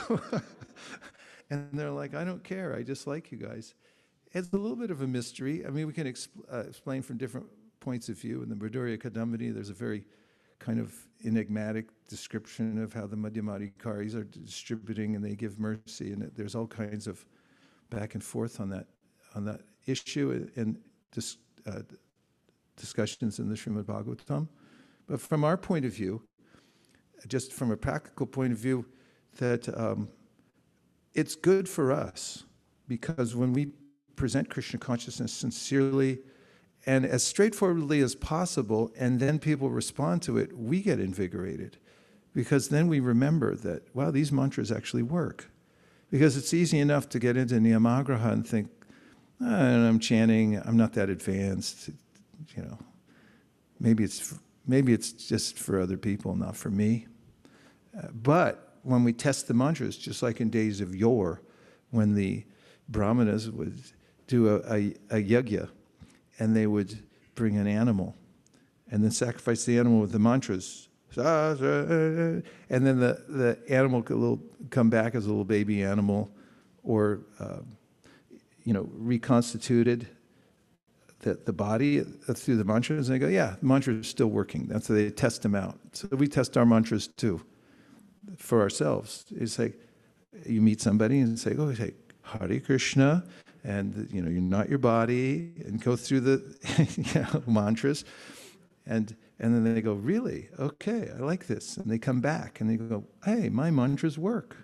[1.49, 2.76] and they're like, I don't care.
[2.76, 3.73] I just like you guys.
[4.31, 5.65] It's a little bit of a mystery.
[5.65, 7.48] I mean, we can exp- uh, explain from different
[7.80, 8.44] points of view.
[8.44, 10.06] In the Madhurya Kadambini, there's a very
[10.60, 10.94] kind of
[11.26, 16.11] enigmatic description of how the Madhyamadikaris are distributing and they give mercy.
[16.11, 17.26] And there's all kinds of
[17.90, 18.88] back and forth on that,
[19.36, 20.77] on that issue and
[21.11, 21.81] dis, uh,
[22.76, 24.48] discussions in the Srimad Bhagavatam.
[25.07, 26.22] But from our point of view,
[27.27, 28.85] just from a practical point of view,
[29.37, 30.09] that um,
[31.13, 32.43] it's good for us
[32.87, 33.71] because when we
[34.15, 36.19] present Krishna consciousness sincerely
[36.85, 41.77] and as straightforwardly as possible, and then people respond to it, we get invigorated
[42.33, 45.49] because then we remember that, wow, these mantras actually work.
[46.09, 48.69] Because it's easy enough to get into Niyamagraha and think,
[49.41, 51.89] "Ah, I'm chanting, I'm not that advanced,
[52.55, 52.79] you know.
[53.79, 54.33] Maybe it's,
[54.69, 57.07] maybe it's just for other people, not for me.
[57.97, 61.41] Uh, but when we test the mantras, just like in days of yore,
[61.89, 62.45] when the
[62.87, 63.81] brahmanas would
[64.27, 65.67] do a, a, a yajna
[66.37, 66.99] and they would
[67.33, 68.15] bring an animal
[68.91, 70.87] and then sacrifice the animal with the mantras.
[71.15, 74.39] And then the, the animal could little,
[74.69, 76.29] come back as a little baby animal
[76.83, 77.61] or, uh,
[78.63, 80.07] you know, reconstituted
[81.19, 83.09] the, the body through the mantras.
[83.09, 84.67] And they go, yeah, the mantra is still working.
[84.67, 85.77] That's how they test them out.
[85.93, 87.41] So we test our mantras too
[88.37, 89.25] for ourselves.
[89.31, 89.79] It's like
[90.45, 91.93] you meet somebody and say, oh, say,
[92.23, 93.23] Hare Krishna,
[93.63, 98.05] and you know, you're not your body, and go through the you know, mantras.
[98.85, 100.49] And, and then they go, really?
[100.57, 101.77] Okay, I like this.
[101.77, 104.57] And they come back and they go, hey, my mantras work.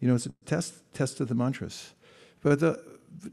[0.00, 1.94] You know, it's a test, test of the mantras.
[2.40, 2.80] But the,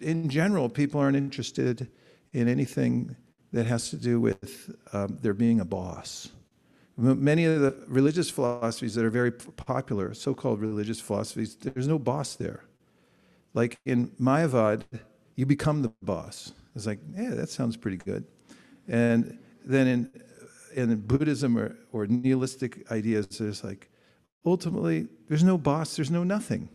[0.01, 1.89] in general, people aren't interested
[2.34, 3.15] in anything
[3.51, 6.30] that has to do with um, there being a boss.
[6.97, 11.97] Many of the religious philosophies that are very popular, so called religious philosophies, there's no
[11.97, 12.65] boss there.
[13.53, 14.84] Like in Mayavad,
[15.35, 16.53] you become the boss.
[16.76, 18.26] It's like, yeah, that sounds pretty good.
[18.88, 20.11] And then in,
[20.76, 23.89] in Buddhism or, or nihilistic ideas, there's like,
[24.45, 26.69] ultimately, there's no boss, there's no nothing.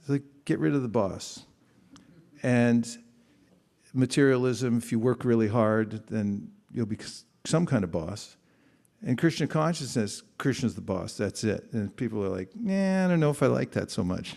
[0.00, 1.44] It's like, get rid of the boss.
[2.42, 2.86] And
[3.94, 6.98] materialism, if you work really hard, then you'll be
[7.44, 8.36] some kind of boss.
[9.06, 11.66] And Krishna consciousness, Krishna's the boss, that's it.
[11.72, 14.36] And people are like, nah, I don't know if I like that so much.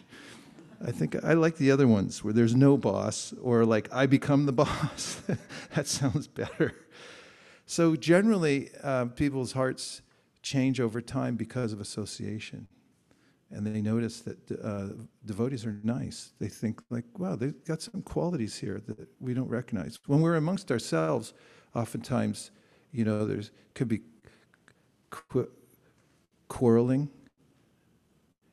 [0.86, 4.46] I think I like the other ones where there's no boss, or like I become
[4.46, 5.22] the boss.
[5.74, 6.74] that sounds better.
[7.66, 10.02] So generally, uh, people's hearts
[10.42, 12.68] change over time because of association.
[13.49, 14.90] And they notice that uh,
[15.26, 16.34] devotees are nice.
[16.40, 19.98] They think like, wow, they've got some qualities here that we don't recognize.
[20.06, 21.34] When we're amongst ourselves,
[21.74, 22.52] oftentimes,
[22.91, 24.02] you know, there's could be
[25.10, 25.49] qu-
[26.49, 27.10] quarreling,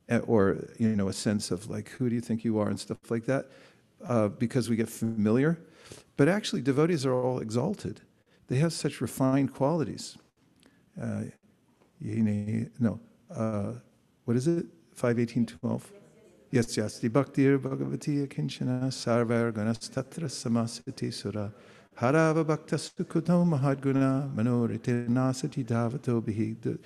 [0.08, 2.78] eh, or you know, a sense of like, who do you think you are, and
[2.78, 3.50] stuff like that,
[4.06, 5.58] uh, because we get familiar.
[6.16, 8.00] But actually, devotees are all exalted.
[8.46, 10.16] They have such refined qualities.
[11.00, 11.24] Uh,
[12.00, 13.00] no,
[13.34, 13.72] uh,
[14.24, 14.66] what is it?
[14.94, 15.92] 51812?
[16.50, 16.98] Yes, yes.
[17.00, 21.52] The Bhaktir Bhagavati Kinchana Sarvar Ganastatra Samasati Sura
[21.98, 26.60] Harava Bhakta Sukuto Mahadguna Manorite Nasati Davato Bihi.
[26.60, 26.78] The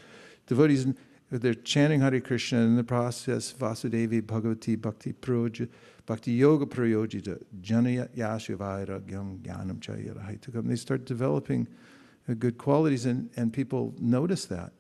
[0.47, 0.87] devotees,
[1.31, 5.69] they're chanting Hare Krishna in the process, Vasudevi Bhagavati Bhakti Proj,
[6.07, 10.67] Bhakti Yoga Prayojita, Jana Yashivaira Gyam Gyanam Chayarahaitakam.
[10.67, 11.69] They start developing
[12.27, 14.73] uh, good qualities, and, and people notice that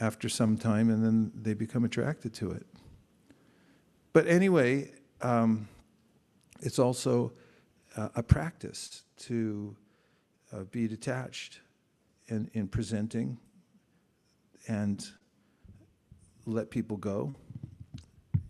[0.00, 2.66] after some time, and then they become attracted to it.
[4.12, 4.92] But anyway,
[5.22, 5.68] um,
[6.60, 7.32] it's also
[7.96, 9.76] uh, a practice to
[10.52, 11.60] uh, be detached
[12.28, 13.38] in, in presenting
[14.68, 15.06] and
[16.44, 17.34] let people go,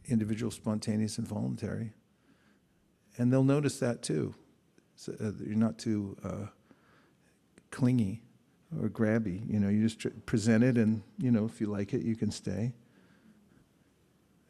[0.06, 1.92] individual, spontaneous, and voluntary.
[3.18, 4.34] And they'll notice that too.
[4.94, 6.46] So, uh, you're not too uh,
[7.70, 8.22] clingy
[8.80, 9.48] or grabby.
[9.50, 12.16] You know, you just tr- present it, and you know, if you like it, you
[12.16, 12.72] can stay.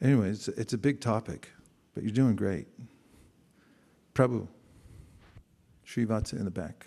[0.01, 1.51] Anyway, it's, it's a big topic,
[1.95, 2.67] but you're doing great.
[4.15, 4.47] Prabhu,
[5.87, 6.87] Srivatsa in the back.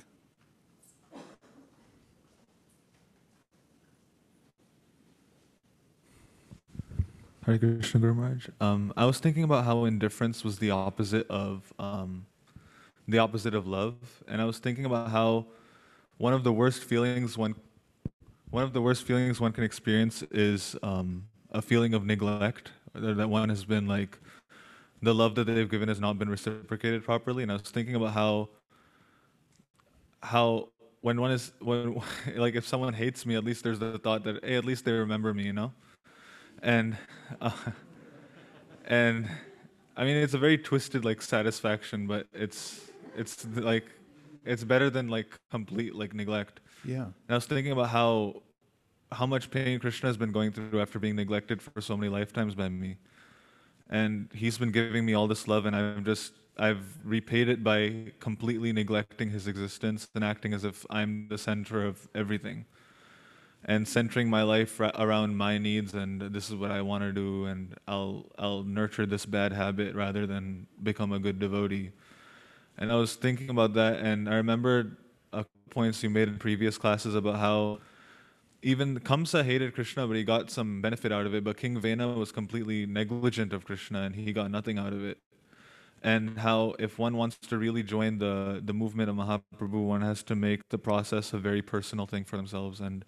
[7.45, 8.47] Hare Krishna Guru Maharaj.
[8.61, 12.27] Um, I was thinking about how indifference was the opposite of um,
[13.07, 13.95] the opposite of love,
[14.27, 15.47] and I was thinking about how
[16.19, 17.55] one of the worst feelings one
[18.51, 23.29] one of the worst feelings one can experience is um, a feeling of neglect, that
[23.29, 24.19] one has been like
[25.01, 27.43] the love that they've given has not been reciprocated properly.
[27.43, 28.49] And I was thinking about how
[30.21, 30.69] how
[31.01, 32.01] when one is when
[32.35, 34.91] like if someone hates me, at least there's the thought that hey, at least they
[34.91, 35.71] remember me, you know
[36.61, 36.97] and
[37.41, 37.51] uh,
[38.85, 39.29] and
[39.95, 42.81] I mean it's a very twisted like satisfaction, but it's
[43.15, 43.85] it's like
[44.49, 46.59] it's better than like complete like neglect.
[46.83, 47.03] Yeah.
[47.03, 48.41] And I was thinking about how
[49.11, 52.55] how much pain Krishna has been going through after being neglected for so many lifetimes
[52.55, 52.97] by me,
[53.89, 58.11] and he's been giving me all this love, and I'm just I've repaid it by
[58.19, 62.65] completely neglecting his existence and acting as if I'm the center of everything
[63.65, 67.11] and centering my life ra- around my needs and this is what I want to
[67.11, 71.91] do and I'll I'll nurture this bad habit rather than become a good devotee.
[72.79, 74.97] And I was thinking about that and I remembered
[75.69, 77.79] points you made in previous classes about how
[78.61, 82.07] even Kamsa hated Krishna but he got some benefit out of it but King Vena
[82.07, 85.19] was completely negligent of Krishna and he got nothing out of it.
[86.01, 90.23] And how if one wants to really join the the movement of Mahaprabhu one has
[90.23, 93.03] to make the process a very personal thing for themselves and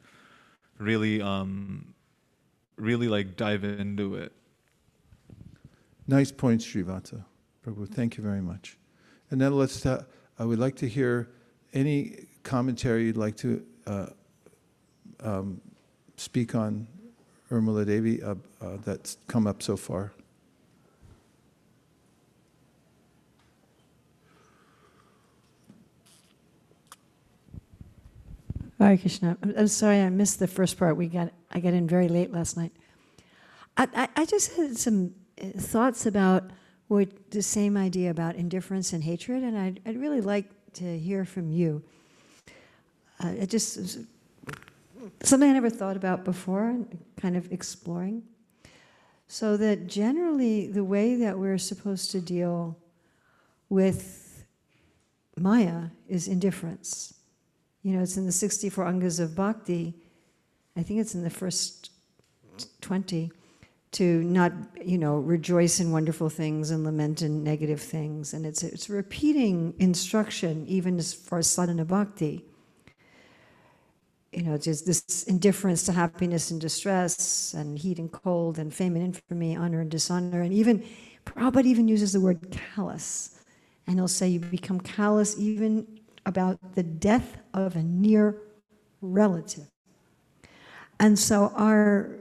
[0.78, 1.94] really um,
[2.76, 4.34] really like dive into it.
[6.08, 7.24] Nice point, Srivatsa.
[7.66, 8.78] Prabhu, thank you very much.
[9.32, 10.04] And then let's, ta-
[10.38, 11.30] I would like to hear
[11.74, 14.06] any commentary you'd like to uh,
[15.22, 15.62] um,
[16.18, 16.88] speak on
[17.50, 20.12] Urmila Devi uh, uh, that's come up so far.
[28.80, 29.38] Hare Krishna.
[29.44, 30.98] I'm, I'm sorry I missed the first part.
[30.98, 32.72] We got I got in very late last night.
[33.78, 36.50] I, I, I just had some uh, thoughts about
[36.92, 41.24] what the same idea about indifference and hatred, and I'd, I'd really like to hear
[41.24, 41.82] from you.
[43.24, 44.00] Uh, it just
[45.24, 46.78] something I never thought about before,
[47.16, 48.24] kind of exploring.
[49.30, 52.78] So that generally the way that we're supposed to deal
[53.70, 54.44] with
[55.38, 57.14] Maya is indifference.
[57.84, 59.96] You know, it's in the 64 Angas of Bhakti,
[60.76, 61.90] I think it's in the first
[62.82, 63.32] 20,
[63.92, 64.54] to not,
[64.84, 68.34] you know, rejoice in wonderful things and lament in negative things.
[68.34, 72.46] And it's, it's repeating instruction, even as far as sadhana bhakti.
[74.32, 78.96] You know, just this indifference to happiness and distress, and heat and cold, and fame
[78.96, 80.86] and infamy, honor and dishonor, and even,
[81.26, 83.42] Prabhupada even uses the word callous.
[83.88, 88.38] And he'll say you become callous even about the death of a near
[89.02, 89.68] relative.
[91.02, 92.16] And so our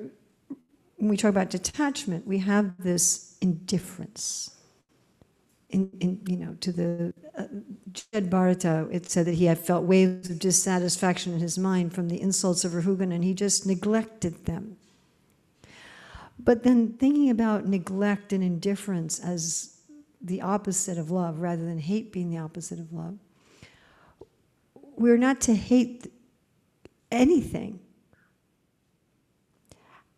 [1.00, 4.50] when we talk about detachment, we have this indifference.
[5.70, 7.44] In, in you know, to the uh,
[7.92, 12.08] Jada Bharata, it said that he had felt waves of dissatisfaction in his mind from
[12.08, 14.76] the insults of Rahugan, and he just neglected them.
[16.38, 19.78] But then thinking about neglect and indifference as
[20.20, 23.16] the opposite of love, rather than hate being the opposite of love,
[24.98, 26.12] we're not to hate
[27.10, 27.80] anything.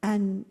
[0.02, 0.44] And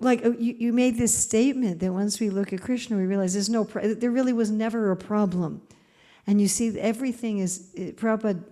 [0.00, 3.34] like uh, you, you made this statement that once we look at Krishna, we realize
[3.34, 5.62] there's no, there really was never a problem.
[6.26, 8.42] And you see, everything is, Prabhupada,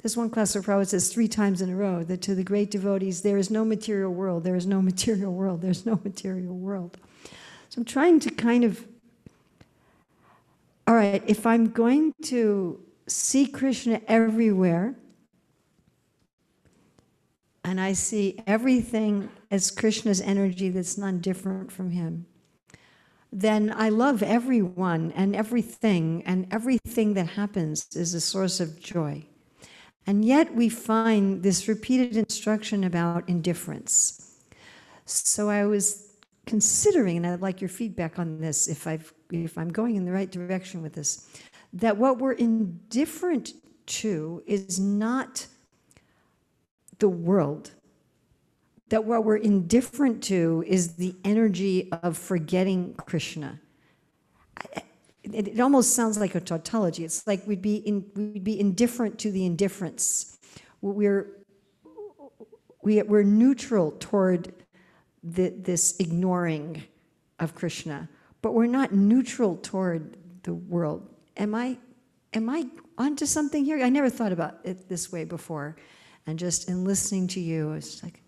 [0.00, 2.70] there's one class of Prabhupada says three times in a row that to the great
[2.70, 6.96] devotees, there is no material world, there is no material world, there's no material world.
[7.68, 8.86] So I'm trying to kind of,
[10.86, 14.94] all right, if I'm going to see Krishna everywhere,
[17.66, 22.26] and I see everything as Krishna's energy that's none different from him,
[23.32, 29.26] then I love everyone and everything, and everything that happens is a source of joy.
[30.06, 34.36] And yet we find this repeated instruction about indifference.
[35.04, 36.14] So I was
[36.46, 40.12] considering, and I'd like your feedback on this if, I've, if I'm going in the
[40.12, 41.28] right direction with this,
[41.72, 43.54] that what we're indifferent
[43.86, 45.48] to is not
[46.98, 47.72] the world.
[48.88, 53.60] That what we're indifferent to is the energy of forgetting Krishna.
[55.24, 57.04] It, it almost sounds like a tautology.
[57.04, 60.38] It's like we'd be, in, we'd be indifferent to the indifference.
[60.80, 61.26] We're,
[62.82, 64.52] we, we're neutral toward
[65.24, 66.84] the, this ignoring
[67.40, 68.08] of Krishna,
[68.40, 71.08] but we're not neutral toward the world.
[71.36, 71.78] Am I,
[72.32, 72.66] am I
[72.96, 73.82] onto something here?
[73.82, 75.76] I never thought about it this way before.
[76.26, 78.22] And just in listening to you, it's like.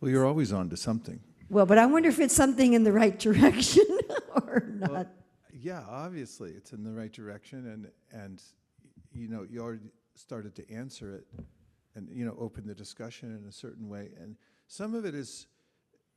[0.00, 1.20] Well, you're always on to something.
[1.50, 3.84] Well, but I wonder if it's something in the right direction
[4.34, 4.90] or not.
[4.90, 5.06] Well,
[5.52, 8.42] yeah, obviously it's in the right direction, and and
[9.12, 11.26] you know you already started to answer it,
[11.94, 14.36] and you know open the discussion in a certain way, and
[14.66, 15.46] some of it is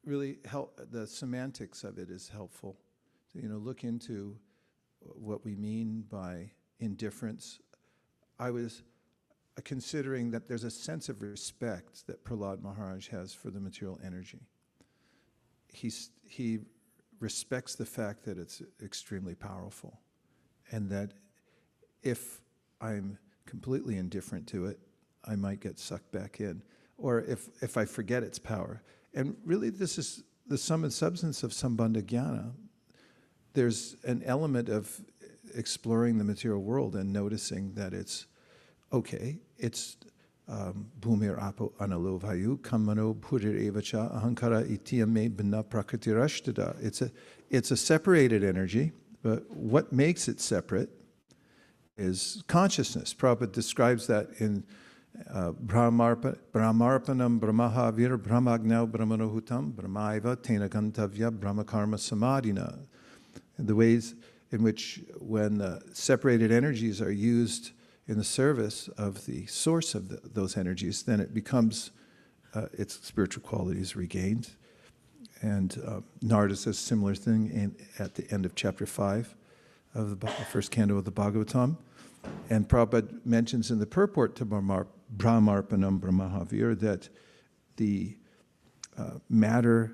[0.06, 0.80] really help.
[0.92, 2.78] The semantics of it is helpful.
[3.32, 4.38] To, you know, look into
[5.00, 7.60] what we mean by indifference.
[8.38, 8.84] I was
[9.64, 14.40] considering that there's a sense of respect that Prahlad Maharaj has for the material energy.
[15.74, 16.60] He's, he
[17.20, 20.00] respects the fact that it's extremely powerful
[20.72, 21.12] and that
[22.02, 22.42] if
[22.80, 24.80] I'm completely indifferent to it,
[25.26, 26.64] I might get sucked back in.
[26.98, 28.82] Or if, if I forget its power.
[29.14, 32.52] And really, this is the sum and substance of Sambandha Jnana.
[33.54, 35.02] There's an element of
[35.56, 38.28] exploring the material world and noticing that it's
[38.94, 39.98] okay, it's
[40.48, 46.76] um, bhumir apo analo vayu kamano bhurir evacha ahankara itiyame bina prakritirashtada.
[46.84, 47.12] It's a,
[47.50, 48.92] it's a separated energy,
[49.24, 50.90] but what makes it separate
[51.98, 53.14] is consciousness.
[53.14, 54.64] Prabhupada describes that in
[55.34, 56.40] uh, Brahmarpanam
[57.40, 62.80] Brahmahavir Brahmagnau Brahmanohutam Brahmaiva Tena Gantavya Brahmakarma Samadhina.
[63.60, 64.16] The ways
[64.52, 67.72] in which when uh, separated energies are used
[68.08, 71.92] in the service of the source of the, those energies, then it becomes,
[72.54, 74.52] uh, its spiritual qualities regained.
[75.42, 79.36] And uh, Narada says similar thing in, at the end of chapter 5
[79.94, 81.78] of the first canto of the Bhagavatam.
[82.50, 84.86] And Prabhupada mentions in the purport to Brahmarpanam
[86.00, 87.10] Brahmahavir that
[87.78, 88.16] the
[88.98, 89.94] uh, matter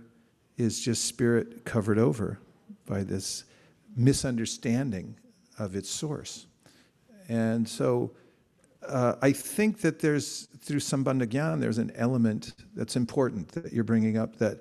[0.58, 2.40] is just spirit covered over
[2.86, 3.44] by this
[3.96, 5.16] misunderstanding
[5.60, 6.48] of its source.
[7.28, 8.12] And so
[8.88, 13.84] uh, I think that there's, through Sambandha Gyan, there's an element that's important that you're
[13.84, 14.60] bringing up that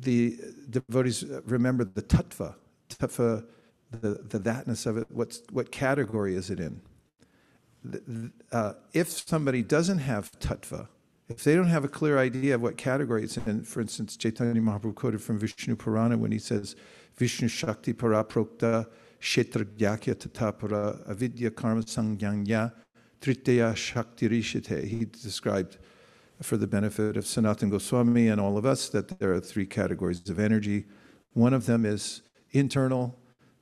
[0.00, 0.38] the
[0.70, 2.54] devotees remember the tattva,
[2.88, 3.44] tattva,
[3.90, 6.80] the, the thatness of it, what's, what category is it in?
[8.52, 10.88] Uh, if somebody doesn't have tattva,
[11.28, 14.60] if they don't have a clear idea of what category it's in, for instance, Chaitanya
[14.60, 16.74] Mahaprabhu quoted from Vishnu Purana when he says,
[17.16, 18.86] Vishnu Shakti Paraprokta
[19.20, 22.72] Kshetragyakya Tatapara Avidya Karma Sangyanya
[23.20, 24.84] Tritya Shakti Rishite.
[24.84, 25.78] He described
[26.42, 30.28] for the benefit of Sanatan Goswami and all of us that there are three categories
[30.30, 30.84] of energy.
[31.32, 32.22] One of them is
[32.52, 33.18] internal,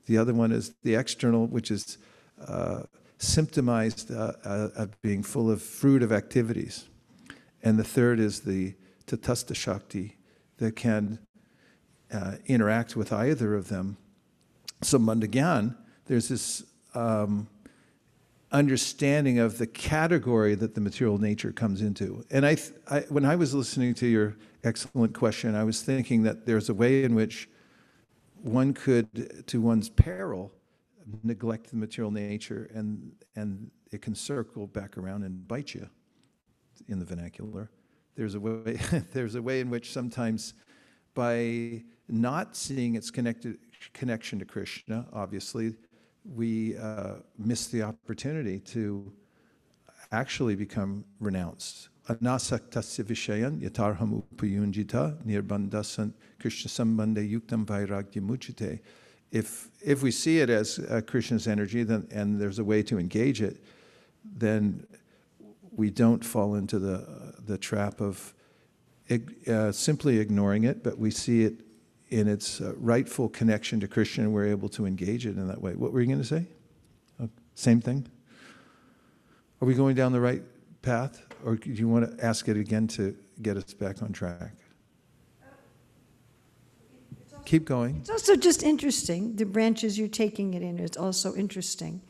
[0.06, 1.98] the other one is the external, which is
[2.46, 2.82] uh,
[3.18, 6.88] symptomized uh, uh, of being full of fruit of activities.
[7.62, 8.74] And the third is the
[9.06, 10.16] Tatastha Shakti
[10.58, 11.18] that can
[12.12, 13.96] uh, interact with either of them.
[14.82, 15.77] Sambandha Gyan,
[16.07, 16.62] there's this
[16.94, 17.48] um,
[18.53, 22.24] understanding of the category that the material nature comes into.
[22.31, 22.57] And I,
[22.89, 26.74] I, when I was listening to your excellent question, I was thinking that there's a
[26.74, 27.48] way in which
[28.43, 30.53] one could, to one's peril,
[31.23, 35.89] neglect the material nature and, and it can circle back around and bite you
[36.89, 37.70] in the vernacular.
[38.16, 38.78] There's a way,
[39.12, 40.55] there's a way in which sometimes
[41.15, 45.74] by not seeing its connected connection to Krishna, obviously,
[46.35, 49.12] we uh, miss the opportunity to
[50.12, 51.89] actually become renounced.
[52.09, 58.81] Anasaktasya vishayan yatarham upayunjita nirbandhasan Krishna sambandhe yuktam vairagya muchite.
[59.32, 62.98] If, if we see it as uh, Krishna's energy then, and there's a way to
[62.98, 63.62] engage it,
[64.24, 64.86] then
[65.73, 68.32] we don't fall into the, uh, the trap of
[69.48, 71.65] uh, simply ignoring it, but we see it
[72.10, 73.88] in its uh, rightful connection to
[74.24, 75.72] and we're able to engage it in that way.
[75.74, 76.46] What were you going to say?
[77.20, 78.06] Oh, same thing?
[79.60, 80.42] Are we going down the right
[80.82, 84.52] path, or do you want to ask it again to get us back on track?
[87.44, 87.96] Keep going.
[88.00, 89.36] It's also just interesting.
[89.36, 92.02] The branches you're taking it in is also interesting.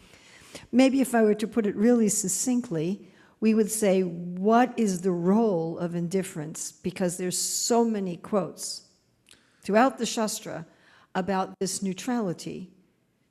[0.72, 3.08] Maybe if I were to put it really succinctly,
[3.40, 6.72] we would say, what is the role of indifference?
[6.72, 8.85] Because there's so many quotes
[9.66, 10.64] throughout the Shastra
[11.16, 12.70] about this neutrality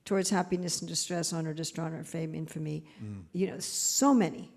[0.04, 2.84] towards happiness and distress, honor, dishonor, fame, infamy.
[3.02, 3.24] Mm.
[3.32, 4.52] You know, so many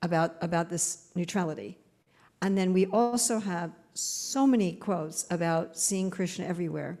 [0.00, 1.78] about, about this neutrality.
[2.40, 6.98] And then we also have so many quotes about seeing Krishna everywhere.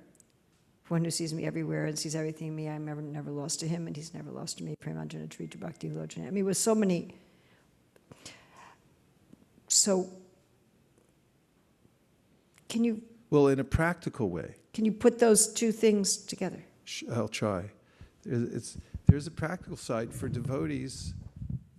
[0.88, 3.68] One who sees me everywhere and sees everything in me, I'm never, never lost to
[3.68, 4.74] him, and he's never lost to me.
[4.82, 6.26] Premanjana Trita Bhakti Lochana.
[6.26, 7.14] I mean, with so many.
[9.68, 10.10] So,
[12.68, 13.00] can you
[13.30, 14.56] well, in a practical way.
[14.74, 16.62] Can you put those two things together?
[17.12, 17.70] I'll try.
[18.24, 18.76] It's,
[19.06, 20.12] there's a practical side.
[20.12, 21.14] For devotees,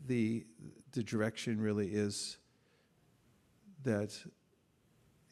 [0.08, 0.46] the,
[0.94, 2.38] the direction really is
[3.84, 4.18] that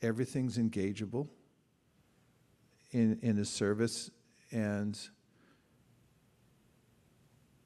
[0.01, 1.27] everything's engageable
[2.91, 4.09] in, in a service,
[4.51, 4.99] and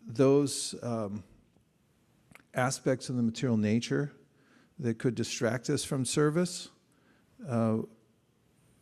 [0.06, 1.24] those um,
[2.54, 4.12] aspects of the material nature
[4.80, 6.70] that could distract us from service.
[7.48, 7.78] Uh,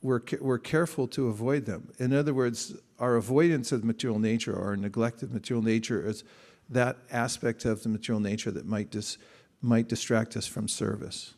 [0.01, 1.91] we're, we're careful to avoid them.
[1.99, 6.23] In other words, our avoidance of material nature, our neglect of material nature is
[6.69, 9.17] that aspect of the material nature that might, dis,
[9.61, 11.33] might distract us from service.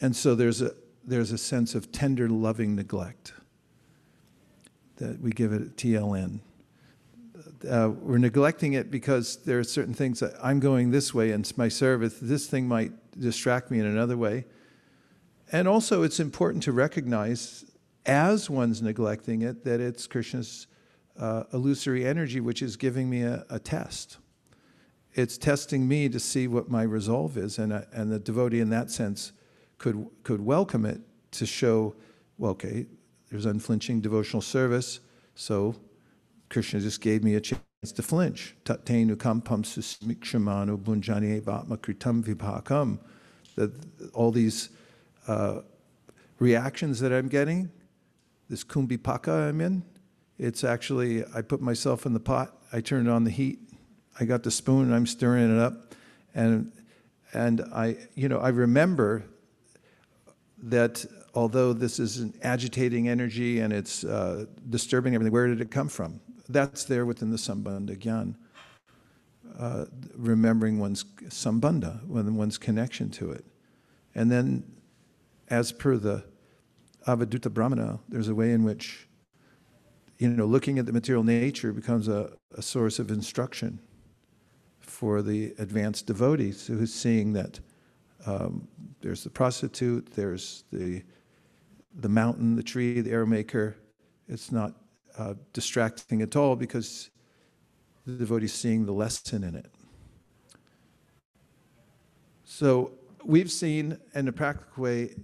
[0.00, 0.72] And so there's a,
[1.04, 3.32] there's a sense of tender, loving neglect
[4.96, 6.40] that we give it TLN.
[7.68, 11.50] Uh, we're neglecting it because there are certain things that I'm going this way and
[11.56, 12.18] my service.
[12.20, 14.44] This thing might distract me in another way.
[15.52, 17.64] And also, it's important to recognize,
[18.06, 20.68] as one's neglecting it, that it's Krishna's
[21.18, 24.18] uh, illusory energy which is giving me a, a, test.
[25.14, 28.70] It's testing me to see what my resolve is, and, uh, and the devotee, in
[28.70, 29.32] that sense,
[29.78, 31.00] could, could welcome it
[31.32, 31.96] to show,
[32.38, 32.86] well, okay,
[33.28, 35.00] there's unflinching devotional service,
[35.34, 35.74] so
[36.48, 37.60] Krishna just gave me a chance
[37.94, 38.54] to flinch.
[42.62, 42.98] Kampam.
[43.56, 43.72] That
[44.14, 44.70] all these
[45.26, 45.60] uh,
[46.38, 47.70] reactions that I'm getting,
[48.48, 49.82] this kumbhipaka I'm in,
[50.38, 53.58] it's actually, I put myself in the pot, I turned on the heat,
[54.18, 55.94] I got the spoon, and I'm stirring it up,
[56.34, 56.72] and,
[57.32, 59.24] and I, you know, I remember
[60.62, 65.70] that although this is an agitating energy and it's uh, disturbing everything, where did it
[65.70, 66.20] come from?
[66.48, 68.34] That's there within the Sambandha Gyan.
[69.58, 69.84] Uh,
[70.16, 73.44] remembering one's sambandha, one's connection to it.
[74.14, 74.64] And then
[75.50, 76.24] as per the
[77.06, 79.08] Avadhuta Brahmana, there's a way in which,
[80.18, 83.80] you know, looking at the material nature becomes a, a source of instruction
[84.80, 87.58] for the advanced devotees who's seeing that
[88.26, 88.68] um,
[89.00, 91.02] there's the prostitute, there's the,
[92.00, 93.76] the mountain, the tree, the arrow maker.
[94.28, 94.74] It's not
[95.16, 97.10] uh, distracting at all because
[98.06, 99.70] the devotee is seeing the lesson in it.
[102.44, 102.92] So
[103.24, 105.14] we've seen in a practical way,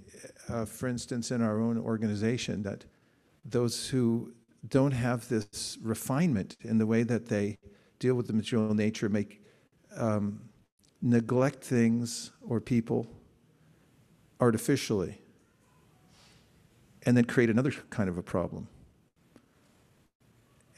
[0.48, 2.84] uh, for instance, in our own organization, that
[3.44, 4.32] those who
[4.68, 7.58] don't have this refinement in the way that they
[7.98, 9.42] deal with the material nature, make
[9.96, 10.40] um,
[11.00, 13.06] neglect things or people
[14.40, 15.20] artificially,
[17.04, 18.68] and then create another kind of a problem.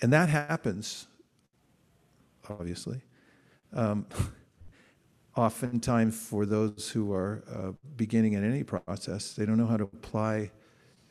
[0.01, 1.09] And that happens,
[2.49, 3.01] obviously,
[3.73, 4.07] um,
[5.39, 9.35] oftentimes for those who are uh, beginning in any process.
[9.35, 10.51] They don't know how to apply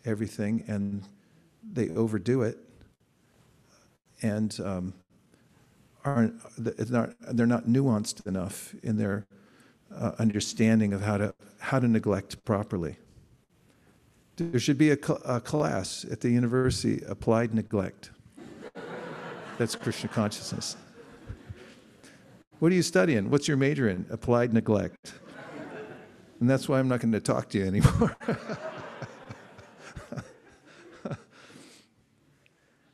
[0.04, 1.08] everything and
[1.64, 2.58] they overdo it.
[4.22, 4.94] And um,
[6.04, 6.36] aren't,
[6.92, 9.26] not, they're not nuanced enough in their
[9.96, 12.98] uh, understanding of how to, how to neglect properly.
[14.36, 18.12] There should be a, cl- a class at the university, applied neglect.
[19.58, 20.76] That's Krishna consciousness.
[22.60, 23.30] What are you studying?
[23.30, 24.06] What's your major in?
[24.10, 25.14] Applied neglect.
[26.40, 28.16] And that's why I'm not going to talk to you anymore.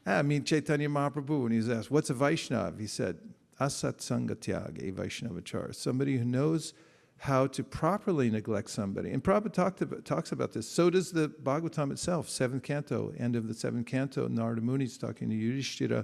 [0.06, 2.78] Ah, I mean, Chaitanya Mahaprabhu, when he was asked, What's a Vaishnav?
[2.78, 3.20] He said,
[3.62, 5.74] Asat Sangatyag, a Vaishnavachar.
[5.74, 6.74] Somebody who knows
[7.20, 9.12] how to properly neglect somebody.
[9.12, 10.68] And Prabhupada talked about, talks about this.
[10.68, 14.28] So does the Bhagavatam itself, seventh canto, end of the seventh canto.
[14.28, 16.04] Narada Muni is talking to Yudhishthira,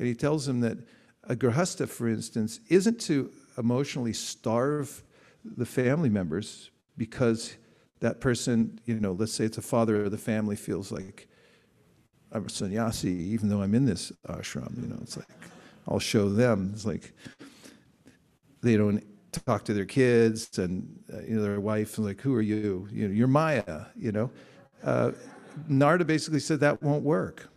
[0.00, 0.78] and he tells him that
[1.28, 5.02] a grahasta, for instance, isn't to emotionally starve
[5.44, 7.56] the family members because
[8.00, 11.28] that person, you know, let's say it's a father of the family, feels like
[12.32, 14.80] I'm a sannyasi, even though I'm in this ashram.
[14.80, 15.26] You know, it's like
[15.86, 16.70] I'll show them.
[16.74, 17.12] It's like
[18.62, 19.04] they don't
[19.46, 22.88] talk to their kids and uh, you know their wife is like, "Who are you?
[22.90, 24.30] You know, you're Maya." You know,
[24.84, 25.12] uh,
[25.68, 27.48] Narada basically said that won't work.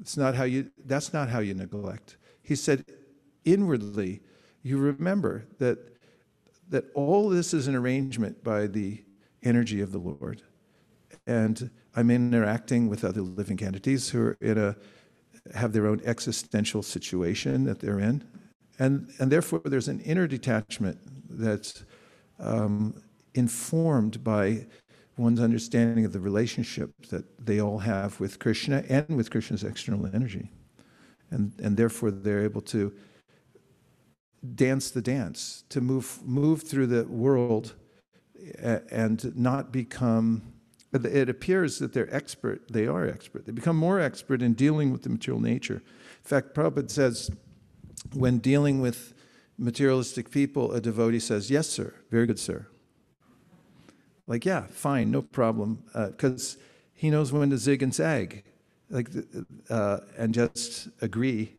[0.00, 0.70] It's not how you.
[0.86, 2.16] That's not how you neglect.
[2.42, 2.84] He said,
[3.44, 4.20] inwardly,
[4.62, 5.78] you remember that
[6.70, 9.04] that all this is an arrangement by the
[9.42, 10.42] energy of the Lord,
[11.26, 14.76] and I'm interacting with other living entities who are in a
[15.54, 18.24] have their own existential situation that they're in,
[18.78, 20.98] and and therefore there's an inner detachment
[21.28, 21.84] that's
[22.38, 22.94] um,
[23.34, 24.66] informed by
[25.16, 30.06] one's understanding of the relationship that they all have with Krishna and with Krishna's external
[30.06, 30.50] energy,
[31.30, 32.92] and and therefore they're able to
[34.54, 37.74] dance the dance to move move through the world
[38.90, 40.54] and not become
[40.92, 43.46] it appears that they're expert, they are expert.
[43.46, 45.82] They become more expert in dealing with the material nature.
[45.82, 47.30] In fact, Prabhupada says,
[48.12, 49.12] when dealing with
[49.58, 52.66] materialistic people, a devotee says, Yes, sir, very good, sir.
[54.26, 56.60] Like, yeah, fine, no problem, because uh,
[56.94, 58.44] he knows when to zig and zag,
[58.88, 59.08] like,
[59.68, 61.56] uh, and just agree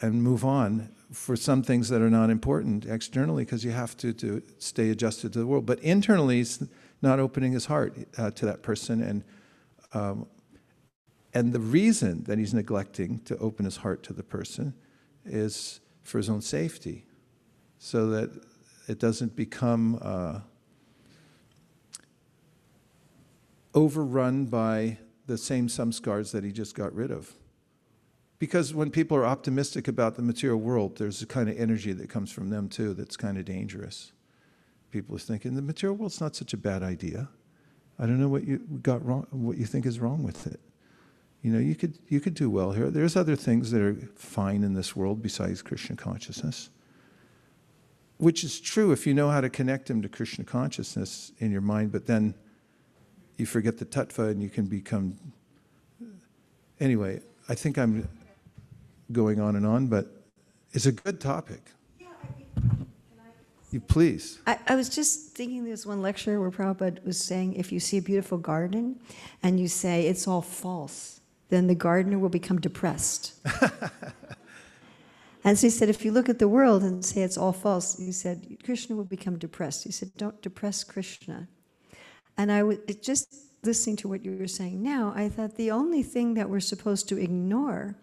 [0.00, 4.12] and move on for some things that are not important externally, because you have to,
[4.12, 5.64] to stay adjusted to the world.
[5.64, 6.62] But internally, he's
[7.00, 9.02] not opening his heart uh, to that person.
[9.02, 9.24] And,
[9.92, 10.26] um,
[11.32, 14.74] and the reason that he's neglecting to open his heart to the person
[15.24, 17.04] is for his own safety,
[17.78, 18.30] so that
[18.88, 20.40] it doesn't become uh,
[23.74, 27.34] overrun by the same samskars that he just got rid of.
[28.38, 32.10] Because when people are optimistic about the material world, there's a kind of energy that
[32.10, 34.12] comes from them too that's kind of dangerous
[34.96, 37.28] people are thinking the material world's not such a bad idea.
[37.98, 40.58] I don't know what you got wrong, what you think is wrong with it.
[41.42, 42.90] You know, you could you could do well here.
[42.90, 46.70] There's other things that are fine in this world besides Krishna consciousness.
[48.16, 51.60] Which is true if you know how to connect them to Krishna consciousness in your
[51.60, 52.34] mind, but then
[53.36, 55.16] you forget the tattva and you can become.
[56.80, 58.08] Anyway, I think I'm
[59.12, 60.06] going on and on, but
[60.72, 61.60] it's a good topic.
[63.72, 64.38] You please.
[64.46, 67.98] I, I was just thinking there's one lecture where Prabhupada was saying if you see
[67.98, 69.00] a beautiful garden
[69.42, 73.34] and you say it's all false, then the gardener will become depressed.
[75.44, 77.98] and so he said, if you look at the world and say it's all false,
[77.98, 79.84] he said, Krishna will become depressed.
[79.84, 81.48] He said, don't depress Krishna.
[82.38, 83.34] And I was just
[83.64, 87.08] listening to what you were saying now, I thought the only thing that we're supposed
[87.08, 87.96] to ignore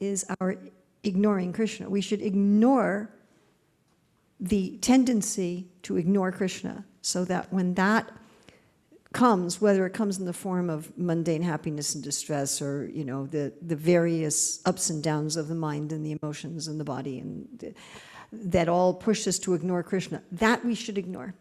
[0.00, 0.56] is our
[1.02, 1.88] ignoring Krishna.
[1.88, 3.14] We should ignore
[4.40, 8.10] the tendency to ignore Krishna so that when that
[9.12, 13.26] comes, whether it comes in the form of mundane happiness and distress or, you know,
[13.26, 17.18] the, the various ups and downs of the mind and the emotions and the body
[17.18, 17.74] and the,
[18.30, 21.34] that all push us to ignore Krishna, that we should ignore.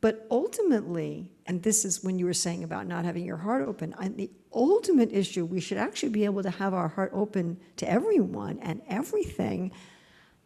[0.00, 3.94] But ultimately, and this is when you were saying about not having your heart open,
[4.16, 8.58] the ultimate issue, we should actually be able to have our heart open to everyone
[8.60, 9.72] and everything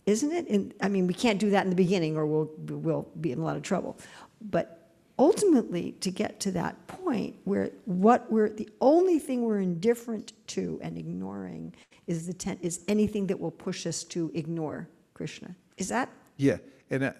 [0.06, 0.48] isn't it?
[0.48, 3.38] And I mean, we can't do that in the beginning or we'll, we'll be in
[3.38, 3.98] a lot of trouble.
[4.40, 10.32] But ultimately, to get to that point where what we're, the only thing we're indifferent
[10.48, 11.74] to and ignoring
[12.06, 15.54] is the ten, is anything that will push us to ignore Krishna.
[15.78, 16.58] Is that Yeah,
[16.90, 17.12] and uh,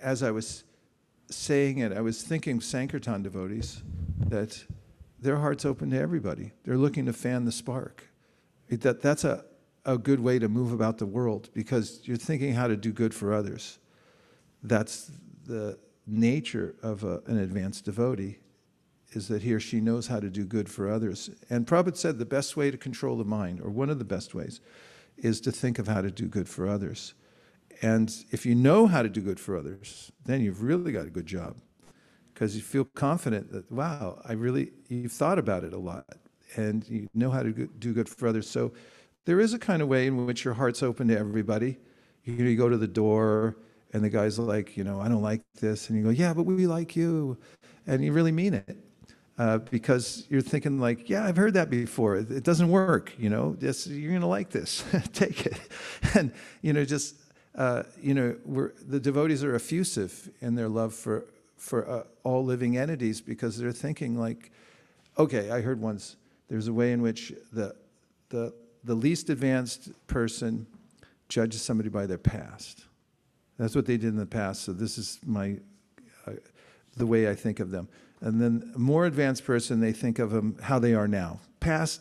[0.00, 0.64] as I was
[1.30, 3.82] saying it, I was thinking Sankirtan devotees
[4.28, 4.64] that
[5.20, 6.52] their heart's open to everybody.
[6.64, 8.04] They're looking to fan the spark.
[8.68, 9.44] It- That, that's a,
[9.84, 13.14] a good way to move about the world because you're thinking how to do good
[13.14, 13.78] for others.
[14.62, 15.10] That's
[15.46, 18.38] the nature of a, an advanced devotee
[19.12, 21.30] is that he or she knows how to do good for others.
[21.48, 24.34] And Prabhupada said the best way to control the mind, or one of the best
[24.34, 24.60] ways,
[25.16, 27.14] is to think of how to do good for others.
[27.80, 31.10] And if you know how to do good for others, then you've really got a
[31.10, 31.56] good job
[32.38, 36.06] because you feel confident that, wow, I really, you've thought about it a lot
[36.54, 38.48] and you know how to do good for others.
[38.48, 38.70] So
[39.24, 41.78] there is a kind of way in which your heart's open to everybody.
[42.22, 43.56] You, you go to the door
[43.92, 45.88] and the guy's like, you know, I don't like this.
[45.88, 47.36] And you go, yeah, but we like you.
[47.88, 48.78] And you really mean it.
[49.36, 52.16] Uh, because you're thinking like, yeah, I've heard that before.
[52.16, 53.56] It, it doesn't work, you know.
[53.60, 54.84] Just you're gonna like this.
[55.12, 55.60] Take it,
[56.14, 57.14] and you know, just
[57.54, 61.24] uh, you know, we're, the devotees are effusive in their love for
[61.58, 64.50] for uh, all living entities because they're thinking like,
[65.18, 66.16] okay, I heard once
[66.48, 67.74] there's a way in which the
[68.30, 68.54] the
[68.84, 70.66] the least advanced person
[71.28, 72.84] judges somebody by their past.
[73.58, 74.62] That's what they did in the past.
[74.62, 75.56] So this is my
[76.26, 76.32] uh,
[76.96, 77.88] the way I think of them.
[78.20, 81.40] And then a more advanced person, they think of them how they are now.
[81.60, 82.00] Past,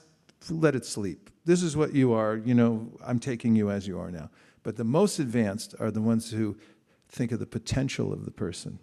[0.50, 1.30] let it sleep.
[1.46, 2.38] This is what you are.
[2.38, 4.30] You know, I'm taking you as you are now.
[4.64, 6.58] But the most advanced are the ones who
[7.10, 8.80] think of the potential of the person.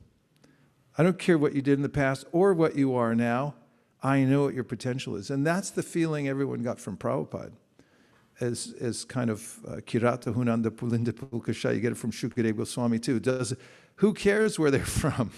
[0.96, 3.54] I don't care what you did in the past or what you are now.
[4.02, 5.30] I know what your potential is.
[5.30, 7.52] And that's the feeling everyone got from Prabhupada
[8.40, 11.74] as, as kind of uh, Kirata Hunanda Pulinda Pulkasha.
[11.74, 13.18] You get it from Shukadev Goswami too.
[13.18, 13.54] Does,
[13.96, 15.32] who cares where they're from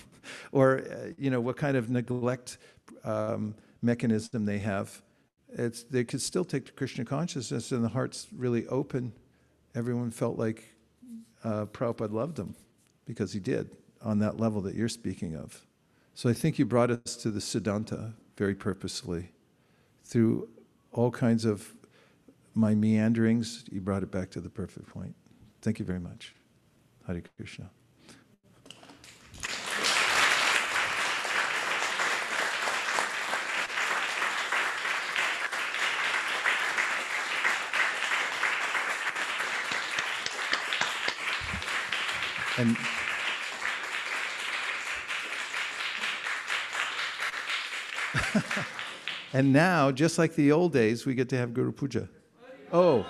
[0.53, 2.59] or, uh, you know, what kind of neglect
[3.05, 5.01] um, mechanism they have?
[5.49, 9.13] It's, they could still take to Krishna consciousness and the heart's really open.
[9.75, 10.65] Everyone felt like
[11.45, 12.55] uh, Prabhupada loved them
[13.07, 13.71] because he did
[14.07, 15.67] on that level that you're speaking of.
[16.15, 19.33] So I think you brought us to the Siddhanta very purposely.
[20.05, 20.49] Through
[20.93, 21.75] all kinds of
[22.55, 25.17] my meanderings, you brought it back to the perfect point.
[25.61, 26.37] Thank you very much.
[27.07, 27.69] Hare Krishna.
[42.59, 42.79] And
[49.33, 52.09] and now, just like the old days, we get to have Guru Puja.
[52.73, 53.07] Oh.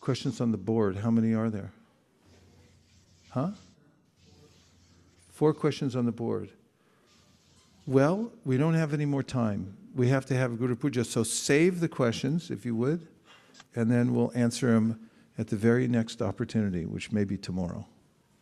[0.00, 0.96] Questions on the board.
[0.96, 1.72] How many are there?
[3.30, 3.50] Huh?
[5.32, 6.50] Four questions on the board.
[7.86, 9.76] Well, we don't have any more time.
[9.94, 11.04] We have to have Guru Puja.
[11.04, 13.06] So save the questions, if you would,
[13.74, 15.08] and then we'll answer them
[15.38, 17.86] at the very next opportunity, which may be tomorrow.